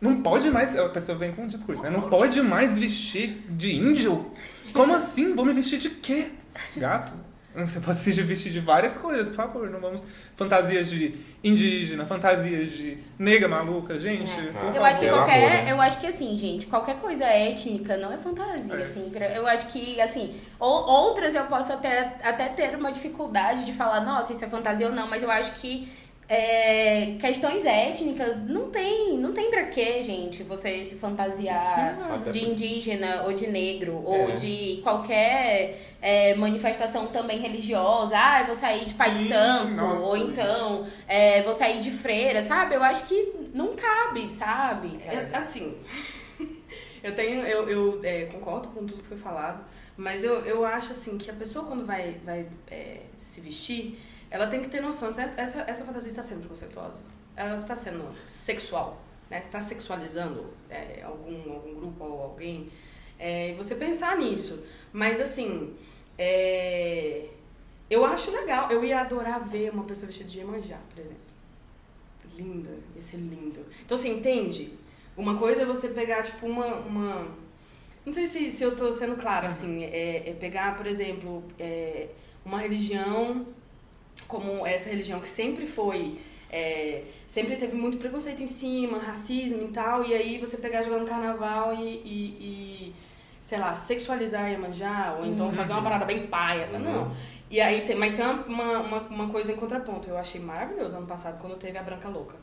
não 0.00 0.20
pode 0.20 0.50
mais, 0.50 0.76
a 0.76 0.88
pessoa 0.88 1.16
vem 1.16 1.32
com 1.32 1.42
um 1.42 1.46
discurso, 1.46 1.80
né? 1.80 1.88
Não 1.88 2.10
pode 2.10 2.42
mais 2.42 2.76
vestir 2.76 3.44
de 3.48 3.76
índio? 3.76 4.32
Como 4.72 4.92
assim? 4.94 5.34
Vou 5.34 5.44
me 5.44 5.52
vestir 5.52 5.78
de 5.78 5.90
quê? 5.90 6.30
Gato? 6.76 7.12
Você 7.54 7.80
pode 7.80 7.98
se 7.98 8.10
vestir 8.22 8.50
de 8.50 8.60
várias 8.60 8.96
coisas, 8.96 9.28
por 9.28 9.34
favor. 9.36 9.68
Não 9.70 9.78
vamos. 9.80 10.04
Fantasias 10.36 10.88
de 10.90 11.14
indígena, 11.44 12.06
fantasias 12.06 12.70
de 12.72 12.96
nega 13.18 13.46
maluca, 13.46 14.00
gente. 14.00 14.30
É. 14.30 14.34
por 14.34 14.44
Eu 14.44 14.52
favor. 14.52 14.82
acho 14.84 15.00
que 15.00 15.08
qualquer. 15.08 15.36
amor, 15.38 15.50
né? 15.50 15.72
Eu 15.72 15.80
acho 15.80 16.00
que 16.00 16.06
assim, 16.06 16.36
gente, 16.38 16.66
qualquer 16.66 16.96
coisa 16.96 17.24
étnica 17.24 17.96
não 17.98 18.10
é 18.12 18.16
fantasia, 18.16 18.74
É. 18.74 18.82
assim. 18.82 19.12
Eu 19.34 19.46
acho 19.46 19.66
que, 19.68 20.00
assim, 20.00 20.34
ou- 20.58 20.86
outras 20.88 21.34
eu 21.34 21.44
posso 21.44 21.72
até, 21.72 22.14
até 22.22 22.48
ter 22.48 22.74
uma 22.76 22.90
dificuldade 22.90 23.66
de 23.66 23.72
falar, 23.72 24.00
nossa, 24.00 24.32
isso 24.32 24.44
é 24.44 24.48
fantasia 24.48 24.86
ou 24.86 24.92
não, 24.94 25.06
mas 25.08 25.22
eu 25.22 25.30
acho 25.30 25.52
que 25.60 25.88
é, 26.28 27.16
questões 27.20 27.66
étnicas 27.66 28.40
não 28.48 28.70
tem, 28.70 29.18
não 29.18 29.32
tem 29.32 29.50
pra 29.50 29.64
quê, 29.64 30.02
gente, 30.02 30.42
você 30.44 30.82
se 30.84 30.94
fantasiar 30.94 31.66
Sim, 31.66 32.14
Até 32.14 32.30
de 32.30 32.44
indígena 32.48 33.24
ou 33.24 33.32
de 33.34 33.48
negro, 33.48 34.00
ou 34.02 34.30
É. 34.30 34.32
de 34.32 34.80
qualquer 34.82 35.91
é, 36.02 36.34
manifestação 36.34 37.06
também 37.06 37.38
religiosa. 37.38 38.16
Ah, 38.18 38.40
eu 38.40 38.46
vou 38.46 38.56
sair 38.56 38.84
de 38.84 38.92
pai 38.92 39.14
de 39.14 39.22
Sim, 39.22 39.28
santo, 39.28 39.70
nossa, 39.70 40.04
ou 40.04 40.16
então 40.16 40.86
é, 41.06 41.40
vou 41.42 41.54
sair 41.54 41.78
de 41.78 41.92
freira, 41.92 42.42
sabe? 42.42 42.74
Eu 42.74 42.82
acho 42.82 43.04
que 43.04 43.32
não 43.54 43.76
cabe, 43.76 44.26
sabe? 44.26 44.98
É, 45.06 45.30
assim, 45.32 45.78
eu 47.04 47.14
tenho, 47.14 47.46
eu, 47.46 47.68
eu 47.68 48.00
é, 48.02 48.24
concordo 48.24 48.68
com 48.70 48.84
tudo 48.84 49.00
que 49.00 49.08
foi 49.08 49.16
falado, 49.16 49.64
mas 49.96 50.24
eu, 50.24 50.44
eu 50.44 50.66
acho 50.66 50.90
assim 50.90 51.16
que 51.16 51.30
a 51.30 51.34
pessoa 51.34 51.64
quando 51.64 51.86
vai, 51.86 52.20
vai 52.24 52.48
é, 52.68 53.02
se 53.20 53.40
vestir, 53.40 54.00
ela 54.28 54.48
tem 54.48 54.60
que 54.60 54.68
ter 54.68 54.80
noção, 54.80 55.08
essa, 55.08 55.40
essa, 55.40 55.60
essa 55.68 55.84
fantasia 55.84 56.10
está 56.10 56.22
sendo 56.22 56.40
preconceituosa, 56.40 57.04
ela 57.36 57.54
está 57.54 57.76
sendo 57.76 58.12
sexual, 58.26 59.00
né? 59.30 59.40
Está 59.44 59.60
sexualizando 59.60 60.52
é, 60.68 61.02
algum, 61.04 61.52
algum 61.52 61.74
grupo 61.76 62.04
ou 62.04 62.22
alguém, 62.22 62.68
você 63.56 63.76
pensar 63.76 64.16
nisso. 64.16 64.64
Mas 64.92 65.20
assim, 65.20 65.76
é, 66.18 67.26
eu 67.90 68.04
acho 68.04 68.30
legal, 68.30 68.70
eu 68.70 68.84
ia 68.84 69.00
adorar 69.00 69.44
ver 69.44 69.72
uma 69.72 69.84
pessoa 69.84 70.06
vestida 70.06 70.28
de 70.28 70.38
Iemanjá, 70.38 70.78
por 70.90 71.00
exemplo. 71.00 71.32
Linda, 72.36 72.70
ia 72.96 73.02
ser 73.02 73.18
lindo. 73.18 73.60
Então 73.84 73.96
você 73.96 74.08
entende? 74.08 74.72
Uma 75.16 75.36
coisa 75.36 75.62
é 75.62 75.66
você 75.66 75.88
pegar, 75.88 76.22
tipo, 76.22 76.46
uma. 76.46 76.66
uma... 76.76 77.28
Não 78.04 78.12
sei 78.12 78.26
se, 78.26 78.50
se 78.50 78.64
eu 78.64 78.74
tô 78.74 78.90
sendo 78.90 79.16
clara, 79.16 79.48
assim. 79.48 79.84
É, 79.84 80.30
é 80.30 80.32
pegar, 80.32 80.76
por 80.76 80.86
exemplo, 80.86 81.44
é, 81.58 82.08
uma 82.44 82.58
religião 82.58 83.46
como 84.26 84.66
essa 84.66 84.88
religião 84.88 85.20
que 85.20 85.28
sempre 85.28 85.66
foi. 85.66 86.18
é, 86.50 87.04
sempre 87.26 87.56
teve 87.56 87.74
muito 87.74 87.98
preconceito 87.98 88.42
em 88.42 88.46
cima, 88.46 88.98
racismo 88.98 89.62
e 89.62 89.68
tal, 89.68 90.04
e 90.04 90.14
aí 90.14 90.38
você 90.38 90.58
pegar 90.58 90.82
jogar 90.82 90.98
no 90.98 91.06
carnaval 91.06 91.74
e, 91.74 91.82
e, 91.82 92.36
e, 92.40 92.94
sei 93.42 93.58
lá, 93.58 93.74
sexualizar 93.74 94.48
Iemanjá, 94.50 95.16
ou 95.18 95.26
então 95.26 95.52
fazer 95.52 95.72
uma 95.72 95.82
parada 95.82 96.04
bem 96.04 96.28
paia. 96.28 96.68
Uhum. 96.72 96.78
Não. 96.78 97.10
E 97.50 97.60
aí 97.60 97.82
tem, 97.82 97.96
mas 97.96 98.14
tem 98.14 98.24
uma, 98.24 98.78
uma, 98.78 98.98
uma 99.00 99.28
coisa 99.28 99.52
em 99.52 99.56
contraponto. 99.56 100.08
Eu 100.08 100.16
achei 100.16 100.40
maravilhoso 100.40 100.96
ano 100.96 101.06
passado 101.06 101.38
quando 101.40 101.56
teve 101.58 101.76
a 101.76 101.82
Branca 101.82 102.08
Louca. 102.08 102.36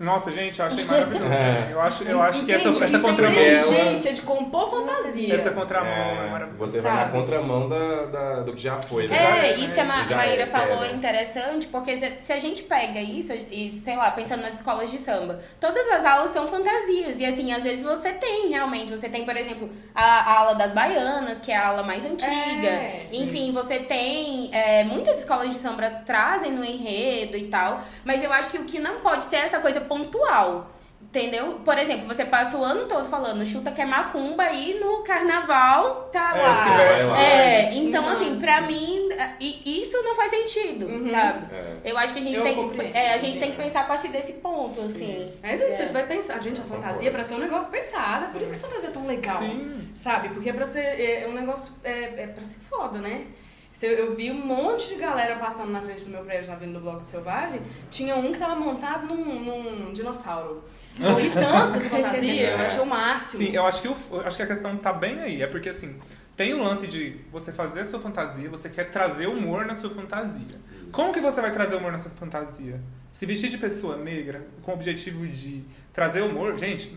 Nossa, 0.00 0.32
gente, 0.32 0.58
eu 0.58 0.66
achei 0.66 0.84
maravilhoso. 0.84 1.24
É. 1.32 1.68
Eu 1.72 1.80
acho, 1.80 2.02
eu 2.04 2.20
acho 2.22 2.44
que 2.44 2.52
essa, 2.52 2.68
essa 2.70 2.84
Isso 2.84 2.96
é 2.96 3.00
contramão. 3.00 3.32
inteligência 3.32 4.12
de 4.12 4.22
compor 4.22 4.68
fantasia. 4.70 5.34
Essa 5.34 5.50
contramão 5.50 5.92
é, 5.92 6.26
É, 6.26 6.30
maravilhosa. 6.30 6.72
você 6.72 6.80
vai 6.80 6.96
na 6.96 7.08
contramão 7.10 7.68
da, 7.68 8.04
da- 8.06 8.40
do 8.40 8.52
que 8.52 8.60
já 8.62 8.80
foi, 8.80 9.06
né? 9.06 9.16
É, 9.50 9.54
isso 9.56 9.72
que 9.74 9.80
a 9.80 9.84
Ma 9.84 10.04
Já 10.04 10.16
Maíra 10.16 10.42
é, 10.42 10.46
falou 10.46 10.84
é, 10.84 10.88
né? 10.88 10.94
interessante, 10.96 11.66
porque 11.68 11.96
se, 11.96 12.16
se 12.20 12.32
a 12.32 12.40
gente 12.40 12.62
pega 12.64 13.00
isso 13.00 13.32
e, 13.32 13.80
sei 13.84 13.94
lá, 13.96 14.10
pensando 14.10 14.40
nas 14.42 14.54
escolas 14.54 14.90
de 14.90 14.98
samba, 14.98 15.38
todas 15.60 15.86
as 15.88 16.04
aulas 16.04 16.30
são 16.32 16.48
fantasias. 16.48 17.18
E 17.20 17.24
assim, 17.24 17.52
às 17.52 17.62
vezes 17.62 17.82
você 17.84 18.12
tem 18.12 18.48
realmente, 18.48 18.90
você 18.90 19.08
tem, 19.08 19.24
por 19.24 19.36
exemplo, 19.36 19.70
a, 19.94 20.02
a 20.32 20.38
aula 20.40 20.54
das 20.54 20.72
baianas, 20.72 21.38
que 21.38 21.52
é 21.52 21.56
a 21.56 21.68
aula 21.68 21.82
mais 21.82 22.04
antiga. 22.04 22.32
É, 22.32 23.06
Enfim, 23.12 23.52
você 23.52 23.78
tem. 23.78 24.50
é, 24.52 24.82
muitas 24.84 25.18
escolas 25.20 25.52
de 25.52 25.58
samba 25.58 25.88
trazem 26.04 26.50
no 26.50 26.64
enredo 26.64 27.36
e 27.36 27.48
tal. 27.48 27.82
Mas 28.04 28.24
eu 28.24 28.32
acho 28.32 28.50
que 28.50 28.58
o 28.58 28.64
que 28.64 28.78
não 28.80 28.96
pode 29.00 29.26
ser 29.26 29.36
essa 29.36 29.60
coisa 29.60 29.81
pontual. 29.84 30.68
Entendeu? 31.04 31.60
Por 31.64 31.76
exemplo, 31.76 32.06
você 32.06 32.24
passa 32.24 32.56
o 32.56 32.64
ano 32.64 32.86
todo 32.86 33.04
falando 33.06 33.44
chuta 33.44 33.70
que 33.70 33.82
é 33.82 33.84
macumba 33.84 34.50
e 34.50 34.74
no 34.80 35.02
carnaval 35.02 36.08
tá 36.12 36.32
É, 36.38 36.42
lá. 36.42 37.22
É, 37.22 37.74
então 37.74 38.04
Uhum. 38.04 38.08
assim, 38.10 38.38
pra 38.40 38.62
mim, 38.62 39.08
isso 39.40 40.00
não 40.02 40.14
faz 40.14 40.30
sentido, 40.30 40.86
Uhum. 40.86 41.10
sabe? 41.10 41.54
É. 41.54 41.76
Eu 41.84 41.98
acho 41.98 42.14
que 42.14 42.20
a 42.20 42.22
gente 42.22 42.36
Eu 42.36 42.42
tem, 42.42 42.54
compreendo, 42.54 42.96
é, 42.96 43.12
a 43.14 43.18
gente 43.18 43.38
tem 43.38 43.50
que 43.50 43.56
pensar 43.58 43.80
a 43.80 43.84
partir 43.84 44.08
desse 44.08 44.34
ponto, 44.34 44.80
assim. 44.80 45.30
Mas 45.42 45.60
você 45.60 45.82
É. 45.82 45.86
vai 45.86 46.06
pensar, 46.06 46.40
gente, 46.40 46.60
a 46.60 46.64
fantasia 46.64 47.08
é 47.08 47.12
pra 47.12 47.24
ser 47.24 47.34
um 47.34 47.38
negócio 47.40 47.70
pensado. 47.70 48.32
Por 48.32 48.40
isso 48.40 48.52
que 48.52 48.58
a 48.64 48.68
fantasia 48.68 48.88
é 48.88 48.92
tão 48.92 49.06
legal. 49.06 49.38
Sim. 49.38 49.90
Sabe? 49.94 50.30
Porque 50.30 50.48
é 50.48 50.52
pra 50.52 50.64
ser 50.64 50.78
é, 50.98 51.26
um 51.28 51.32
negócio. 51.32 51.72
É, 51.84 52.22
é 52.22 52.26
pra 52.34 52.44
ser 52.44 52.60
foda, 52.70 52.98
né? 52.98 53.26
Se 53.72 53.86
Eu, 53.86 53.92
eu 53.92 54.14
vi 54.16 54.30
um 54.30 54.46
monte 54.46 54.88
de 54.88 54.96
galera 54.96 55.36
passando 55.36 55.72
na 55.72 55.80
frente 55.80 56.04
do 56.04 56.10
meu 56.10 56.22
prédio 56.24 56.48
na 56.48 56.54
Avenida 56.54 56.78
do 56.78 56.82
Bloco 56.82 57.02
de 57.02 57.08
Selvagem. 57.08 57.60
Tinha 57.90 58.14
um 58.16 58.30
que 58.32 58.38
tava 58.38 58.54
montado 58.54 59.06
num, 59.06 59.40
num 59.84 59.92
dinossauro. 59.92 60.62
Eu 61.00 61.14
ri 61.14 61.30
tanto 61.30 61.78
essa 61.78 61.88
fantasia, 61.88 62.50
eu 62.50 62.58
achei 62.58 62.80
o 62.80 62.86
máximo. 62.86 63.42
Sim, 63.42 63.50
eu 63.54 63.66
acho 63.66 63.80
que, 63.80 63.88
eu 63.88 64.20
acho 64.26 64.36
que 64.36 64.42
a 64.42 64.46
questão 64.46 64.76
tá 64.76 64.92
bem 64.92 65.18
aí. 65.20 65.42
É 65.42 65.46
porque, 65.46 65.70
assim, 65.70 65.96
tem 66.36 66.52
o 66.52 66.62
lance 66.62 66.86
de 66.86 67.16
você 67.32 67.50
fazer 67.50 67.80
a 67.80 67.84
sua 67.86 67.98
fantasia, 67.98 68.50
você 68.50 68.68
quer 68.68 68.90
trazer 68.90 69.26
humor 69.26 69.64
na 69.64 69.74
sua 69.74 69.90
fantasia. 69.90 70.60
Como 70.90 71.12
que 71.12 71.20
você 71.20 71.40
vai 71.40 71.50
trazer 71.50 71.76
humor 71.76 71.90
na 71.92 71.98
sua 71.98 72.10
fantasia? 72.10 72.78
Se 73.10 73.24
vestir 73.24 73.48
de 73.48 73.56
pessoa 73.56 73.96
negra 73.96 74.46
com 74.62 74.72
o 74.72 74.74
objetivo 74.74 75.26
de 75.26 75.62
trazer 75.92 76.20
humor, 76.20 76.58
gente, 76.58 76.94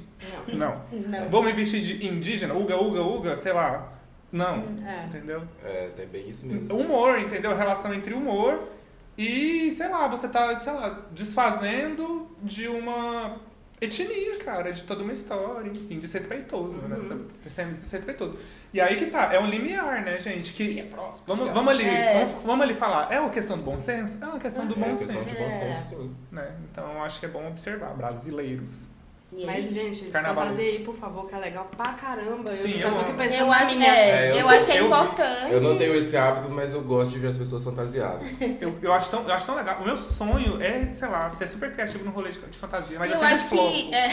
Não. 0.50 0.58
não. 0.58 0.82
Não. 0.92 1.30
Vou 1.30 1.42
me 1.42 1.54
vestir 1.54 1.82
de 1.82 2.06
indígena, 2.06 2.54
uga, 2.54 2.76
uga, 2.76 3.02
uga, 3.02 3.38
sei 3.38 3.54
lá. 3.54 3.94
Não, 4.32 4.64
É. 4.86 5.06
entendeu? 5.06 5.44
É, 5.64 5.90
tem 5.96 6.08
bem 6.08 6.30
isso 6.30 6.46
mesmo. 6.48 6.76
Humor, 6.78 7.20
entendeu? 7.20 7.52
A 7.52 7.56
relação 7.56 7.94
entre 7.94 8.14
humor 8.14 8.68
e, 9.18 9.72
sei 9.72 9.88
lá, 9.88 10.08
você 10.08 10.28
tá, 10.28 10.56
sei 10.58 10.74
lá, 10.74 11.02
desfazendo 11.12 12.28
de 12.42 12.68
uma 12.68 13.38
etnia, 13.80 14.38
cara, 14.40 14.72
de 14.72 14.84
toda 14.84 15.04
uma 15.04 15.14
história, 15.14 15.70
enfim, 15.70 16.00
desrespeitoso, 16.00 16.78
né? 16.80 16.96
Você 16.98 17.24
tá 17.44 17.50
sendo 17.50 17.74
desrespeitoso. 17.74 18.38
E 18.74 18.82
aí 18.82 18.98
que 18.98 19.06
tá, 19.08 19.34
é 19.34 19.40
um 19.40 19.48
limiar, 19.48 20.02
né, 20.04 20.18
gente? 20.20 20.54
Que 20.54 20.90
vamos, 21.28 21.50
vamos 21.52 21.68
ali, 21.72 21.84
É. 21.86 22.26
vamos, 22.26 22.44
vamos 22.44 22.64
ali 22.64 22.74
falar, 22.74 23.12
é 23.14 23.20
uma 23.20 23.30
questão 23.30 23.58
do 23.58 23.64
bom 23.64 23.78
senso? 23.78 24.18
É 24.22 24.26
uma 24.28 24.40
questão 24.40 24.66
do 24.66 24.74
É 24.74 24.78
bom 24.78 24.98
questão 24.98 25.16
senso, 25.24 25.26
de 25.26 25.36
bom 25.36 25.46
É. 25.48 25.52
senso, 25.52 25.96
sim. 25.98 26.16
né? 26.32 26.56
Então 26.72 26.94
eu 26.94 27.02
acho 27.04 27.20
que 27.20 27.26
é 27.26 27.30
bom 27.30 27.48
observar, 27.48 27.94
brasileiros. 27.96 28.88
E? 29.34 29.46
Mas, 29.46 29.74
gente, 29.74 30.06
Carnaval. 30.06 30.44
fantasia 30.46 30.64
aí, 30.72 30.80
por 30.80 30.96
favor, 30.96 31.28
que 31.28 31.36
é 31.36 31.40
legal 31.40 31.68
pra 31.76 31.92
caramba. 31.94 32.52
Eu 32.52 32.58
Sim, 32.58 32.80
já 32.80 32.88
eu 32.88 32.94
tô 32.94 33.02
aqui 33.02 33.14
pensando 33.14 33.40
eu 33.42 33.52
acho, 33.52 33.76
minha... 33.76 33.88
é, 33.94 34.28
É, 34.28 34.32
eu- 34.32 34.36
eu 34.38 34.50
acho 34.50 34.66
que 34.66 34.72
é 34.72 34.80
eu- 34.80 34.86
importante. 34.86 35.52
Eu 35.52 35.62
não 35.62 35.78
tenho 35.78 35.96
esse 35.96 36.16
hábito, 36.16 36.50
mas 36.50 36.74
eu 36.74 36.84
gosto 36.84 37.12
de 37.14 37.20
ver 37.20 37.28
as 37.30 37.38
pessoas 37.38 37.64
fantasiadas. 37.64 38.38
Eu, 38.62 38.78
eu, 38.82 38.94
acho 38.94 39.10
tão, 39.10 39.24
eu 39.28 39.34
acho 39.34 39.46
tão 39.46 39.56
legal. 39.56 39.82
O 39.82 39.86
meu 39.86 39.98
sonho 39.98 40.62
é, 40.62 40.90
sei 40.94 41.08
lá, 41.10 41.30
ser 41.32 41.48
super 41.48 41.74
criativo 41.74 42.06
no 42.06 42.12
rolê 42.12 42.30
de, 42.32 42.40
de 42.40 42.58
fantasia, 42.58 42.98
mas 42.98 43.12
eu 43.12 43.18
sempre 43.20 43.34
acho 43.34 43.50
que 43.50 43.94
é, 43.94 44.10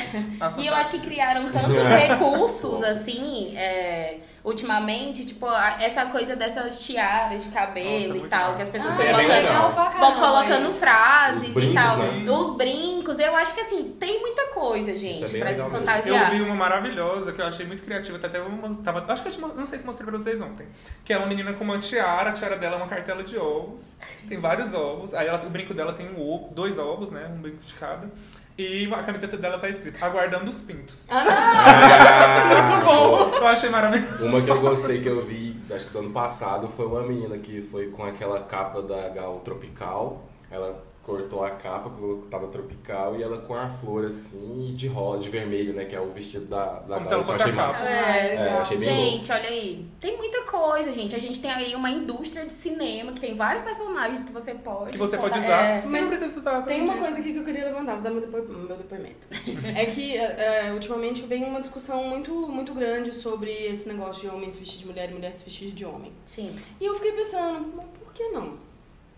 E 0.59 0.67
eu 0.67 0.75
acho 0.75 0.91
que 0.91 0.99
criaram 1.01 1.51
tantos 1.53 1.77
recursos, 1.87 2.83
assim. 2.83 3.57
é, 3.57 4.19
ultimamente, 4.45 5.25
tipo, 5.25 5.47
essa 5.81 6.07
coisa 6.07 6.35
dessas 6.35 6.83
tiaras 6.85 7.43
de 7.45 7.49
Nossa, 7.51 7.61
cabelo 7.67 7.89
e 8.05 8.09
muito 8.09 8.29
tal, 8.29 8.41
massa. 8.53 8.57
que 8.57 8.63
as 8.63 8.69
pessoas 8.69 8.95
Ah, 8.95 8.97
vão 8.97 9.07
é 9.07 9.13
colocando, 9.13 9.37
legal. 9.47 9.63
vão 9.73 9.91
caramba 9.91 10.13
colocando 10.21 10.67
isso. 10.69 10.79
frases 10.81 11.43
Os 11.43 11.49
e 11.49 11.53
brincos, 11.53 11.75
tal. 11.85 11.97
né? 11.99 12.31
Os 12.31 12.57
brincos, 12.57 13.19
eu 13.21 13.37
acho 13.37 13.55
que 13.55 13.61
assim, 13.61 13.97
tem 14.01 14.21
muita 14.21 14.47
coisa, 14.49 14.97
gente, 14.97 15.13
Isso 15.13 15.25
é 15.25 15.29
pra 15.39 15.53
se 15.53 15.61
legal 15.61 15.71
mesmo. 15.71 15.87
fantasiar. 15.87 16.33
Eu 16.33 16.37
vi 16.39 16.43
uma 16.43 16.55
maravilhosa 16.55 17.33
que 17.33 17.41
eu 17.41 17.47
achei 17.47 17.65
muito 17.67 17.83
criativa. 17.85 18.17
Até 18.17 18.39
eu 18.39 18.49
mo- 18.51 18.75
tava, 18.77 19.05
acho 19.13 19.23
que 19.23 19.29
eu 19.29 19.33
te, 19.33 19.41
não 19.41 19.67
sei 19.67 19.79
se 19.79 19.87
mostrei 19.87 20.09
pra 20.11 20.19
vocês 20.19 20.41
ontem. 20.41 20.67
Que 21.05 21.13
é 21.13 21.19
uma 21.19 21.27
menina 21.27 21.53
com 21.53 21.63
uma 21.65 21.79
tiara, 21.79 22.31
a 22.31 22.33
tiara 22.33 22.57
dela 22.57 22.75
é 22.75 22.79
uma 22.79 22.89
cartela 22.89 23.23
de 23.23 23.39
ovos. 23.39 23.83
Tem 24.29 24.41
vários 24.41 24.75
ovos. 24.75 25.15
Aí 25.15 25.27
ela, 25.29 25.41
o 25.45 25.51
brinco 25.51 25.73
dela 25.73 25.93
tem 25.93 26.09
um 26.13 26.21
ovo, 26.21 26.53
dois 26.53 26.79
ovos, 26.79 27.11
né? 27.11 27.31
Um 27.33 27.41
brinco 27.41 27.63
de 27.65 27.75
cada. 27.75 28.11
E 28.59 28.93
a 28.93 29.03
camiseta 29.03 29.37
dela 29.37 29.59
tá 29.59 29.69
escrito 29.69 30.03
Aguardando 30.05 30.51
os 30.51 30.61
Pintos. 30.61 31.07
Ah, 31.11 31.25
Muito 32.69 32.85
bom. 32.85 33.35
Eu 33.37 33.47
achei 33.47 33.71
maravilhoso. 33.71 34.27
Uma 34.27 34.43
que 34.43 34.51
eu 34.51 34.61
gostei 34.61 35.01
que 35.01 35.09
eu 35.09 35.25
vi, 35.25 35.57
acho 35.71 35.87
que 35.87 35.93
do 35.93 36.01
ano 36.01 36.11
passado, 36.11 36.69
foi 36.69 36.87
uma 36.87 37.03
menina 37.03 37.39
que 37.39 37.63
foi 37.63 37.89
com 37.89 38.05
aquela 38.05 38.41
capa 38.41 38.83
da 38.83 39.09
Gal 39.09 39.37
Tropical. 39.41 40.29
Ela 40.51 40.85
cortou 41.03 41.45
a 41.45 41.51
capa, 41.51 41.91
colocou 41.91 42.29
tava 42.31 42.47
tropical 42.47 43.17
e 43.17 43.23
ela 43.23 43.39
com 43.39 43.55
a 43.55 43.69
flor 43.69 44.07
assim, 44.07 44.73
de 44.77 44.87
rosa, 44.87 45.23
de 45.23 45.29
vermelho, 45.29 45.75
né? 45.75 45.85
Que 45.85 45.97
é 45.97 46.01
o 46.01 46.11
vestido 46.13 46.47
da, 46.47 46.81
da 46.81 46.95
Como 46.95 47.05
se 47.07 47.11
Gal. 47.11 47.13
ela 47.13 47.21
Isso 47.21 47.33
eu 47.33 47.37
achei 47.37 47.53
massa. 47.53 47.85
É, 47.89 48.35
É, 48.37 48.49
achei. 48.53 48.79
Gente, 48.79 49.33
olha 49.33 49.49
aí. 49.49 49.85
Tem 49.99 50.17
muita 50.17 50.43
coisa, 50.45 50.93
gente. 50.93 51.17
A 51.17 51.19
gente 51.19 51.41
tem 51.41 51.51
aí 51.51 51.75
uma 51.75 51.91
indústria 51.91 52.47
de 52.47 52.53
cinema 52.53 53.13
que 53.13 53.21
tem 53.21 53.35
vários 53.35 53.63
personagens 53.63 54.23
que 54.25 54.31
você 54.33 54.55
pode. 54.55 54.93
Que 54.93 54.99
você 54.99 55.17
pode 55.19 55.35
fanta- 55.35 55.45
usar. 55.47 55.63
É. 55.63 55.83
Mas 55.85 56.03
não 56.03 56.09
precisa 56.09 56.39
usar. 56.39 56.63
Tem 56.63 56.81
uma 56.83 56.97
coisa 56.97 57.19
aqui 57.19 57.33
que 57.33 57.39
eu 57.39 57.45
queria 57.45 57.65
levantar, 57.65 57.95
vou 57.95 58.03
dar 58.03 58.11
meu, 58.11 58.21
depo- 58.21 58.53
meu 58.53 58.77
depoimento. 58.77 59.27
é 59.77 59.85
que 59.87 60.17
é, 60.17 60.67
é, 60.69 60.73
ultimamente 60.73 61.23
vem 61.23 61.43
uma 61.45 61.61
discussão 61.61 62.05
muito, 62.05 62.33
muito 62.33 62.73
grande 62.75 63.13
sobre 63.13 63.51
esse 63.51 63.89
negócio 63.89 64.23
de 64.29 64.35
homens 64.35 64.57
vestir 64.57 64.79
de 64.79 64.87
mulher 64.87 65.11
e 65.11 65.15
mulher 65.15 65.35
se 65.35 65.45
vestir 65.45 65.73
de 65.73 65.85
homem. 65.85 66.13
Sim. 66.25 66.55
E 66.81 66.85
eu 66.87 66.95
fiquei 66.95 67.11
pensando, 67.13 67.83
por 68.05 68.13
que 68.13 68.29
não? 68.29 68.55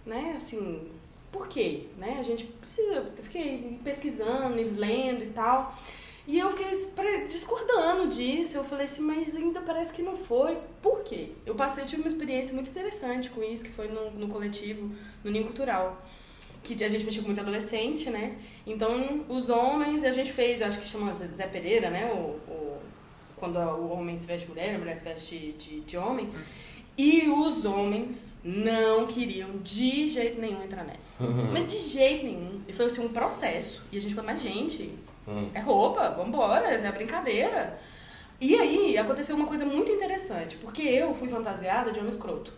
Né, 0.06 0.34
assim, 0.36 0.82
por 1.34 1.48
quê? 1.48 1.68
Né? 1.98 2.16
A 2.20 2.22
gente 2.22 2.44
precisa, 2.44 2.92
eu 3.18 3.22
fiquei 3.28 3.78
pesquisando 3.82 4.56
e 4.58 4.64
lendo 4.64 5.22
e 5.24 5.30
tal. 5.30 5.76
E 6.26 6.38
eu 6.38 6.48
fiquei 6.52 6.70
discordando 7.26 8.08
disso. 8.08 8.56
Eu 8.56 8.64
falei 8.64 8.84
assim, 8.86 9.02
mas 9.02 9.34
ainda 9.34 9.60
parece 9.60 9.92
que 9.92 10.00
não 10.02 10.16
foi. 10.16 10.56
Por 10.80 11.02
quê? 11.02 11.30
Eu 11.44 11.54
passei, 11.54 11.82
eu 11.82 11.86
tive 11.88 12.02
uma 12.02 12.08
experiência 12.08 12.54
muito 12.54 12.70
interessante 12.70 13.28
com 13.30 13.42
isso, 13.42 13.64
que 13.64 13.70
foi 13.70 13.88
no, 13.88 14.10
no 14.12 14.28
coletivo, 14.28 14.90
no 15.24 15.30
Ninho 15.30 15.44
Cultural. 15.46 16.00
Que 16.62 16.82
a 16.82 16.88
gente 16.88 17.04
mexeu 17.04 17.22
com 17.22 17.28
muito 17.28 17.40
adolescente, 17.40 18.08
né? 18.08 18.38
Então, 18.66 19.24
os 19.28 19.50
homens, 19.50 20.02
a 20.04 20.12
gente 20.12 20.32
fez, 20.32 20.60
eu 20.62 20.68
acho 20.68 20.80
que 20.80 20.86
chama 20.88 21.12
Zé 21.12 21.46
Pereira, 21.46 21.90
né? 21.90 22.10
O, 22.14 22.16
o- 22.50 22.78
quando 23.36 23.58
o 23.58 23.90
homem 23.92 24.16
se 24.16 24.24
veste 24.24 24.48
mulher, 24.48 24.74
a 24.76 24.78
mulher 24.78 24.96
se 24.96 25.04
veste 25.04 25.36
de, 25.58 25.80
de 25.80 25.96
homem. 25.98 26.32
E 26.96 27.28
os 27.28 27.64
homens 27.64 28.38
não 28.44 29.06
queriam 29.06 29.58
de 29.62 30.06
jeito 30.06 30.40
nenhum 30.40 30.62
entrar 30.62 30.84
nessa. 30.84 31.22
Mas 31.52 31.72
de 31.72 31.78
jeito 31.78 32.24
nenhum. 32.24 32.60
E 32.68 32.72
foi 32.72 32.86
assim, 32.86 33.04
um 33.04 33.08
processo. 33.08 33.82
E 33.90 33.98
a 33.98 34.00
gente 34.00 34.14
falou, 34.14 34.30
mas 34.30 34.40
gente, 34.40 34.94
Hum. 35.26 35.50
é 35.54 35.60
roupa, 35.60 36.10
vambora, 36.10 36.68
é 36.68 36.92
brincadeira. 36.92 37.78
E 38.40 38.54
aí 38.56 38.98
aconteceu 38.98 39.34
uma 39.36 39.46
coisa 39.46 39.64
muito 39.64 39.90
interessante, 39.90 40.56
porque 40.56 40.82
eu 40.82 41.14
fui 41.14 41.28
fantasiada 41.28 41.90
de 41.90 41.98
homem 41.98 42.10
escroto. 42.10 42.52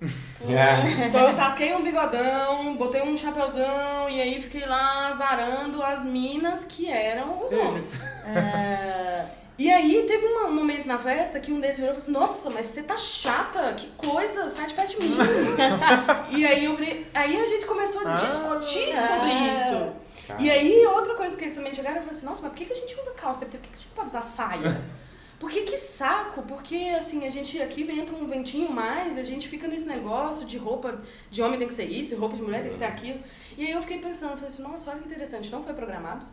É. 0.48 1.06
Então 1.06 1.28
eu 1.28 1.36
tasquei 1.36 1.72
um 1.72 1.82
bigodão, 1.84 2.74
botei 2.74 3.00
um 3.02 3.16
chapéuzão 3.16 4.10
e 4.10 4.20
aí 4.20 4.42
fiquei 4.42 4.66
lá 4.66 5.06
azarando 5.06 5.80
as 5.80 6.04
minas 6.04 6.64
que 6.64 6.88
eram 6.88 7.44
os 7.44 7.52
homens. 7.52 8.00
É, 8.26 9.24
E 9.58 9.70
aí 9.70 10.04
teve 10.06 10.26
uma- 10.26 10.46
um 10.48 10.54
momento 10.54 10.86
na 10.86 10.98
festa 10.98 11.38
que 11.38 11.52
um 11.52 11.60
deles 11.60 11.76
virou 11.76 11.92
e 11.92 11.94
falou 11.94 12.02
assim, 12.02 12.12
nossa, 12.12 12.50
mas 12.50 12.66
você 12.66 12.82
tá 12.82 12.96
chata, 12.96 13.74
que 13.74 13.86
coisa, 13.88 14.48
sai 14.48 14.66
de 14.66 14.74
perto 14.74 14.98
de 15.00 15.06
mim. 15.08 15.16
e 16.30 16.46
aí 16.46 16.64
eu 16.64 16.74
falei, 16.74 17.06
aí 17.14 17.36
a 17.40 17.46
gente 17.46 17.66
começou 17.66 18.00
a 18.06 18.12
Ah. 18.12 18.16
discutir 18.16 18.96
sobre 18.96 19.30
Ah. 19.30 19.52
isso. 19.52 19.92
Cara. 20.26 20.40
E 20.42 20.50
aí 20.50 20.86
outra 20.86 21.14
coisa 21.14 21.36
que 21.36 21.44
eles 21.44 21.54
também 21.54 21.72
chegaram, 21.74 21.96
eu 21.96 22.02
falei 22.02 22.16
assim, 22.16 22.26
nossa, 22.26 22.40
mas 22.42 22.50
por 22.50 22.56
que, 22.58 22.64
que 22.64 22.72
a 22.72 22.76
gente 22.76 22.98
usa 22.98 23.10
calça? 23.12 23.40
Por 23.44 23.50
que, 23.52 23.58
que 23.58 23.68
a 23.74 23.76
gente 23.76 23.88
não 23.88 23.94
pode 23.94 24.08
usar 24.08 24.22
saia? 24.22 24.76
Porque 25.38 25.62
que 25.62 25.76
saco, 25.76 26.42
porque 26.42 26.76
assim, 26.96 27.26
a 27.26 27.28
gente 27.28 27.60
aqui 27.60 27.82
entra 27.90 28.14
um 28.14 28.28
ventinho 28.28 28.70
mais, 28.70 29.18
a 29.18 29.24
gente 29.24 29.48
fica 29.48 29.66
nesse 29.66 29.88
negócio 29.88 30.46
de 30.46 30.56
roupa 30.56 31.00
de 31.32 31.42
homem 31.42 31.58
tem 31.58 31.66
que 31.66 31.74
ser 31.74 31.86
isso, 31.86 32.14
roupa 32.14 32.36
de 32.36 32.42
mulher 32.42 32.62
tem 32.62 32.70
que 32.70 32.78
ser 32.78 32.84
aquilo. 32.84 33.18
E 33.58 33.66
aí 33.66 33.72
eu 33.72 33.82
fiquei 33.82 33.98
pensando, 33.98 34.34
falei 34.34 34.46
assim, 34.46 34.62
nossa, 34.62 34.92
olha 34.92 35.00
que 35.00 35.06
interessante, 35.06 35.50
não 35.50 35.60
foi 35.60 35.74
programado. 35.74 36.24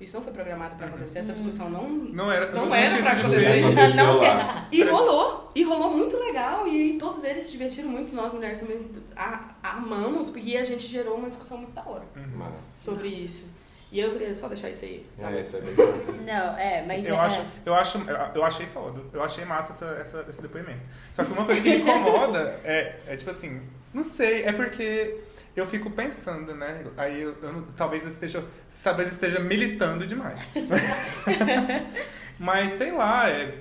Isso 0.00 0.14
não 0.16 0.22
foi 0.22 0.32
programado 0.32 0.76
pra 0.76 0.88
acontecer, 0.88 1.20
essa 1.20 1.32
discussão 1.32 1.70
não, 1.70 1.88
Não 1.88 2.30
era, 2.30 2.52
Não 2.52 2.74
era 2.74 2.90
tinha 2.90 3.02
pra 3.02 3.12
esse 3.14 3.20
acontecer. 3.22 3.94
Não 3.94 4.16
tinha. 4.18 4.68
E 4.70 4.82
rolou, 4.84 5.50
e 5.54 5.62
rolou 5.62 5.96
muito 5.96 6.18
legal, 6.18 6.68
e 6.68 6.98
todos 6.98 7.24
eles 7.24 7.44
se 7.44 7.52
divertiram 7.52 7.88
muito, 7.88 8.14
nós 8.14 8.30
mulheres 8.32 8.60
também 8.60 8.78
a- 9.16 9.54
amamos, 9.62 10.28
porque 10.28 10.54
a 10.56 10.64
gente 10.64 10.86
gerou 10.86 11.16
uma 11.16 11.28
discussão 11.28 11.56
muito 11.56 11.72
da 11.72 11.82
hora 11.88 12.04
Massa. 12.34 12.78
sobre 12.78 13.08
isso. 13.08 13.44
E 13.90 14.00
eu 14.00 14.10
queria 14.12 14.34
só 14.34 14.48
deixar 14.48 14.68
isso 14.68 14.84
aí. 14.84 15.06
É, 15.18 15.40
isso 15.40 15.56
é 15.56 15.60
bem 15.60 15.74
massa. 15.74 16.12
Não, 16.12 16.58
é, 16.58 16.84
mas 16.86 17.06
eu, 17.06 17.14
é. 17.14 17.18
acho, 17.18 17.42
eu, 17.64 17.74
acho, 17.74 17.98
eu 18.34 18.44
achei 18.44 18.66
foda. 18.66 19.00
Eu 19.12 19.22
achei 19.22 19.44
massa 19.44 19.72
essa, 19.72 19.86
essa- 20.00 20.26
esse 20.28 20.42
depoimento. 20.42 20.80
Só 21.14 21.24
que 21.24 21.32
uma 21.32 21.44
coisa 21.46 21.62
que 21.62 21.70
me 21.70 21.76
incomoda 21.78 22.60
é, 22.64 22.96
é 23.06 23.16
tipo 23.16 23.30
assim, 23.30 23.62
não 23.94 24.02
sei, 24.04 24.42
é 24.42 24.52
porque 24.52 25.16
eu 25.56 25.66
fico 25.66 25.90
pensando, 25.90 26.54
né? 26.54 26.84
Aí 26.96 27.22
eu, 27.22 27.36
eu 27.42 27.52
não- 27.52 27.62
talvez 27.76 28.02
eu 28.02 28.10
esteja, 28.10 28.44
talvez 28.84 29.08
eu 29.08 29.14
esteja 29.14 29.40
militando 29.40 30.06
demais. 30.06 30.38
Mas 32.38 32.72
sei 32.72 32.92
lá, 32.92 33.30
é, 33.30 33.54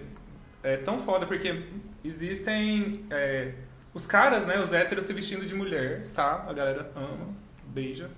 é 0.63 0.77
tão 0.77 0.99
foda 0.99 1.25
porque 1.25 1.63
existem 2.03 3.05
é, 3.09 3.53
os 3.93 4.05
caras, 4.05 4.45
né? 4.45 4.59
Os 4.59 4.73
héteros 4.73 5.05
se 5.05 5.13
vestindo 5.13 5.45
de 5.45 5.55
mulher, 5.55 6.07
tá? 6.13 6.45
A 6.47 6.53
galera 6.53 6.91
ama, 6.95 7.33
beija, 7.67 8.09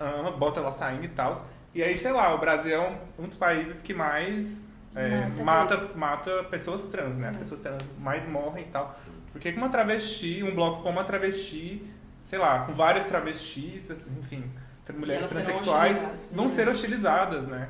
ama, 0.00 0.30
bota 0.32 0.60
ela 0.60 0.72
saindo 0.72 1.04
e 1.04 1.08
tal. 1.08 1.46
E 1.74 1.82
aí, 1.82 1.96
sei 1.96 2.12
lá, 2.12 2.34
o 2.34 2.38
Brasil 2.38 2.74
é 2.74 2.80
um, 2.80 3.24
um 3.24 3.28
dos 3.28 3.36
países 3.36 3.82
que 3.82 3.92
mais 3.92 4.68
é, 4.94 5.26
Mata 5.42 5.76
mata, 5.76 5.90
mata 5.96 6.44
pessoas 6.44 6.82
trans, 6.88 7.18
né? 7.18 7.28
As 7.28 7.36
pessoas 7.36 7.60
trans 7.60 7.82
mais 7.98 8.26
morrem 8.28 8.64
e 8.64 8.68
tal. 8.68 8.98
Por 9.32 9.40
que 9.40 9.50
uma 9.50 9.68
travesti, 9.68 10.42
um 10.44 10.54
bloco 10.54 10.82
como 10.82 10.98
uma 10.98 11.04
travesti, 11.04 11.82
sei 12.24 12.38
lá, 12.40 12.64
com 12.64 12.72
várias 12.72 13.06
travestis, 13.06 13.88
enfim, 14.18 14.50
mulheres 14.96 15.26
transexuais, 15.30 16.02
né? 16.02 16.18
ser 16.48 16.68
hostilizadas, 16.68 17.46
né? 17.46 17.68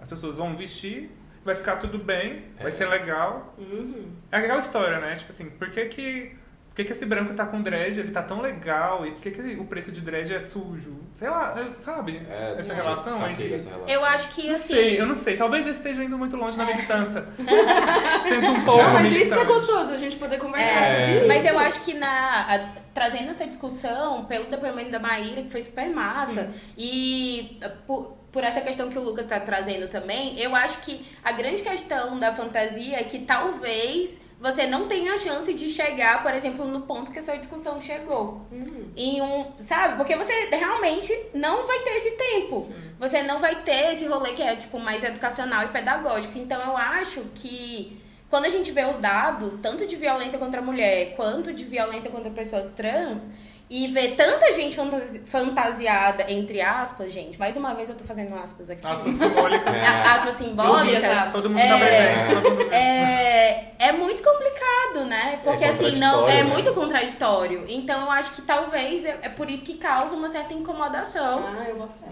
As 0.00 0.08
pessoas 0.08 0.36
vão 0.38 0.56
vestir, 0.56 1.10
vai 1.44 1.54
ficar 1.54 1.76
tudo 1.76 1.98
bem, 1.98 2.44
vai 2.58 2.68
É. 2.68 2.70
ser 2.70 2.86
legal. 2.88 3.54
Uhum. 3.58 4.12
É 4.32 4.38
aquela 4.38 4.60
história, 4.60 4.98
né? 5.00 5.16
Tipo 5.16 5.32
assim, 5.32 5.50
por 5.50 5.70
que 5.70 5.86
que, 5.86 6.36
por 6.76 6.82
que, 6.82 6.84
que 6.84 6.92
esse 6.92 7.06
branco 7.06 7.32
tá 7.32 7.46
com 7.46 7.62
dread, 7.62 7.98
ele 7.98 8.10
tá 8.12 8.22
tão 8.22 8.42
legal, 8.42 9.06
e 9.06 9.12
por 9.12 9.22
que, 9.22 9.30
que 9.30 9.40
o 9.58 9.64
preto 9.64 9.90
de 9.90 10.02
dread 10.02 10.30
é 10.34 10.38
sujo? 10.38 10.94
Sei 11.14 11.26
lá, 11.26 11.54
é, 11.58 11.80
sabe? 11.80 12.20
É, 12.28 12.56
essa 12.58 12.74
é, 12.74 12.76
relação 12.76 13.30
entre... 13.30 13.48
dessa 13.48 13.70
relação. 13.70 13.88
Eu 13.88 14.04
acho 14.04 14.28
que 14.34 14.46
Não 14.46 14.54
assim. 14.56 14.74
sei, 14.74 15.00
eu 15.00 15.06
não 15.06 15.14
sei. 15.14 15.38
Talvez 15.38 15.64
eu 15.64 15.72
esteja 15.72 16.04
indo 16.04 16.18
muito 16.18 16.36
longe 16.36 16.58
na 16.58 16.66
militância. 16.66 17.24
Sinto 18.28 18.46
um 18.50 18.60
pouco 18.62 18.82
Não, 18.82 18.92
mas 18.92 19.10
isso 19.10 19.32
que 19.32 19.40
é 19.40 19.44
gostoso, 19.46 19.90
a 19.90 19.96
gente 19.96 20.18
poder 20.18 20.36
conversar 20.36 20.70
É, 20.70 20.96
sobre 20.98 21.16
isso. 21.16 21.28
Mas 21.28 21.46
eu 21.46 21.58
acho 21.58 21.80
que 21.80 21.94
na, 21.94 22.42
a- 22.42 22.68
trazendo 22.92 23.30
essa 23.30 23.46
discussão, 23.46 24.26
pelo 24.26 24.50
depoimento 24.50 24.90
da 24.90 24.98
Maíra, 24.98 25.40
que 25.44 25.50
foi 25.50 25.62
super 25.62 25.88
massa, 25.88 26.50
e 26.76 27.58
uh, 27.64 27.70
por, 27.86 28.18
por 28.30 28.44
essa 28.44 28.60
questão 28.60 28.90
que 28.90 28.98
o 28.98 29.02
Lucas 29.02 29.24
está 29.24 29.40
trazendo 29.40 29.88
também, 29.88 30.38
eu 30.38 30.54
acho 30.54 30.82
que 30.82 31.06
a 31.24 31.32
grande 31.32 31.62
questão 31.62 32.18
da 32.18 32.34
fantasia 32.34 33.00
é 33.00 33.04
que 33.04 33.20
talvez 33.20 34.25
você 34.38 34.66
não 34.66 34.86
tenha 34.86 35.14
a 35.14 35.18
chance 35.18 35.52
de 35.54 35.70
chegar, 35.70 36.22
por 36.22 36.32
exemplo, 36.34 36.66
no 36.66 36.82
ponto 36.82 37.10
que 37.10 37.18
a 37.18 37.22
sua 37.22 37.36
discussão 37.36 37.80
chegou. 37.80 38.46
Em 38.94 39.22
um, 39.22 39.46
sabe? 39.60 39.96
Porque 39.96 40.14
você 40.14 40.32
realmente 40.50 41.12
não 41.32 41.66
vai 41.66 41.78
ter 41.80 41.90
esse 41.90 42.10
tempo. 42.12 42.70
Você 42.98 43.22
não 43.22 43.38
vai 43.40 43.62
ter 43.62 43.92
esse 43.92 44.06
rolê 44.06 44.32
que 44.32 44.42
é, 44.42 44.54
tipo, 44.54 44.78
mais 44.78 45.02
educacional 45.02 45.64
e 45.64 45.68
pedagógico. 45.68 46.38
Então, 46.38 46.60
eu 46.62 46.76
acho 46.76 47.22
que 47.34 48.00
quando 48.28 48.44
a 48.44 48.50
gente 48.50 48.72
vê 48.72 48.84
os 48.84 48.96
dados, 48.96 49.56
tanto 49.56 49.86
de 49.86 49.96
violência 49.96 50.38
contra 50.38 50.60
a 50.60 50.64
mulher, 50.64 51.14
quanto 51.16 51.52
de 51.52 51.64
violência 51.64 52.10
contra 52.10 52.30
pessoas 52.30 52.68
trans, 52.76 53.26
e 53.68 53.88
vê 53.88 54.08
tanta 54.08 54.52
gente 54.52 54.76
fantasi- 54.76 55.20
fantasiada, 55.26 56.30
entre 56.30 56.60
aspas, 56.60 57.12
gente, 57.12 57.36
mais 57.38 57.56
uma 57.56 57.74
vez 57.74 57.88
eu 57.90 57.96
tô 57.96 58.04
fazendo 58.04 58.34
aspas 58.36 58.70
aqui. 58.70 58.86
Aspas 58.86 59.14
simbólicas. 59.14 59.74
É. 59.74 59.86
Aspas 59.86 60.40
Eu 60.40 60.44
vi 60.44 60.50
simbólicas. 60.50 61.04
essa 61.04 61.20
aspa. 61.22 61.32
Todo 61.32 61.50
mundo 61.50 61.58
É, 61.60 61.68
tá 61.68 61.78
presente. 61.78 62.42
Todo 62.42 62.50
mundo... 62.58 62.72
É, 62.72 63.72
é 63.78 63.92
muito 63.92 64.22
complicado, 64.22 65.04
né? 65.08 65.40
Porque 65.42 65.64
É 65.64 65.68
assim, 65.70 65.96
não 65.96 66.20
contraditório, 66.20 66.30
é 66.30 66.44
né? 66.44 66.50
muito 66.52 66.74
contraditório. 66.74 67.64
Então 67.68 68.00
eu 68.02 68.10
acho 68.10 68.32
que 68.36 68.42
talvez 68.42 69.04
é, 69.04 69.18
é 69.22 69.28
por 69.30 69.50
isso 69.50 69.62
que 69.64 69.74
causa 69.74 70.14
uma 70.14 70.28
certa 70.28 70.54
incomodação 70.54 71.42
Ah, 71.44 71.64
eu 71.68 71.76
boto 71.76 71.94
fé. 71.94 72.06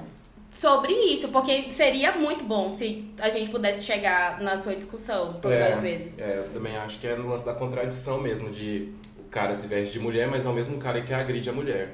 sobre 0.50 0.92
isso, 0.92 1.28
porque 1.28 1.70
seria 1.70 2.12
muito 2.12 2.44
bom 2.44 2.72
se 2.76 3.12
a 3.20 3.30
gente 3.30 3.50
pudesse 3.50 3.84
chegar 3.84 4.40
na 4.40 4.57
sua 4.57 4.74
discussão 4.74 5.34
todas 5.34 5.59
É, 5.61 5.68
as 5.68 5.80
vezes. 5.80 6.18
É, 6.18 6.38
eu 6.38 6.48
também 6.52 6.76
acho 6.76 6.98
que 6.98 7.07
é 7.07 7.14
no 7.14 7.28
lance 7.28 7.44
da 7.46 7.55
contradição 7.55 8.20
mesmo, 8.20 8.50
de 8.50 8.92
cara 9.35 9.53
se 9.53 9.66
veste 9.66 9.93
de 9.93 9.99
mulher, 9.99 10.28
mas 10.28 10.47
é 10.47 10.49
o 10.49 10.53
mesmo 10.53 10.78
cara 10.78 11.03
que 11.03 11.12
agride 11.12 11.51
a 11.51 11.53
mulher. 11.53 11.93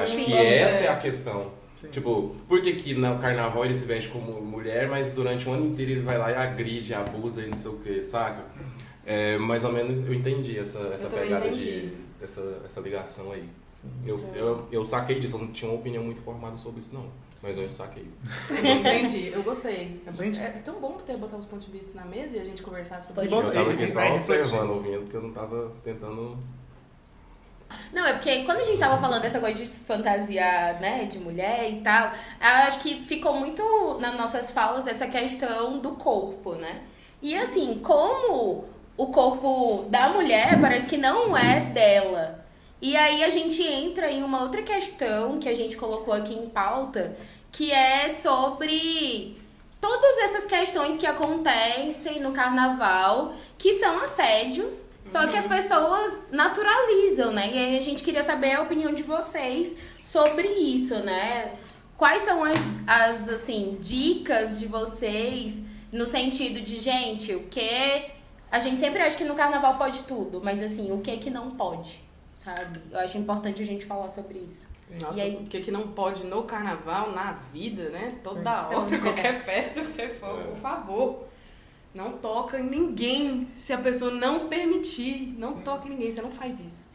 acho 0.00 0.14
sim. 0.14 0.24
que 0.26 0.32
essa 0.32 0.84
é 0.84 0.88
a 0.88 0.96
questão. 0.96 1.50
Tipo, 1.90 2.36
por 2.48 2.62
que, 2.62 2.72
que 2.74 2.94
no 2.94 3.18
carnaval 3.18 3.64
ele 3.64 3.74
se 3.74 3.84
veste 3.84 4.08
como 4.08 4.40
mulher, 4.40 4.88
mas 4.88 5.12
durante 5.12 5.48
o 5.48 5.52
ano 5.52 5.66
inteiro 5.66 5.92
ele 5.92 6.02
vai 6.02 6.16
lá 6.16 6.30
e 6.30 6.34
agride, 6.34 6.94
abusa 6.94 7.42
e 7.42 7.46
não 7.46 7.56
sei 7.56 7.70
o 7.70 7.78
que, 7.80 8.04
saca? 8.04 8.44
É, 9.04 9.36
mais 9.38 9.64
ou 9.64 9.72
menos 9.72 10.06
eu 10.06 10.14
entendi 10.14 10.58
essa, 10.58 10.78
essa 10.94 11.08
pegada 11.08 11.46
entendi. 11.46 11.88
de. 11.88 11.92
Essa, 12.20 12.62
essa 12.64 12.80
ligação 12.80 13.32
aí. 13.32 13.48
Eu, 14.04 14.20
eu, 14.34 14.68
eu 14.72 14.84
saquei 14.84 15.18
disso, 15.18 15.36
eu 15.36 15.40
não 15.40 15.48
tinha 15.48 15.70
uma 15.70 15.78
opinião 15.78 16.02
muito 16.02 16.20
formada 16.22 16.56
sobre 16.56 16.80
isso, 16.80 16.94
não. 16.94 17.06
Mas 17.40 17.56
eu 17.56 17.70
saquei. 17.70 18.04
Eu 18.50 18.74
entendi, 18.74 19.30
eu 19.32 19.44
gostei. 19.44 20.02
É, 20.04 20.12
Gente. 20.12 20.40
é 20.40 20.60
tão 20.64 20.80
bom 20.80 20.94
ter 21.06 21.16
botar 21.16 21.36
os 21.36 21.44
pontos 21.44 21.66
de 21.66 21.70
vista 21.70 21.92
na 21.94 22.04
mesa 22.04 22.36
e 22.36 22.40
a 22.40 22.44
gente 22.44 22.62
conversar 22.62 23.00
sobre 23.00 23.26
isso. 23.26 23.34
Eu 23.36 23.52
tava 23.52 23.72
aqui 23.72 23.88
só 23.88 24.12
observando, 24.12 24.70
ouvindo, 24.70 25.02
porque 25.02 25.16
eu 25.16 25.22
não 25.22 25.30
tava 25.30 25.72
tentando. 25.84 26.36
Não, 27.92 28.06
é 28.06 28.12
porque 28.12 28.44
quando 28.44 28.60
a 28.60 28.64
gente 28.64 28.78
tava 28.78 28.98
falando 28.98 29.22
dessa 29.22 29.40
coisa 29.40 29.62
de 29.62 29.68
fantasia, 29.68 30.74
né, 30.80 31.04
de 31.04 31.18
mulher 31.18 31.70
e 31.70 31.80
tal, 31.80 32.12
acho 32.40 32.80
que 32.80 33.04
ficou 33.04 33.34
muito 33.34 33.98
nas 34.00 34.16
nossas 34.16 34.50
falas 34.50 34.86
essa 34.86 35.06
questão 35.06 35.78
do 35.78 35.92
corpo, 35.92 36.52
né? 36.54 36.82
E 37.20 37.36
assim, 37.36 37.80
como 37.82 38.64
o 38.96 39.06
corpo 39.08 39.86
da 39.88 40.10
mulher 40.10 40.60
parece 40.60 40.88
que 40.88 40.96
não 40.96 41.36
é 41.36 41.60
dela. 41.60 42.44
E 42.80 42.96
aí 42.96 43.24
a 43.24 43.30
gente 43.30 43.62
entra 43.62 44.10
em 44.10 44.22
uma 44.22 44.42
outra 44.42 44.62
questão 44.62 45.38
que 45.38 45.48
a 45.48 45.54
gente 45.54 45.76
colocou 45.76 46.14
aqui 46.14 46.34
em 46.34 46.48
pauta, 46.48 47.16
que 47.50 47.72
é 47.72 48.08
sobre 48.08 49.36
todas 49.80 50.18
essas 50.18 50.46
questões 50.46 50.96
que 50.96 51.06
acontecem 51.06 52.20
no 52.20 52.32
carnaval, 52.32 53.34
que 53.56 53.72
são 53.74 54.00
assédios, 54.00 54.88
só 55.08 55.26
que 55.26 55.36
as 55.36 55.46
pessoas 55.46 56.24
naturalizam, 56.30 57.32
né? 57.32 57.50
E 57.52 57.58
aí 57.58 57.78
a 57.78 57.80
gente 57.80 58.02
queria 58.02 58.22
saber 58.22 58.52
a 58.52 58.62
opinião 58.62 58.92
de 58.92 59.02
vocês 59.02 59.74
sobre 60.00 60.46
isso, 60.46 60.96
né? 61.02 61.54
Quais 61.96 62.22
são 62.22 62.44
as, 62.44 62.58
as 62.86 63.28
assim, 63.28 63.78
dicas 63.80 64.58
de 64.58 64.66
vocês 64.66 65.60
no 65.90 66.06
sentido 66.06 66.60
de, 66.60 66.78
gente, 66.78 67.34
o 67.34 67.44
que. 67.44 68.06
A 68.50 68.58
gente 68.58 68.80
sempre 68.80 69.02
acha 69.02 69.16
que 69.16 69.24
no 69.24 69.34
carnaval 69.34 69.76
pode 69.76 70.02
tudo, 70.02 70.40
mas 70.42 70.62
assim, 70.62 70.92
o 70.92 70.98
que 70.98 71.16
que 71.18 71.30
não 71.30 71.50
pode, 71.50 72.02
sabe? 72.32 72.80
Eu 72.90 73.00
acho 73.00 73.18
importante 73.18 73.62
a 73.62 73.66
gente 73.66 73.84
falar 73.84 74.08
sobre 74.08 74.38
isso. 74.38 74.68
Nossa, 75.00 75.18
E 75.18 75.22
aí? 75.22 75.36
o 75.36 75.44
que, 75.44 75.60
que 75.60 75.70
não 75.70 75.88
pode 75.88 76.24
no 76.24 76.44
carnaval, 76.44 77.12
na 77.12 77.32
vida, 77.32 77.90
né? 77.90 78.18
Toda 78.22 78.68
Sim. 78.68 78.74
hora, 78.74 78.98
qualquer 79.00 79.40
festa 79.40 79.80
que 79.82 79.86
você 79.86 80.08
for, 80.08 80.42
por 80.42 80.56
favor. 80.56 81.28
Não 81.94 82.12
toca 82.12 82.58
em 82.60 82.68
ninguém 82.68 83.48
se 83.56 83.72
a 83.72 83.78
pessoa 83.78 84.10
não 84.10 84.48
permitir. 84.48 85.34
Não 85.38 85.54
Sim. 85.56 85.60
toque 85.62 85.88
em 85.88 85.92
ninguém, 85.92 86.12
você 86.12 86.22
não 86.22 86.30
faz 86.30 86.60
isso. 86.60 86.88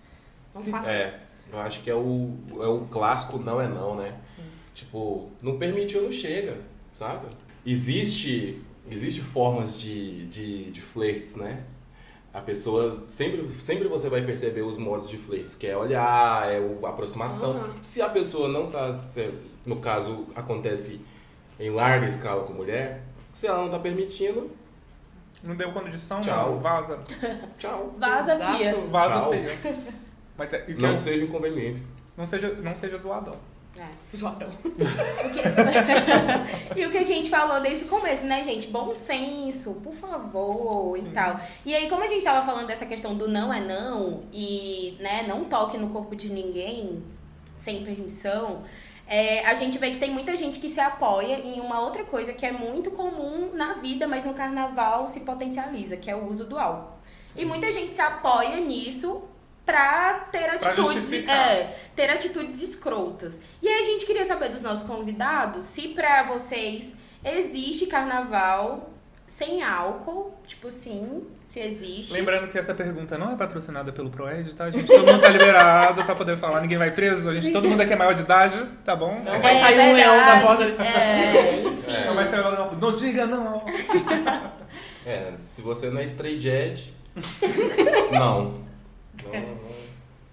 Não 0.53 0.61
Sim. 0.61 0.71
faça 0.71 0.89
isso. 0.91 1.15
É, 1.15 1.19
eu 1.51 1.59
acho 1.59 1.81
que 1.81 1.89
é 1.89 1.95
o, 1.95 2.31
é 2.59 2.67
o 2.67 2.81
clássico 2.89 3.37
não 3.39 3.59
é 3.59 3.67
não, 3.67 3.95
né? 3.95 4.15
Tipo, 4.73 5.29
não 5.41 5.57
permitiu, 5.57 6.03
não 6.03 6.11
chega, 6.11 6.57
saca? 6.91 7.27
Existe, 7.65 8.61
existe 8.89 9.21
formas 9.21 9.79
de, 9.79 10.25
de, 10.27 10.71
de 10.71 10.81
flertes, 10.81 11.35
né? 11.35 11.63
A 12.33 12.41
pessoa, 12.41 13.03
sempre, 13.07 13.47
sempre 13.61 13.87
você 13.87 14.09
vai 14.09 14.23
perceber 14.23 14.61
os 14.63 14.77
modos 14.79 15.07
de 15.07 15.17
flertes, 15.17 15.55
que 15.55 15.67
é 15.67 15.77
olhar, 15.77 16.51
é 16.51 16.59
o, 16.59 16.83
a 16.85 16.89
aproximação. 16.89 17.51
Aham. 17.57 17.73
Se 17.81 18.01
a 18.01 18.09
pessoa 18.09 18.47
não 18.47 18.71
tá, 18.71 18.99
se- 19.01 19.31
no 19.65 19.75
caso, 19.79 20.25
acontece 20.35 21.01
em 21.59 21.69
larga 21.69 22.07
escala 22.07 22.43
com 22.43 22.53
mulher, 22.53 23.03
se 23.33 23.45
ela 23.45 23.59
não 23.63 23.69
tá 23.69 23.77
permitindo, 23.77 24.49
Não 25.43 25.55
deu 25.55 25.71
condição, 25.73 26.21
Tchau. 26.21 26.51
não. 26.53 26.59
Vaza. 26.59 26.99
tchau. 27.59 27.93
Vaza, 27.97 28.35
Exato. 28.35 28.57
fia. 28.57 28.75
Vaza 28.89 29.13
Tchau. 29.15 29.29
feia. 29.29 29.57
Mas 30.37 30.53
é, 30.53 30.65
Não 30.79 30.97
seja 30.97 31.25
inconveniente. 31.25 31.83
não, 32.17 32.25
seja, 32.25 32.53
não 32.55 32.75
seja 32.75 32.97
zoadão. 32.97 33.35
É, 33.77 33.85
zoadão. 34.15 34.49
e 36.75 36.85
o 36.85 36.91
que 36.91 36.97
a 36.97 37.03
gente 37.03 37.29
falou 37.29 37.61
desde 37.61 37.85
o 37.85 37.87
começo, 37.87 38.25
né, 38.25 38.43
gente? 38.43 38.67
Bom 38.67 38.95
senso, 38.95 39.75
por 39.83 39.93
favor, 39.93 40.97
e 40.97 41.03
tal. 41.09 41.39
E 41.65 41.73
aí, 41.75 41.89
como 41.89 42.03
a 42.03 42.07
gente 42.07 42.23
tava 42.23 42.45
falando 42.45 42.67
dessa 42.67 42.85
questão 42.85 43.15
do 43.15 43.27
não 43.27 43.53
é 43.53 43.59
não, 43.59 44.21
e, 44.31 44.95
né, 44.99 45.23
não 45.27 45.45
toque 45.45 45.77
no 45.77 45.89
corpo 45.89 46.15
de 46.15 46.31
ninguém 46.31 47.03
sem 47.57 47.83
permissão, 47.83 48.63
é, 49.07 49.45
a 49.45 49.53
gente 49.53 49.77
vê 49.77 49.91
que 49.91 49.97
tem 49.97 50.11
muita 50.11 50.35
gente 50.35 50.59
que 50.59 50.69
se 50.69 50.79
apoia 50.79 51.39
em 51.39 51.59
uma 51.59 51.81
outra 51.81 52.03
coisa 52.03 52.33
que 52.33 52.45
é 52.45 52.51
muito 52.51 52.91
comum 52.91 53.51
na 53.53 53.73
vida, 53.73 54.07
mas 54.07 54.25
no 54.25 54.33
carnaval 54.33 55.07
se 55.07 55.21
potencializa, 55.21 55.97
que 55.97 56.09
é 56.09 56.15
o 56.15 56.27
uso 56.27 56.45
do 56.45 56.57
álcool. 56.57 56.93
E 57.35 57.45
muita 57.45 57.71
gente 57.71 57.95
se 57.95 58.01
apoia 58.01 58.59
nisso 58.59 59.23
pra 59.65 60.27
ter 60.31 60.49
atitudes, 60.49 61.13
é, 61.13 61.75
ter 61.95 62.09
atitudes 62.09 62.61
escrotas. 62.61 63.41
E 63.61 63.67
aí 63.67 63.81
a 63.81 63.85
gente 63.85 64.05
queria 64.05 64.25
saber 64.25 64.49
dos 64.49 64.61
nossos 64.61 64.87
convidados 64.87 65.65
se 65.65 65.89
pra 65.89 66.23
vocês 66.23 66.95
existe 67.23 67.87
carnaval 67.87 68.92
sem 69.25 69.63
álcool, 69.63 70.35
tipo 70.45 70.67
assim, 70.67 71.25
se 71.47 71.59
existe. 71.59 72.13
Lembrando 72.13 72.49
que 72.49 72.57
essa 72.57 72.73
pergunta 72.73 73.17
não 73.17 73.31
é 73.31 73.35
patrocinada 73.35 73.91
pelo 73.91 74.09
Proed, 74.09 74.53
tá, 74.53 74.69
gente? 74.69 74.85
Todo 74.85 75.05
mundo 75.05 75.21
tá 75.21 75.29
liberado 75.29 76.03
pra 76.03 76.15
poder 76.15 76.37
falar, 76.37 76.61
ninguém 76.61 76.77
vai 76.77 76.91
preso. 76.91 77.29
A 77.29 77.33
gente, 77.33 77.51
todo 77.51 77.67
mundo 77.67 77.81
aqui 77.81 77.93
é 77.93 77.95
maior 77.95 78.13
de 78.13 78.21
idade, 78.21 78.57
tá 78.83 78.95
bom? 78.95 79.21
Não 79.23 79.41
vai 79.41 79.59
sair 79.59 79.79
um 79.79 79.93
leão 79.93 80.17
da 80.17 80.41
porta. 80.41 80.63
É, 80.83 81.61
enfim. 81.65 82.05
Não 82.05 82.15
vai 82.15 82.29
ser 82.29 82.37
não. 82.37 82.71
Não 82.73 82.93
diga 82.93 83.25
não. 83.25 83.63
É, 85.05 85.33
se 85.41 85.61
você 85.61 85.89
não 85.89 85.99
é 85.99 86.05
straight 86.05 86.47
edge, 86.47 86.93
não. 88.13 88.63
Não, 89.21 89.41
não. 89.41 89.57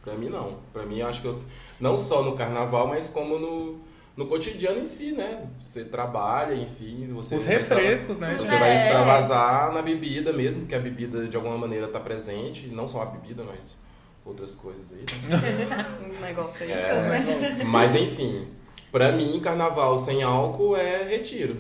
Pra 0.05 0.15
mim, 0.15 0.29
não. 0.29 0.59
Pra 0.73 0.85
mim, 0.85 0.99
eu 0.99 1.09
acho 1.09 1.21
que 1.21 1.27
eu, 1.27 1.33
não 1.81 1.97
só 1.97 2.23
no 2.23 2.37
carnaval, 2.37 2.87
mas 2.87 3.09
como 3.09 3.37
no, 3.37 3.81
no 4.21 4.27
cotidiano 4.27 4.79
em 4.81 4.85
si, 4.85 5.13
né? 5.13 5.47
Você 5.63 5.83
trabalha, 5.85 6.55
enfim, 6.55 7.09
você... 7.13 7.37
Os 7.37 7.45
refrescos, 7.47 8.19
né? 8.19 8.35
Você 8.37 8.45
gente? 8.51 8.59
vai 8.61 8.71
É. 8.73 8.75
extravasar 8.85 9.73
na 9.73 9.81
bebida 9.81 10.31
mesmo, 10.33 10.61
porque 10.63 10.75
a 10.75 10.79
bebida 10.79 11.27
de 11.27 11.35
alguma 11.37 11.57
maneira 11.57 11.89
tá 11.89 11.99
presente. 11.99 12.69
Não 12.69 12.87
só 12.87 13.03
a 13.03 13.07
bebida, 13.07 13.43
mas 13.43 13.79
outras 14.25 14.55
coisas 14.55 14.93
aí. 14.93 15.05
né? 15.29 15.87
Uns 16.07 16.21
negócios 16.21 16.61
aí. 16.61 16.71
É, 16.71 17.65
mas 17.65 17.95
enfim, 17.95 18.47
pra 18.93 19.11
mim, 19.11 19.41
carnaval 19.41 19.97
sem 19.97 20.23
álcool 20.23 20.77
é 20.77 21.03
retiro. 21.03 21.57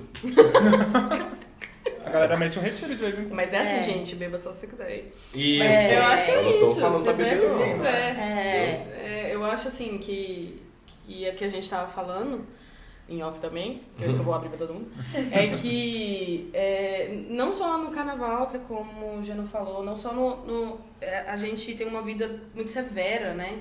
A 2.04 2.10
galera 2.10 2.36
mete 2.36 2.58
um 2.58 2.62
retiro 2.62 2.88
de 2.94 2.96
vez 2.96 3.14
em 3.18 3.22
quando. 3.22 3.34
Mas 3.36 3.52
é 3.54 3.58
assim, 3.60 3.76
É. 3.76 3.82
gente, 3.82 4.16
beba 4.16 4.36
só 4.36 4.52
se 4.52 4.60
você 4.60 4.66
quiser. 4.66 5.04
Isso. 5.34 5.62
É, 5.64 5.98
eu 5.98 6.02
acho 6.04 6.24
que 6.24 6.30
é 6.30 6.34
eu 6.44 6.64
isso. 6.64 6.80
falando 6.80 7.02
Você 7.02 7.12
bebe 7.12 7.48
se 7.48 7.64
quiser. 7.72 8.16
É. 8.18 8.86
É, 9.02 9.30
eu 9.34 9.44
acho 9.44 9.68
assim 9.68 9.96
que, 9.98 10.59
que 11.10 11.24
é 11.26 11.32
que 11.32 11.44
a 11.44 11.48
gente 11.48 11.68
tava 11.68 11.88
falando, 11.88 12.46
em 13.08 13.20
off 13.22 13.40
também, 13.40 13.82
que 13.98 14.04
é 14.04 14.06
isso 14.06 14.14
que 14.16 14.20
eu 14.20 14.24
vou 14.24 14.34
abrir 14.34 14.48
pra 14.50 14.58
todo 14.58 14.72
mundo, 14.74 14.90
é 15.32 15.48
que 15.48 16.48
é, 16.54 17.24
não 17.28 17.52
só 17.52 17.76
no 17.78 17.90
carnaval, 17.90 18.46
que 18.48 18.56
é 18.56 18.60
como 18.60 19.18
o 19.18 19.22
Geno 19.22 19.46
falou, 19.46 19.82
não 19.82 19.96
só 19.96 20.12
no. 20.12 20.36
no- 20.46 20.80
é, 21.00 21.20
a 21.28 21.36
gente 21.36 21.74
tem 21.74 21.86
uma 21.88 22.02
vida 22.02 22.40
muito 22.54 22.70
severa, 22.70 23.34
né? 23.34 23.58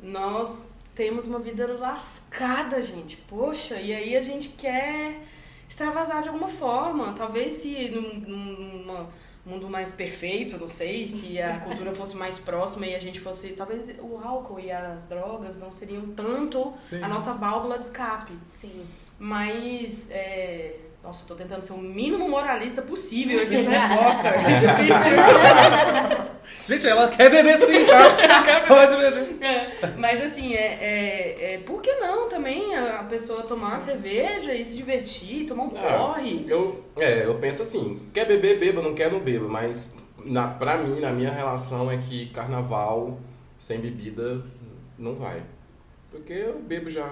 Nós 0.00 0.72
temos 0.94 1.24
uma 1.26 1.38
vida 1.38 1.66
lascada, 1.78 2.80
gente. 2.82 3.16
Poxa, 3.28 3.76
e 3.80 3.94
aí 3.94 4.16
a 4.16 4.20
gente 4.20 4.48
quer 4.48 5.20
extravasar 5.68 6.22
de 6.22 6.28
alguma 6.28 6.48
forma. 6.48 7.12
Talvez 7.16 7.54
se 7.54 7.88
num, 7.90 8.14
num 8.20 8.78
numa- 8.84 9.08
mundo 9.46 9.68
mais 9.68 9.92
perfeito, 9.92 10.58
não 10.58 10.68
sei, 10.68 11.06
se 11.06 11.40
a 11.40 11.60
cultura 11.64 11.94
fosse 11.94 12.16
mais 12.16 12.38
próxima 12.38 12.86
e 12.86 12.94
a 12.94 12.98
gente 12.98 13.20
fosse. 13.20 13.52
Talvez 13.52 13.94
o 14.00 14.18
álcool 14.18 14.58
e 14.60 14.70
as 14.70 15.06
drogas 15.06 15.58
não 15.58 15.70
seriam 15.70 16.08
tanto 16.08 16.74
Sim. 16.84 17.02
a 17.02 17.08
nossa 17.08 17.34
válvula 17.34 17.78
de 17.78 17.84
escape. 17.86 18.32
Sim. 18.44 18.84
Mas. 19.18 20.10
É... 20.10 20.85
Nossa, 21.06 21.22
eu 21.22 21.28
tô 21.28 21.36
tentando 21.36 21.62
ser 21.62 21.72
o 21.72 21.78
mínimo 21.78 22.28
moralista 22.28 22.82
possível 22.82 23.40
aqui 23.40 23.62
nessa 23.62 23.86
resposta. 23.94 24.28
Gente, 26.66 26.88
ela 26.88 27.08
quer 27.08 27.30
beber 27.30 27.58
sim, 27.58 27.86
tá? 27.86 28.16
Pode 28.66 28.96
beber. 28.96 29.36
É, 29.40 29.70
mas 29.96 30.20
assim, 30.20 30.54
é, 30.54 30.66
é, 30.66 31.54
é, 31.54 31.58
por 31.58 31.80
que 31.80 31.94
não 31.94 32.28
também 32.28 32.74
a 32.74 33.04
pessoa 33.04 33.44
tomar 33.44 33.68
uma 33.68 33.78
cerveja 33.78 34.52
e 34.52 34.64
se 34.64 34.76
divertir, 34.76 35.46
tomar 35.46 35.62
um 35.64 35.72
Ah, 35.76 36.14
porre? 36.14 36.44
Eu, 36.48 36.84
é, 36.98 37.24
eu 37.24 37.36
penso 37.36 37.62
assim, 37.62 38.00
quer 38.12 38.26
beber, 38.26 38.58
beba, 38.58 38.82
não 38.82 38.92
quer, 38.92 39.12
não 39.12 39.20
beba, 39.20 39.46
mas 39.46 39.96
na, 40.24 40.48
pra 40.48 40.76
mim, 40.76 40.98
na 40.98 41.12
minha 41.12 41.30
relação 41.30 41.88
é 41.88 41.98
que 41.98 42.30
carnaval 42.30 43.20
sem 43.60 43.78
bebida 43.78 44.42
não 44.98 45.14
vai. 45.14 45.40
Porque 46.10 46.32
eu 46.32 46.58
bebo 46.58 46.90
já 46.90 47.08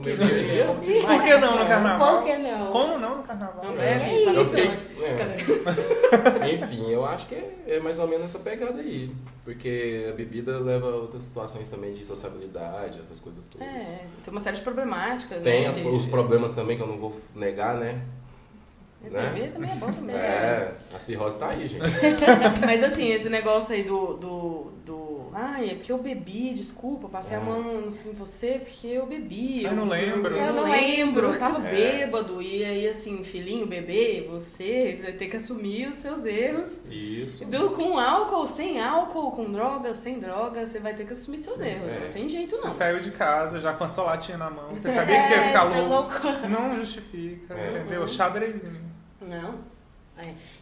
dia 0.00 0.14
a 0.14 0.16
dia. 0.16 0.64
Por 1.06 1.22
que 1.22 1.36
não 1.38 1.58
no 1.58 1.66
carnaval? 1.66 2.14
Por 2.16 2.24
que 2.24 2.36
não? 2.38 2.66
Como 2.68 2.98
não 2.98 3.16
no 3.18 3.22
carnaval? 3.22 3.64
Não 3.64 3.80
É? 3.82 3.98
Tá 3.98 4.08
isso. 4.12 4.30
Eu 4.30 4.42
isso, 4.42 4.50
fiquei- 4.56 5.06
é. 5.06 5.14
Cadê? 5.14 6.54
Enfim, 6.54 6.90
eu 6.90 7.04
acho 7.04 7.26
que 7.26 7.34
é, 7.34 7.54
é 7.66 7.80
mais 7.80 7.98
ou 7.98 8.06
menos 8.08 8.26
essa 8.26 8.38
pegada 8.38 8.80
aí. 8.80 9.10
Porque 9.44 10.06
a 10.08 10.12
bebida 10.12 10.58
leva 10.58 10.86
a 10.90 10.94
outras 10.96 11.24
situações 11.24 11.68
também 11.68 11.92
de 11.92 12.04
sociabilidade, 12.04 12.98
essas 13.00 13.20
coisas 13.20 13.46
todas. 13.46 13.66
É, 13.68 14.04
tem 14.24 14.32
uma 14.32 14.40
série 14.40 14.56
de 14.56 14.62
problemáticas, 14.62 15.42
Tem 15.42 15.66
né? 15.66 15.70
de- 15.72 15.86
os 15.86 16.06
problemas 16.06 16.52
também 16.52 16.76
que 16.76 16.82
eu 16.82 16.86
não 16.86 16.96
vou 16.98 17.14
negar, 17.34 17.74
né? 17.76 18.00
Mas 19.02 19.12
né? 19.12 19.30
beber 19.34 19.52
também 19.52 19.70
é 19.70 19.74
bom 19.74 19.92
também. 19.92 20.16
É, 20.16 20.72
a 20.94 20.98
cirrose 20.98 21.38
tá 21.38 21.50
aí, 21.50 21.68
gente. 21.68 21.82
Mas 22.64 22.82
assim, 22.82 23.06
esse 23.10 23.28
negócio 23.28 23.74
aí 23.74 23.82
do, 23.82 24.14
do, 24.14 24.72
do 24.86 24.96
Ai, 25.36 25.70
é 25.70 25.74
porque 25.74 25.90
eu 25.90 25.98
bebi, 25.98 26.54
desculpa, 26.54 27.08
passei 27.08 27.36
a 27.36 27.40
mão 27.40 27.88
assim, 27.88 28.10
em 28.10 28.12
você 28.14 28.60
porque 28.64 28.86
eu 28.86 29.04
bebi. 29.04 29.66
Ah, 29.66 29.70
eu 29.70 29.76
não 29.76 29.84
lembro. 29.86 30.36
Eu, 30.36 30.46
Eu 30.46 30.52
não 30.52 30.70
lembro, 30.70 31.26
eu 31.32 31.38
tava 31.38 31.66
É. 31.66 31.70
bêbado. 31.70 32.40
E 32.40 32.64
aí, 32.64 32.88
assim, 32.88 33.24
filhinho, 33.24 33.66
bebê, 33.66 34.26
você 34.30 35.00
vai 35.02 35.12
ter 35.12 35.26
que 35.26 35.36
assumir 35.36 35.88
os 35.88 35.96
seus 35.96 36.24
erros. 36.24 36.84
Isso. 36.88 37.44
Do, 37.46 37.70
com 37.70 37.98
álcool, 37.98 38.46
sem 38.46 38.80
álcool, 38.80 39.32
com 39.32 39.50
droga, 39.50 39.92
sem 39.94 40.20
droga, 40.20 40.64
você 40.64 40.78
vai 40.78 40.94
ter 40.94 41.04
que 41.04 41.12
assumir 41.14 41.38
seus 41.38 41.58
erros. 41.58 41.92
É. 41.92 41.98
Não 42.00 42.10
tem 42.10 42.28
jeito, 42.28 42.56
Você 42.56 42.66
não. 42.68 42.74
saiu 42.74 43.00
de 43.00 43.10
casa 43.10 43.58
já 43.58 43.72
com 43.72 43.82
a 43.82 43.88
sua 43.88 44.04
latinha 44.04 44.38
na 44.38 44.48
mão. 44.50 44.70
Você 44.72 44.88
sabia 44.94 45.20
que 45.20 45.28
você 45.28 45.34
ia 45.34 45.42
ficar 45.48 45.66
É, 45.66 45.70
foi 45.72 45.80
louco. 45.88 46.12
louco. 46.26 46.48
Não 46.48 46.76
justifica, 46.76 47.54
É. 47.54 47.70
entendeu? 47.80 48.06
Xadrezinho. 48.06 48.80
Não. 49.20 49.73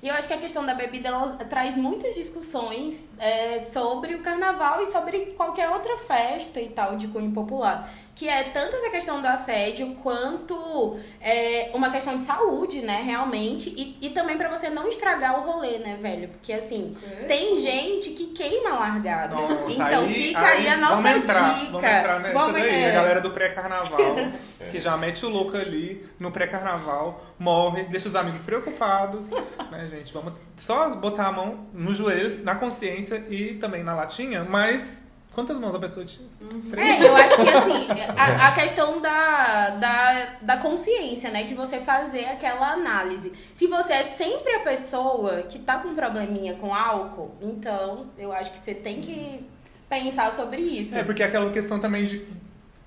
E 0.03 0.09
eu 0.09 0.15
acho 0.15 0.27
que 0.27 0.35
a 0.35 0.39
questão 0.39 0.65
da 0.65 0.75
bebida 0.75 1.09
ela 1.09 1.29
traz 1.45 1.77
muitas 1.77 2.15
discussões 2.15 3.05
é, 3.19 3.61
sobre 3.61 4.15
o 4.15 4.23
carnaval 4.23 4.83
e 4.83 4.87
sobre 4.87 5.27
qualquer 5.37 5.69
outra 5.69 5.97
festa 5.99 6.61
e 6.61 6.69
tal 6.71 6.97
de 6.97 7.09
cunho 7.09 7.33
popular. 7.33 7.89
Que 8.15 8.29
é 8.29 8.45
tanto 8.51 8.77
essa 8.77 8.91
questão 8.91 9.21
do 9.23 9.27
assédio 9.27 9.95
quanto 10.03 10.99
é, 11.21 11.71
uma 11.73 11.91
questão 11.91 12.19
de 12.19 12.25
saúde, 12.27 12.83
né, 12.83 13.01
realmente. 13.03 13.71
E, 13.71 13.97
e 14.07 14.11
também 14.11 14.37
pra 14.37 14.49
você 14.51 14.69
não 14.69 14.87
estragar 14.87 15.39
o 15.41 15.51
rolê, 15.51 15.79
né, 15.79 15.99
velho? 16.01 16.29
Porque 16.29 16.53
assim, 16.53 16.95
tem 17.27 17.57
gente 17.59 18.11
que 18.11 18.27
queima 18.29 18.75
largada. 18.79 19.35
Nossa, 19.35 19.73
então 19.73 20.05
aí- 20.05 20.15
fica 20.23 20.41
aí, 20.47 20.69
a 20.69 20.77
nossa 20.77 20.97
vamos 20.97 21.17
entrar, 21.17 21.55
dica. 21.55 21.71
Vamos 21.73 21.85
entrar 21.89 22.21
nessa 22.21 22.39
Vamos- 22.39 22.53
daí. 22.61 22.71
é. 22.71 22.91
A 22.91 22.95
galera 22.95 23.21
do 23.23 23.31
pré-carnaval, 23.31 23.99
que 24.71 24.79
já 24.79 24.97
mete 24.97 25.25
o 25.25 25.29
louco 25.31 25.57
ali 25.57 26.07
no 26.21 26.31
pré-carnaval, 26.31 27.25
morre, 27.39 27.85
deixa 27.85 28.09
os 28.09 28.15
amigos 28.15 28.43
preocupados, 28.43 29.31
né, 29.73 29.89
gente? 29.91 30.13
Vamos 30.13 30.35
só 30.57 30.91
botar 30.97 31.29
a 31.29 31.33
mão 31.33 31.67
no 31.73 31.95
joelho, 31.95 32.45
na 32.45 32.55
consciência 32.57 33.25
e 33.31 33.55
também 33.55 33.83
na 33.83 33.95
latinha, 33.95 34.45
mas 34.49 35.02
quantas 35.35 35.59
mãos 35.59 35.75
a 35.75 35.79
pessoa 35.79 36.05
tinha? 36.05 36.29
Três? 36.71 37.03
É, 37.03 37.09
eu 37.09 37.17
acho 37.17 37.37
que 37.37 37.49
assim, 37.49 37.87
a, 38.17 38.49
a 38.49 38.53
questão 38.53 39.01
da, 39.01 39.71
da, 39.71 40.27
da 40.43 40.57
consciência, 40.59 41.31
né? 41.31 41.45
De 41.45 41.55
você 41.55 41.81
fazer 41.81 42.27
aquela 42.27 42.73
análise. 42.73 43.33
Se 43.55 43.67
você 43.67 43.95
é 43.95 44.03
sempre 44.03 44.55
a 44.55 44.61
pessoa 44.61 45.43
que 45.43 45.59
tá 45.59 45.79
com 45.79 45.89
um 45.89 45.95
probleminha 45.95 46.55
com 46.55 46.75
álcool, 46.75 47.35
então 47.41 48.07
eu 48.19 48.33
acho 48.33 48.51
que 48.53 48.59
você 48.59 48.75
tem 48.75 49.01
que 49.01 49.45
pensar 49.89 50.33
sobre 50.33 50.61
isso. 50.61 50.97
É, 50.97 51.03
porque 51.03 51.23
é 51.23 51.27
aquela 51.27 51.51
questão 51.51 51.79
também 51.79 52.07
de, 52.07 52.27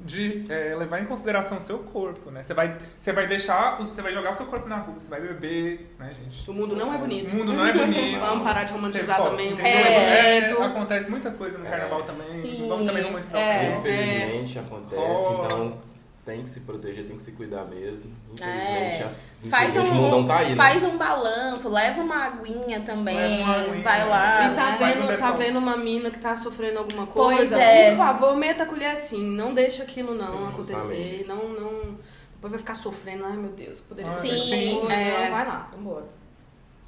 de 0.06 0.46
é, 0.50 0.76
levar 0.76 1.02
em 1.02 1.06
consideração 1.06 1.58
o 1.58 1.62
seu 1.62 1.80
corpo, 1.80 2.30
né? 2.30 2.44
Você 2.44 2.54
vai, 2.54 2.78
você 3.00 3.12
vai 3.12 3.26
deixar, 3.28 3.78
você 3.80 4.02
vai 4.04 4.14
jogar 4.14 4.34
seu 4.34 4.46
corpo 4.46 4.70
na 4.70 4.78
rua, 4.78 5.00
você 5.00 5.10
vai 5.10 5.20
beber, 5.20 5.90
né, 5.98 6.14
gente? 6.14 6.50
O 6.50 6.54
mundo 6.54 6.76
não 6.76 6.94
é 6.94 6.98
bonito. 6.98 7.34
O 7.34 7.36
mundo 7.38 7.54
não 7.54 7.66
é 7.66 7.74
bonito. 7.74 8.20
Vamos 8.22 8.44
parar 8.44 8.64
de 8.66 8.74
romantizar 8.74 9.18
Você- 9.18 9.22
ó, 9.28 9.30
também. 9.32 9.54
É 9.60 10.38
É, 10.38 10.42
bonito. 10.42 10.62
acontece 10.64 11.10
muita 11.10 11.32
coisa 11.32 11.58
no 11.58 11.66
É. 11.66 11.70
carnaval 11.70 12.04
também. 12.04 12.22
Sim, 12.22 12.68
Vamos 12.70 12.86
também 12.86 13.04
romantizar 13.04 13.42
é. 13.42 13.46
o 13.46 13.60
carnaval. 13.62 13.80
Infelizmente 13.82 14.60
acontece, 14.60 15.02
Oh. 15.30 15.46
então 15.46 15.78
tem 16.26 16.42
que 16.42 16.50
se 16.50 16.62
proteger, 16.62 17.06
tem 17.06 17.16
que 17.16 17.22
se 17.24 17.34
cuidar 17.34 17.66
mesmo. 17.66 18.12
Infelizmente, 18.34 19.02
É. 19.02 19.04
as, 19.04 19.20
Faz 19.48 19.76
um, 19.78 19.82
infelizmente 19.82 19.92
o 19.92 19.94
mundo 19.94 20.12
não 20.18 20.26
tá 20.28 20.38
aí, 20.40 20.50
né? 20.50 20.56
faz 20.56 20.84
um 20.84 20.98
balanço, 20.98 21.70
leva 21.70 22.02
uma 22.02 22.16
aguinha 22.26 22.82
também, 22.82 23.44
uma 23.44 23.56
aguinha. 23.58 23.84
vai 23.84 24.10
lá. 24.10 24.48
E 24.52 24.56
tá 24.56 24.72
né? 24.72 24.78
Faz 24.78 24.98
um 24.98 25.08
vendo, 25.08 25.20
tá 25.20 25.32
vendo 25.32 25.60
uma 25.60 25.78
mina 25.78 26.10
que 26.10 26.18
tá 26.20 26.36
sofrendo 26.36 26.80
alguma 26.80 27.06
Pois 27.06 27.38
coisa? 27.38 27.62
é. 27.62 27.92
Por 27.92 27.98
favor, 27.98 28.36
meta 28.36 28.64
a 28.64 28.66
colher 28.66 28.90
assim. 28.90 29.22
Não 29.36 29.54
deixa 29.54 29.84
aquilo 29.84 30.16
não 30.16 30.38
Sim, 30.40 30.48
acontecer. 30.48 30.74
justamente. 30.78 31.24
Não, 31.28 31.48
não. 31.50 31.98
Depois 32.34 32.52
vai 32.52 32.60
ficar 32.60 32.74
sofrendo. 32.74 33.24
Ai, 33.26 33.38
meu 33.38 33.52
Deus, 33.52 33.80
poderia 33.82 34.10
Ah, 34.12 34.16
ser. 34.16 34.30
sim, 34.32 34.82
Não, 34.84 34.90
é. 34.92 35.30
vai 35.30 35.48
lá, 35.48 35.70
vambora. 35.76 36.06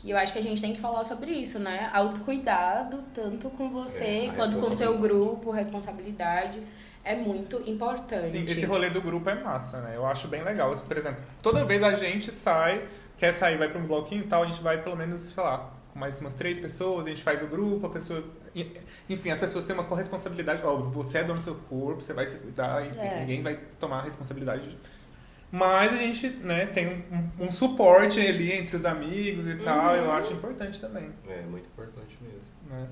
E 0.03 0.11
eu 0.11 0.17
acho 0.17 0.31
que 0.33 0.39
a 0.39 0.43
gente 0.43 0.61
tem 0.61 0.73
que 0.73 0.79
falar 0.81 1.03
sobre 1.03 1.31
isso, 1.31 1.57
né? 1.59 1.89
Autocuidado, 1.93 3.03
tanto 3.13 3.49
com 3.51 3.69
você 3.69 4.29
É, 4.29 4.31
quanto 4.35 4.57
com 4.59 4.71
o 4.71 4.75
seu 4.75 4.97
grupo, 4.97 5.49
responsabilidade. 5.51 6.61
É 7.07 7.15
muito 7.15 7.61
importante. 7.69 8.31
Sim, 8.31 8.43
esse 8.43 8.65
rolê 8.65 8.89
do 8.89 9.01
grupo 9.01 9.29
é 9.29 9.35
massa, 9.41 9.79
né? 9.79 9.93
Eu 9.95 10.05
acho 10.05 10.27
bem 10.27 10.43
legal. 10.43 10.75
Por 10.75 10.97
exemplo, 10.97 11.23
toda 11.41 11.63
vez 11.63 11.81
a 11.81 11.93
gente 11.93 12.31
sai, 12.31 12.85
quer 13.17 13.33
sair, 13.33 13.57
vai 13.57 13.69
pra 13.69 13.79
um 13.79 13.87
bloquinho 13.87 14.23
e 14.23 14.27
tal, 14.27 14.43
a 14.43 14.45
gente 14.45 14.61
vai 14.61 14.81
pelo 14.83 14.95
menos, 14.97 15.21
sei 15.21 15.41
lá, 15.41 15.71
com 15.93 15.99
mais 15.99 16.19
umas 16.19 16.33
três 16.35 16.59
pessoas, 16.59 17.05
a 17.05 17.09
gente 17.09 17.23
faz 17.23 17.41
o 17.41 17.47
grupo, 17.47 17.87
a 17.87 17.89
pessoa. 17.89 18.23
Enfim, 19.09 19.29
as 19.29 19.39
pessoas 19.39 19.65
têm 19.65 19.73
uma 19.73 19.85
corresponsabilidade. 19.85 20.61
Óbvio, 20.63 20.89
você 20.91 21.19
é 21.19 21.23
dono 21.23 21.39
do 21.39 21.43
seu 21.45 21.55
corpo, 21.55 22.01
você 22.01 22.11
vai 22.13 22.25
se 22.25 22.37
cuidar, 22.39 22.85
enfim, 22.85 22.99
É. 22.99 23.19
ninguém 23.21 23.41
vai 23.41 23.57
tomar 23.79 23.99
a 23.99 24.01
responsabilidade. 24.03 24.77
Mas 25.49 25.93
a 25.93 25.97
gente, 25.97 26.27
né, 26.27 26.65
tem 26.65 27.05
um, 27.39 27.45
um 27.45 27.51
suporte 27.51 28.19
ali 28.19 28.51
entre 28.51 28.75
os 28.75 28.85
amigos 28.85 29.47
e 29.47 29.55
tal, 29.55 29.95
eu 29.95 30.11
acho 30.11 30.33
importante 30.33 30.81
também. 30.81 31.09
É 31.29 31.41
muito 31.43 31.67
importante 31.67 32.17
mesmo. 32.21 32.51
Né? 32.69 32.85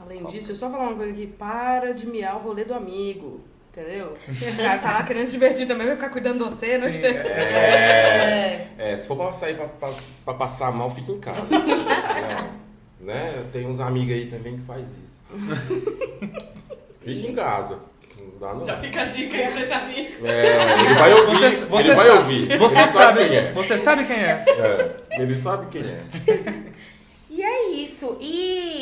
Além 0.00 0.24
disso, 0.24 0.52
eu 0.52 0.56
só 0.56 0.70
falar 0.70 0.88
uma 0.88 0.96
coisa 0.96 1.12
aqui. 1.12 1.26
Para 1.26 1.92
de 1.94 2.06
miar 2.06 2.36
o 2.36 2.40
rolê 2.40 2.64
do 2.64 2.74
amigo. 2.74 3.40
Entendeu? 3.72 4.12
O 4.28 4.56
cara 4.56 4.78
tá 4.78 4.92
lá 4.92 5.02
querendo 5.02 5.26
se 5.26 5.32
divertir 5.32 5.66
também, 5.66 5.84
vai 5.86 5.96
ficar 5.96 6.08
cuidando 6.10 6.38
de 6.38 6.44
você, 6.44 6.78
não 6.78 6.86
é. 6.86 6.90
É. 6.96 8.68
É, 8.92 8.96
se 8.96 9.08
for 9.08 9.16
pra 9.16 9.32
sair 9.32 9.56
pra, 9.56 9.66
pra, 9.66 9.88
pra 10.24 10.34
passar 10.34 10.70
mal, 10.72 10.88
fica 10.90 11.10
em 11.10 11.18
casa. 11.18 11.56
é, 11.56 13.04
né? 13.04 13.44
Tem 13.52 13.66
uns 13.66 13.80
amigos 13.80 14.14
aí 14.14 14.26
também 14.26 14.56
que 14.58 14.64
faz 14.64 14.96
isso. 15.06 15.22
Fica 17.02 17.26
em 17.28 17.34
casa. 17.34 17.78
Não 18.18 18.38
dá 18.38 18.54
não. 18.54 18.64
Já 18.64 18.78
fica 18.78 19.02
a 19.02 19.04
dica 19.06 19.36
aí 19.36 19.50
pra 19.52 19.60
esse 19.62 19.72
amigo. 19.72 20.26
É, 20.26 20.80
ele 20.80 20.94
vai 20.94 21.12
ouvir. 21.14 21.36
Você- 21.50 21.64
você 21.66 21.86
ele 21.88 21.94
vai 21.94 22.06
sabe- 22.06 22.18
ouvir. 22.18 22.58
Você 22.58 22.78
ele 22.82 22.86
sabe, 22.92 23.18
quem 23.26 23.36
é. 23.36 23.52
você 23.52 23.78
sabe 23.78 24.04
quem 24.04 24.16
é. 24.16 24.44
É, 24.48 24.96
Ele 25.22 25.36
sabe 25.38 25.66
quem 25.66 25.82
é. 25.82 26.02
E 27.28 27.42
é 27.42 27.70
isso. 27.72 28.16
E, 28.20 28.73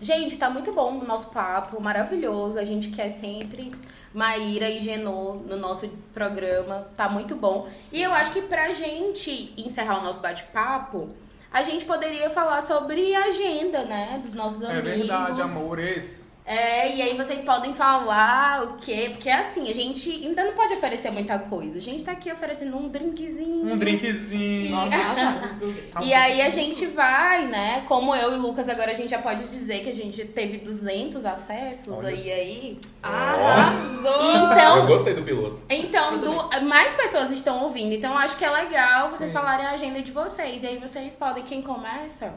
gente, 0.00 0.36
tá 0.36 0.48
muito 0.50 0.72
bom 0.72 0.98
o 0.98 1.04
nosso 1.04 1.30
papo, 1.30 1.80
maravilhoso. 1.80 2.58
A 2.58 2.64
gente 2.64 2.90
quer 2.90 3.08
sempre 3.08 3.72
Maíra 4.14 4.68
e 4.68 4.78
Genô 4.78 5.34
no 5.46 5.56
nosso 5.56 5.88
programa. 6.12 6.86
Tá 6.96 7.08
muito 7.08 7.34
bom. 7.34 7.68
E 7.90 8.02
eu 8.02 8.12
acho 8.12 8.32
que 8.32 8.42
pra 8.42 8.72
gente 8.72 9.52
encerrar 9.56 9.98
o 10.00 10.02
nosso 10.04 10.20
bate-papo, 10.20 11.08
a 11.52 11.62
gente 11.62 11.84
poderia 11.84 12.28
falar 12.30 12.60
sobre 12.60 13.14
a 13.14 13.24
agenda, 13.26 13.84
né? 13.84 14.20
Dos 14.22 14.34
nossos 14.34 14.62
É 14.62 14.72
amigos. 14.78 14.98
verdade, 14.98 15.42
amores. 15.42 16.21
É, 16.44 16.92
e 16.96 17.00
aí 17.00 17.16
vocês 17.16 17.42
podem 17.42 17.72
falar 17.72 18.64
o 18.64 18.72
quê? 18.78 19.10
Porque 19.12 19.30
assim, 19.30 19.70
a 19.70 19.74
gente 19.74 20.10
ainda 20.10 20.44
não 20.44 20.52
pode 20.54 20.74
oferecer 20.74 21.10
muita 21.12 21.38
coisa. 21.38 21.78
A 21.78 21.80
gente 21.80 22.02
tá 22.04 22.10
aqui 22.12 22.32
oferecendo 22.32 22.76
um 22.76 22.88
drinkzinho. 22.88 23.72
Um 23.72 23.78
drinkzinho. 23.78 24.70
Nossa, 24.72 24.94
arrasado, 24.96 25.46
inclusive. 25.54 25.82
Tá 25.88 26.02
E 26.02 26.12
aí 26.12 26.42
a 26.42 26.50
gente 26.50 26.84
vai, 26.86 27.46
né? 27.46 27.84
Como 27.86 28.12
eu 28.16 28.32
e 28.32 28.38
o 28.38 28.42
Lucas 28.42 28.68
agora 28.68 28.90
a 28.90 28.94
gente 28.94 29.10
já 29.10 29.20
pode 29.20 29.42
dizer 29.48 29.84
que 29.84 29.90
a 29.90 29.94
gente 29.94 30.24
teve 30.24 30.58
200 30.58 31.24
acessos 31.24 31.96
Olha 31.98 32.08
aí 32.08 32.32
aí. 32.32 32.78
Arrasou! 33.02 34.10
Eu 34.12 34.52
Então, 34.52 34.86
gostei 34.86 35.14
do 35.14 35.22
piloto. 35.22 35.62
então 35.70 36.18
do- 36.18 36.66
mais 36.66 36.92
pessoas 36.94 37.30
estão 37.30 37.62
ouvindo. 37.64 37.92
Então 37.94 38.10
eu 38.12 38.18
acho 38.18 38.36
que 38.36 38.44
é 38.44 38.50
legal 38.50 39.10
vocês 39.10 39.30
Sim. 39.30 39.36
falarem 39.36 39.64
a 39.66 39.70
agenda 39.70 40.02
de 40.02 40.10
vocês. 40.10 40.64
E 40.64 40.66
aí 40.66 40.76
vocês 40.78 41.14
podem, 41.14 41.44
quem 41.44 41.62
começa? 41.62 42.34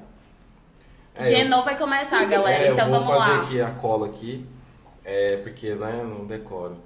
É, 1.15 1.23
Genô 1.23 1.63
vai 1.63 1.77
começar, 1.77 2.23
galera. 2.25 2.65
É, 2.65 2.71
então 2.71 2.87
eu 2.87 2.91
vou 2.93 3.03
vamos 3.03 3.23
fazer 3.23 3.33
lá. 3.37 3.41
aqui 3.43 3.61
a 3.61 3.71
cola 3.71 4.07
aqui, 4.07 4.45
é, 5.03 5.37
porque 5.37 5.73
né, 5.75 6.03
não 6.03 6.25
decoro. 6.25 6.77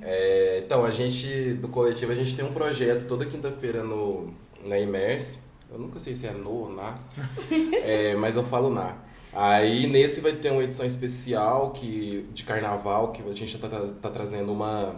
É, 0.00 0.62
então, 0.64 0.84
a 0.84 0.90
gente, 0.90 1.52
do 1.54 1.68
coletivo, 1.68 2.10
a 2.10 2.14
gente 2.14 2.34
tem 2.34 2.44
um 2.44 2.52
projeto 2.52 3.06
toda 3.06 3.26
quinta-feira 3.26 3.82
no, 3.82 4.32
na 4.64 4.78
Imerse. 4.78 5.40
Eu 5.70 5.78
nunca 5.78 5.98
sei 5.98 6.14
se 6.14 6.26
é 6.26 6.30
no 6.30 6.50
ou 6.50 6.68
na, 6.70 6.94
é, 7.82 8.14
mas 8.14 8.36
eu 8.36 8.44
falo 8.44 8.70
na. 8.70 8.94
Aí 9.34 9.86
nesse 9.86 10.20
vai 10.20 10.32
ter 10.32 10.50
uma 10.50 10.62
edição 10.64 10.86
especial 10.86 11.70
que, 11.72 12.26
de 12.32 12.44
carnaval, 12.44 13.12
que 13.12 13.20
a 13.22 13.32
gente 13.34 13.58
tá, 13.58 13.68
tra- 13.68 13.86
tá 14.00 14.08
trazendo 14.08 14.50
uma 14.52 14.96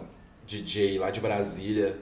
DJ 0.49 0.97
lá 0.97 1.11
de 1.11 1.21
Brasília, 1.21 1.99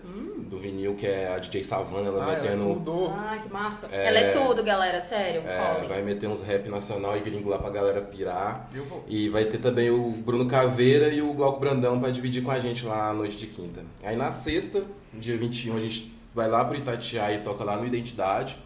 do 0.49 0.57
vinil, 0.57 0.95
que 0.95 1.05
é 1.05 1.33
a 1.35 1.37
DJ 1.37 1.61
Savana, 1.65 2.07
ela 2.07 2.23
Ah, 2.23 2.31
ela 2.31 2.41
metendo. 2.41 2.63
um 2.63 2.69
mudou. 2.75 3.11
Ai, 3.13 3.41
que 3.41 3.49
massa. 3.51 3.87
Ela 3.87 4.17
é 4.19 4.31
tudo, 4.31 4.63
galera, 4.63 5.01
sério. 5.01 5.41
é, 5.45 5.85
vai 5.85 6.01
meter 6.01 6.29
uns 6.29 6.41
rap 6.43 6.69
nacional 6.69 7.17
e 7.17 7.19
gringo 7.19 7.49
lá 7.49 7.59
pra 7.59 7.69
galera 7.69 8.01
pirar. 8.01 8.69
Eu 8.73 8.85
vou. 8.85 9.03
E 9.05 9.27
vai 9.27 9.43
ter 9.43 9.57
também 9.57 9.89
o 9.89 10.09
Bruno 10.11 10.47
Caveira 10.47 11.09
e 11.09 11.21
o 11.21 11.33
Glauco 11.33 11.59
Brandão 11.59 11.99
pra 11.99 12.09
dividir 12.09 12.41
com 12.41 12.49
a 12.51 12.59
gente 12.61 12.85
lá 12.85 13.07
na 13.09 13.13
noite 13.15 13.35
de 13.35 13.47
quinta. 13.47 13.83
Aí 14.01 14.15
na 14.15 14.31
sexta, 14.31 14.81
dia 15.13 15.35
21, 15.37 15.75
a 15.75 15.79
gente 15.81 16.15
vai 16.33 16.47
lá 16.47 16.63
pro 16.63 16.77
Itatiaia 16.77 17.35
e 17.35 17.41
toca 17.43 17.65
lá 17.65 17.75
no 17.75 17.85
Identidade. 17.85 18.57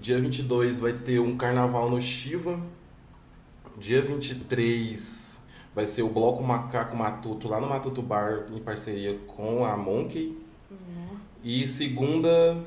Dia 0.00 0.18
22 0.18 0.78
vai 0.80 0.94
ter 0.94 1.20
um 1.20 1.36
carnaval 1.36 1.88
no 1.88 2.00
Shiva. 2.00 2.58
Dia 3.78 4.02
23 4.02 5.38
vai 5.74 5.86
ser 5.86 6.02
o 6.02 6.08
Bloco 6.08 6.42
Macaco 6.42 6.96
Matuto 6.96 7.48
lá 7.48 7.60
no 7.60 7.68
Matuto 7.68 8.02
Bar 8.02 8.46
em 8.52 8.58
parceria 8.58 9.18
com 9.26 9.64
a 9.64 9.76
Monkey. 9.76 10.36
E 11.42 11.66
segunda 11.66 12.62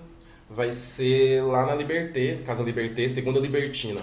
vai 0.50 0.72
ser 0.72 1.44
lá 1.44 1.66
na 1.66 1.76
Liberté, 1.76 2.40
Casa 2.46 2.64
Liberté, 2.64 3.08
segunda 3.08 3.40
Libertina. 3.40 4.02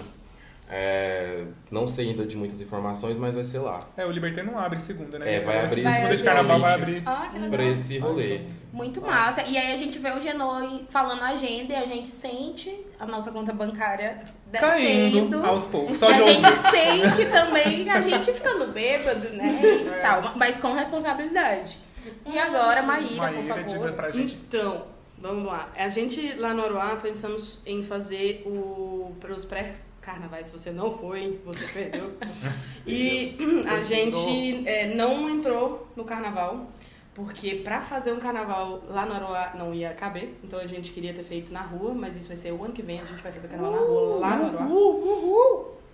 É, 0.73 1.43
não 1.69 1.85
sei 1.85 2.11
ainda 2.11 2.25
de 2.25 2.37
muitas 2.37 2.61
informações, 2.61 3.17
mas 3.17 3.35
vai 3.35 3.43
ser 3.43 3.59
lá. 3.59 3.81
É, 3.97 4.05
o 4.05 4.11
Liberté 4.11 4.41
não 4.41 4.57
abre 4.57 4.79
segunda, 4.79 5.19
né? 5.19 5.35
É, 5.35 5.39
vai 5.41 5.65
abrir 5.65 5.83
Vai 5.83 5.91
segunda 5.91 6.15
de 6.15 6.21
abrir. 6.21 6.23
carnaval 6.23 6.59
vai 6.61 6.73
abrir. 6.73 7.03
Ah. 7.05 7.29
Pra 7.49 7.63
esse 7.65 7.97
rolê. 7.97 8.41
Muito 8.71 9.01
massa. 9.01 9.43
E 9.49 9.57
aí 9.57 9.73
a 9.73 9.75
gente 9.75 9.99
vê 9.99 10.11
o 10.11 10.19
Genoi 10.21 10.85
falando 10.89 11.21
a 11.23 11.27
agenda 11.31 11.73
e 11.73 11.75
a 11.75 11.85
gente 11.85 12.07
sente 12.07 12.73
a 12.97 13.05
nossa 13.05 13.31
conta 13.31 13.51
bancária 13.51 14.23
descendo. 14.45 14.71
Caindo 14.71 15.45
aos 15.45 15.65
poucos. 15.65 15.97
E 15.97 15.99
Só 15.99 16.07
a 16.07 16.13
gente 16.21 16.47
sente 16.71 17.29
também 17.29 17.89
a 17.89 17.99
gente 17.99 18.31
ficando 18.31 18.67
bêbado, 18.71 19.27
né? 19.31 19.59
E 19.61 20.01
tal, 20.01 20.21
mas 20.37 20.57
com 20.57 20.73
responsabilidade. 20.73 21.79
E 22.25 22.39
agora, 22.39 22.81
Maíra, 22.81 23.09
por 23.27 23.33
Maíra, 23.33 23.63
diga 23.63 23.79
favor. 23.79 23.91
pra 23.91 24.09
gente. 24.11 24.35
Então, 24.47 24.85
vamos 25.21 25.45
lá. 25.45 25.71
A 25.75 25.87
gente 25.87 26.33
lá 26.33 26.53
no 26.53 26.63
Aruá 26.63 26.95
pensamos 26.95 27.59
em 27.65 27.83
fazer 27.83 28.43
o 28.45 29.13
para 29.19 29.33
os 29.33 29.45
pré-carnavais. 29.45 30.47
Se 30.47 30.53
você 30.53 30.71
não 30.71 30.97
foi, 30.97 31.39
você 31.45 31.65
perdeu. 31.67 32.11
e 32.87 33.37
a 33.69 33.81
gente 33.81 34.67
é, 34.67 34.95
não 34.95 35.29
entrou 35.29 35.87
no 35.95 36.03
carnaval. 36.03 36.67
Porque 37.13 37.55
pra 37.55 37.81
fazer 37.81 38.13
um 38.13 38.19
carnaval 38.19 38.83
lá 38.87 39.05
no 39.05 39.13
Aruá 39.13 39.53
não 39.57 39.73
ia 39.73 39.93
caber. 39.93 40.33
Então 40.43 40.59
a 40.59 40.65
gente 40.65 40.91
queria 40.91 41.13
ter 41.13 41.23
feito 41.23 41.53
na 41.53 41.61
rua, 41.61 41.93
mas 41.93 42.15
isso 42.15 42.27
vai 42.27 42.37
ser 42.37 42.51
o 42.51 42.63
ano 42.63 42.73
que 42.73 42.81
vem. 42.81 42.99
A 42.99 43.05
gente 43.05 43.21
vai 43.21 43.31
fazer 43.31 43.47
carnaval 43.47 43.73
na 43.73 43.85
rua 43.85 44.19
lá 44.19 44.35
no 44.37 44.45
Aruá. 44.45 44.65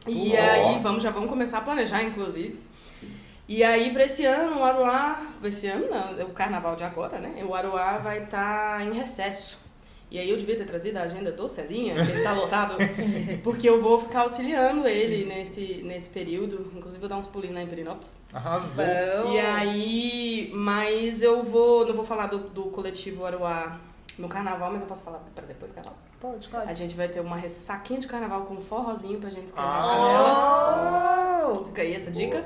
E 0.07 0.29
Uhul. 0.29 0.37
aí, 0.37 0.79
vamos, 0.81 1.03
já 1.03 1.09
vamos 1.09 1.29
começar 1.29 1.57
a 1.57 1.61
planejar, 1.61 2.03
inclusive. 2.03 2.57
E 3.47 3.63
aí, 3.63 3.91
pra 3.93 4.03
esse 4.03 4.25
ano, 4.25 4.59
o 4.59 4.63
Aruá. 4.63 5.21
Esse 5.43 5.67
ano 5.67 5.87
não, 5.89 6.19
é 6.19 6.23
o 6.23 6.29
carnaval 6.29 6.75
de 6.75 6.83
agora, 6.83 7.17
né? 7.19 7.43
O 7.47 7.53
Aruá 7.55 7.97
vai 7.97 8.23
estar 8.23 8.81
em 8.85 8.91
recesso. 8.93 9.57
E 10.09 10.17
aí 10.17 10.29
eu 10.29 10.37
devia 10.37 10.55
ter 10.55 10.65
trazido 10.65 10.97
a 10.99 11.01
agenda 11.01 11.31
do 11.33 11.47
Cezinha, 11.49 11.93
que 11.95 12.11
ele 12.11 12.23
tá 12.23 12.31
lotado, 12.31 12.75
porque 13.43 13.67
eu 13.67 13.81
vou 13.81 13.99
ficar 13.99 14.21
auxiliando 14.21 14.87
ele 14.87 15.25
nesse, 15.25 15.81
nesse 15.83 16.09
período. 16.09 16.71
Inclusive, 16.75 16.99
vou 16.99 17.09
dar 17.09 17.17
uns 17.17 17.27
pulinhos 17.27 17.55
lá 17.55 17.61
em 17.61 17.67
Perinópolis. 17.67 18.15
Arrasou. 18.33 19.33
E 19.33 19.37
aí, 19.39 20.51
mas 20.53 21.21
eu 21.21 21.43
vou. 21.43 21.85
Não 21.85 21.93
vou 21.93 22.05
falar 22.05 22.27
do, 22.27 22.39
do 22.39 22.63
coletivo 22.63 23.25
Aruá 23.25 23.77
no 24.17 24.29
carnaval, 24.29 24.71
mas 24.71 24.81
eu 24.81 24.87
posso 24.87 25.03
falar 25.03 25.19
pra 25.35 25.43
depois 25.45 25.71
do 25.71 25.75
carnaval. 25.75 25.99
Pode. 26.21 26.49
A 26.65 26.73
gente 26.73 26.95
vai 26.95 27.07
ter 27.09 27.19
uma 27.19 27.35
ressaquinha 27.35 27.99
de 27.99 28.07
carnaval 28.07 28.41
com 28.45 28.55
um 28.55 28.61
forrozinho 28.61 29.19
pra 29.19 29.29
gente 29.29 29.47
esquentar 29.47 29.69
Ah. 29.69 29.79
as 29.79 29.85
canelas. 31.51 31.67
Fica 31.67 31.81
aí 31.81 31.93
essa 31.93 32.11
dica. 32.11 32.45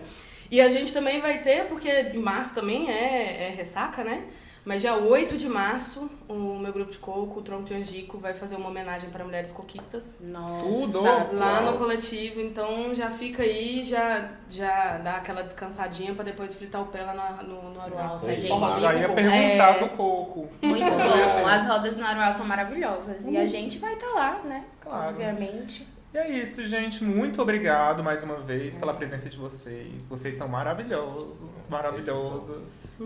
E 0.51 0.59
a 0.59 0.67
gente 0.69 0.91
também 0.93 1.21
vai 1.21 1.39
ter, 1.39 1.65
porque 1.67 1.89
em 1.89 2.17
março 2.19 2.53
também 2.53 2.91
é, 2.91 3.47
é 3.47 3.49
ressaca, 3.55 4.03
né? 4.03 4.25
Mas 4.63 4.81
dia 4.81 4.93
8 4.93 5.37
de 5.37 5.49
março, 5.49 6.07
o 6.29 6.35
meu 6.59 6.71
grupo 6.71 6.91
de 6.91 6.99
coco, 6.99 7.39
o 7.39 7.41
Tronco 7.41 7.63
de 7.63 7.73
Angico, 7.73 8.19
vai 8.19 8.31
fazer 8.35 8.57
uma 8.57 8.69
homenagem 8.69 9.09
para 9.09 9.23
mulheres 9.23 9.51
coquistas. 9.51 10.19
Nossa. 10.21 10.63
Tudo. 10.63 11.01
Lá 11.35 11.61
no 11.61 11.75
coletivo, 11.79 12.39
então 12.39 12.93
já 12.93 13.09
fica 13.09 13.41
aí, 13.41 13.81
já, 13.83 14.29
já 14.47 14.99
dá 14.99 15.15
aquela 15.15 15.41
descansadinha 15.41 16.13
pra 16.13 16.23
depois 16.23 16.53
fritar 16.53 16.79
o 16.79 16.85
pé 16.85 17.01
lá 17.01 17.13
na- 17.15 17.41
no, 17.41 17.71
no 17.73 17.81
Aruá. 17.81 18.03
Nossa, 18.03 18.35
gente. 18.35 18.49
formato. 18.49 18.79
Já 18.81 18.93
ia 18.93 19.09
perguntar 19.09 19.35
é, 19.75 19.79
do 19.79 19.89
coco. 19.89 20.47
Muito 20.61 20.85
bom. 20.93 21.47
As 21.47 21.65
rodas 21.67 21.97
no 21.97 22.05
Aruá 22.05 22.31
são 22.31 22.45
maravilhosas. 22.45 23.25
E 23.25 23.35
a 23.37 23.47
gente 23.47 23.79
vai 23.79 23.93
estar 23.95 24.09
lá, 24.13 24.41
né? 24.43 24.63
Claro. 24.79 25.09
Obviamente. 25.09 25.87
E 26.13 26.17
é 26.17 26.29
isso, 26.29 26.65
gente. 26.65 27.05
Muito 27.05 27.41
obrigado 27.41 28.03
mais 28.03 28.21
uma 28.21 28.35
vez 28.35 28.77
pela 28.77 28.93
presença 28.93 29.29
de 29.29 29.37
vocês. 29.37 30.05
Vocês 30.09 30.35
são 30.35 30.45
maravilhosos, 30.45 31.69
maravilhosas. 31.69 32.97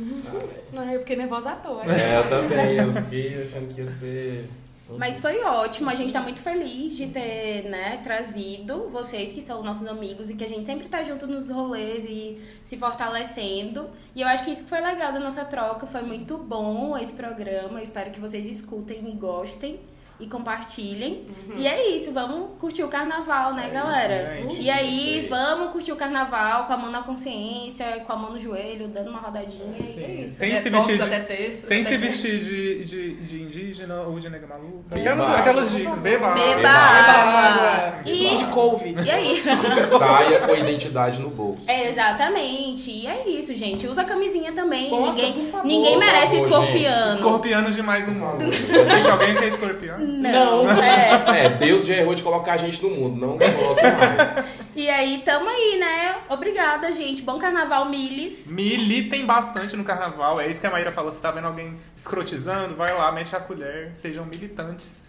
Não, 0.73 0.91
eu 0.91 0.99
fiquei 1.01 1.15
nervosa 1.15 1.51
à 1.51 1.55
toa. 1.55 1.83
É, 1.83 2.17
eu 2.17 2.27
também. 2.27 2.77
Eu 2.77 2.93
fiquei 3.03 3.43
achando 3.43 3.71
que 3.71 3.81
ia 3.81 3.85
ser. 3.85 4.49
Mas 4.97 5.19
foi 5.19 5.41
ótimo, 5.43 5.89
a 5.89 5.95
gente 5.95 6.13
tá 6.13 6.21
muito 6.21 6.39
feliz 6.39 6.95
de 6.95 7.07
ter, 7.07 7.63
né, 7.63 7.97
trazido 8.03 8.87
vocês 8.89 9.31
que 9.31 9.41
são 9.41 9.63
nossos 9.63 9.87
amigos 9.87 10.29
e 10.29 10.35
que 10.35 10.43
a 10.43 10.47
gente 10.47 10.63
sempre 10.63 10.87
tá 10.87 11.01
junto 11.01 11.25
nos 11.25 11.49
rolês 11.49 12.05
e 12.05 12.39
se 12.63 12.77
fortalecendo. 12.77 13.89
E 14.15 14.21
eu 14.21 14.27
acho 14.27 14.45
que 14.45 14.51
isso 14.51 14.63
que 14.63 14.69
foi 14.69 14.81
legal 14.81 15.11
da 15.11 15.19
nossa 15.19 15.43
troca, 15.43 15.87
foi 15.87 16.01
muito 16.01 16.37
bom 16.37 16.95
esse 16.97 17.13
programa. 17.13 17.79
Eu 17.79 17.83
espero 17.83 18.11
que 18.11 18.19
vocês 18.19 18.45
escutem 18.45 19.09
e 19.09 19.11
gostem 19.13 19.79
e 20.19 20.27
compartilhem. 20.27 21.27
E 21.57 21.67
é 21.67 21.89
isso, 21.95 22.11
vamos 22.13 22.51
curtir 22.59 22.83
o 22.83 22.87
carnaval, 22.87 23.53
né, 23.53 23.67
É 23.67 23.73
galera? 23.73 24.39
isso, 24.47 24.61
e 24.61 24.69
aí, 24.69 25.19
Isso 25.19 25.29
vamos 25.29 25.71
curtir 25.71 25.91
o 25.91 25.95
carnaval 25.97 26.63
com 26.65 26.73
a 26.73 26.77
mão 26.77 26.89
na 26.89 27.01
consciência, 27.01 28.01
com 28.07 28.13
a 28.13 28.15
mão 28.15 28.31
no 28.31 28.39
joelho, 28.39 28.87
dando 28.87 29.09
uma 29.09 29.19
rodadinha. 29.19 29.75
E 29.77 29.81
é 29.81 29.85
Sim. 29.85 30.23
isso. 30.23 30.35
Sem 30.35 30.61
se 30.61 30.69
vestir 30.69 30.95
de- 30.97 31.01
até 31.03 31.19
terça. 31.19 31.67
Sem 31.67 31.85
se 31.85 31.97
vestir 31.97 32.39
de, 32.39 32.85
de, 32.85 33.13
de 33.15 33.41
indígena 33.41 34.01
ou 34.03 34.17
de 34.19 34.29
nega 34.29 34.47
maluca. 34.47 34.95
Beba 34.95 35.11
Aquelas, 35.11 35.39
aquelas 35.39 35.71
dicas. 35.71 35.99
Beba. 35.99 36.33
Beba 36.33 36.55
Beba. 36.61 38.01
E 38.05 38.33
E, 38.33 38.37
de 38.37 38.45
couve. 38.45 38.95
e 39.05 39.09
é 39.09 39.21
isso. 39.33 39.49
Saia 39.97 40.39
com 40.41 40.51
a 40.53 40.57
identidade 40.57 41.19
no 41.21 41.29
bolso. 41.29 41.69
É, 41.69 41.89
exatamente. 41.89 42.89
E 42.89 43.07
é 43.07 43.27
isso, 43.27 43.53
gente. 43.55 43.87
Usa 43.87 44.03
camisinha 44.03 44.53
também. 44.53 44.89
Nossa, 44.91 45.17
ninguém 45.21 45.33
por 45.33 45.45
favor. 45.45 45.67
ninguém 45.67 45.93
Por 45.93 45.99
merece 46.05 46.35
favor, 46.39 46.47
escorpiano. 46.49 47.15
Escorpianos 47.15 47.75
demais 47.75 48.07
no 48.07 48.13
mundo. 48.13 48.51
Gente, 48.51 49.09
alguém 49.09 49.35
quer 49.35 49.47
escorpião? 49.49 50.04
Não. 50.05 50.69
É. 50.71 51.45
É, 51.45 51.49
Deus 51.49 51.85
já 51.85 51.95
errou 51.95 52.15
de 52.15 52.23
colocar 52.23 52.53
a 52.53 52.57
gente 52.57 52.81
no 52.83 52.89
mundo, 52.91 53.19
não 53.19 53.37
coloque 53.37 53.81
mais. 53.83 54.45
E 54.75 54.89
aí, 54.89 55.21
tamo 55.25 55.49
aí, 55.49 55.77
né? 55.79 56.15
Obrigada, 56.29 56.91
gente. 56.91 57.21
Bom 57.21 57.37
carnaval, 57.39 57.85
Miles. 57.89 58.47
Militem 58.47 59.25
bastante 59.25 59.75
no 59.75 59.83
carnaval. 59.83 60.39
É 60.39 60.47
isso 60.47 60.59
que 60.59 60.67
a 60.67 60.71
Maíra 60.71 60.91
falou. 60.91 61.11
Se 61.11 61.19
tá 61.21 61.31
vendo 61.31 61.47
alguém 61.47 61.75
escrotizando, 61.95 62.75
vai 62.75 62.93
lá, 62.93 63.11
mete 63.11 63.35
a 63.35 63.39
colher. 63.39 63.91
Sejam 63.95 64.25
militantes 64.25 65.03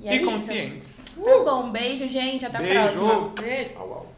E 0.00 0.06
e, 0.06 0.08
é 0.08 0.16
isso. 0.16 0.24
conscientes. 0.26 1.04
Tá 1.24 1.38
bom. 1.44 1.70
Beijo, 1.70 2.08
gente. 2.08 2.44
Até 2.46 2.58
a 2.58 2.60
Beijo. 2.60 2.80
próxima. 2.80 3.32
Beijo. 3.40 3.70
Au, 3.78 3.82
au. 3.92 4.11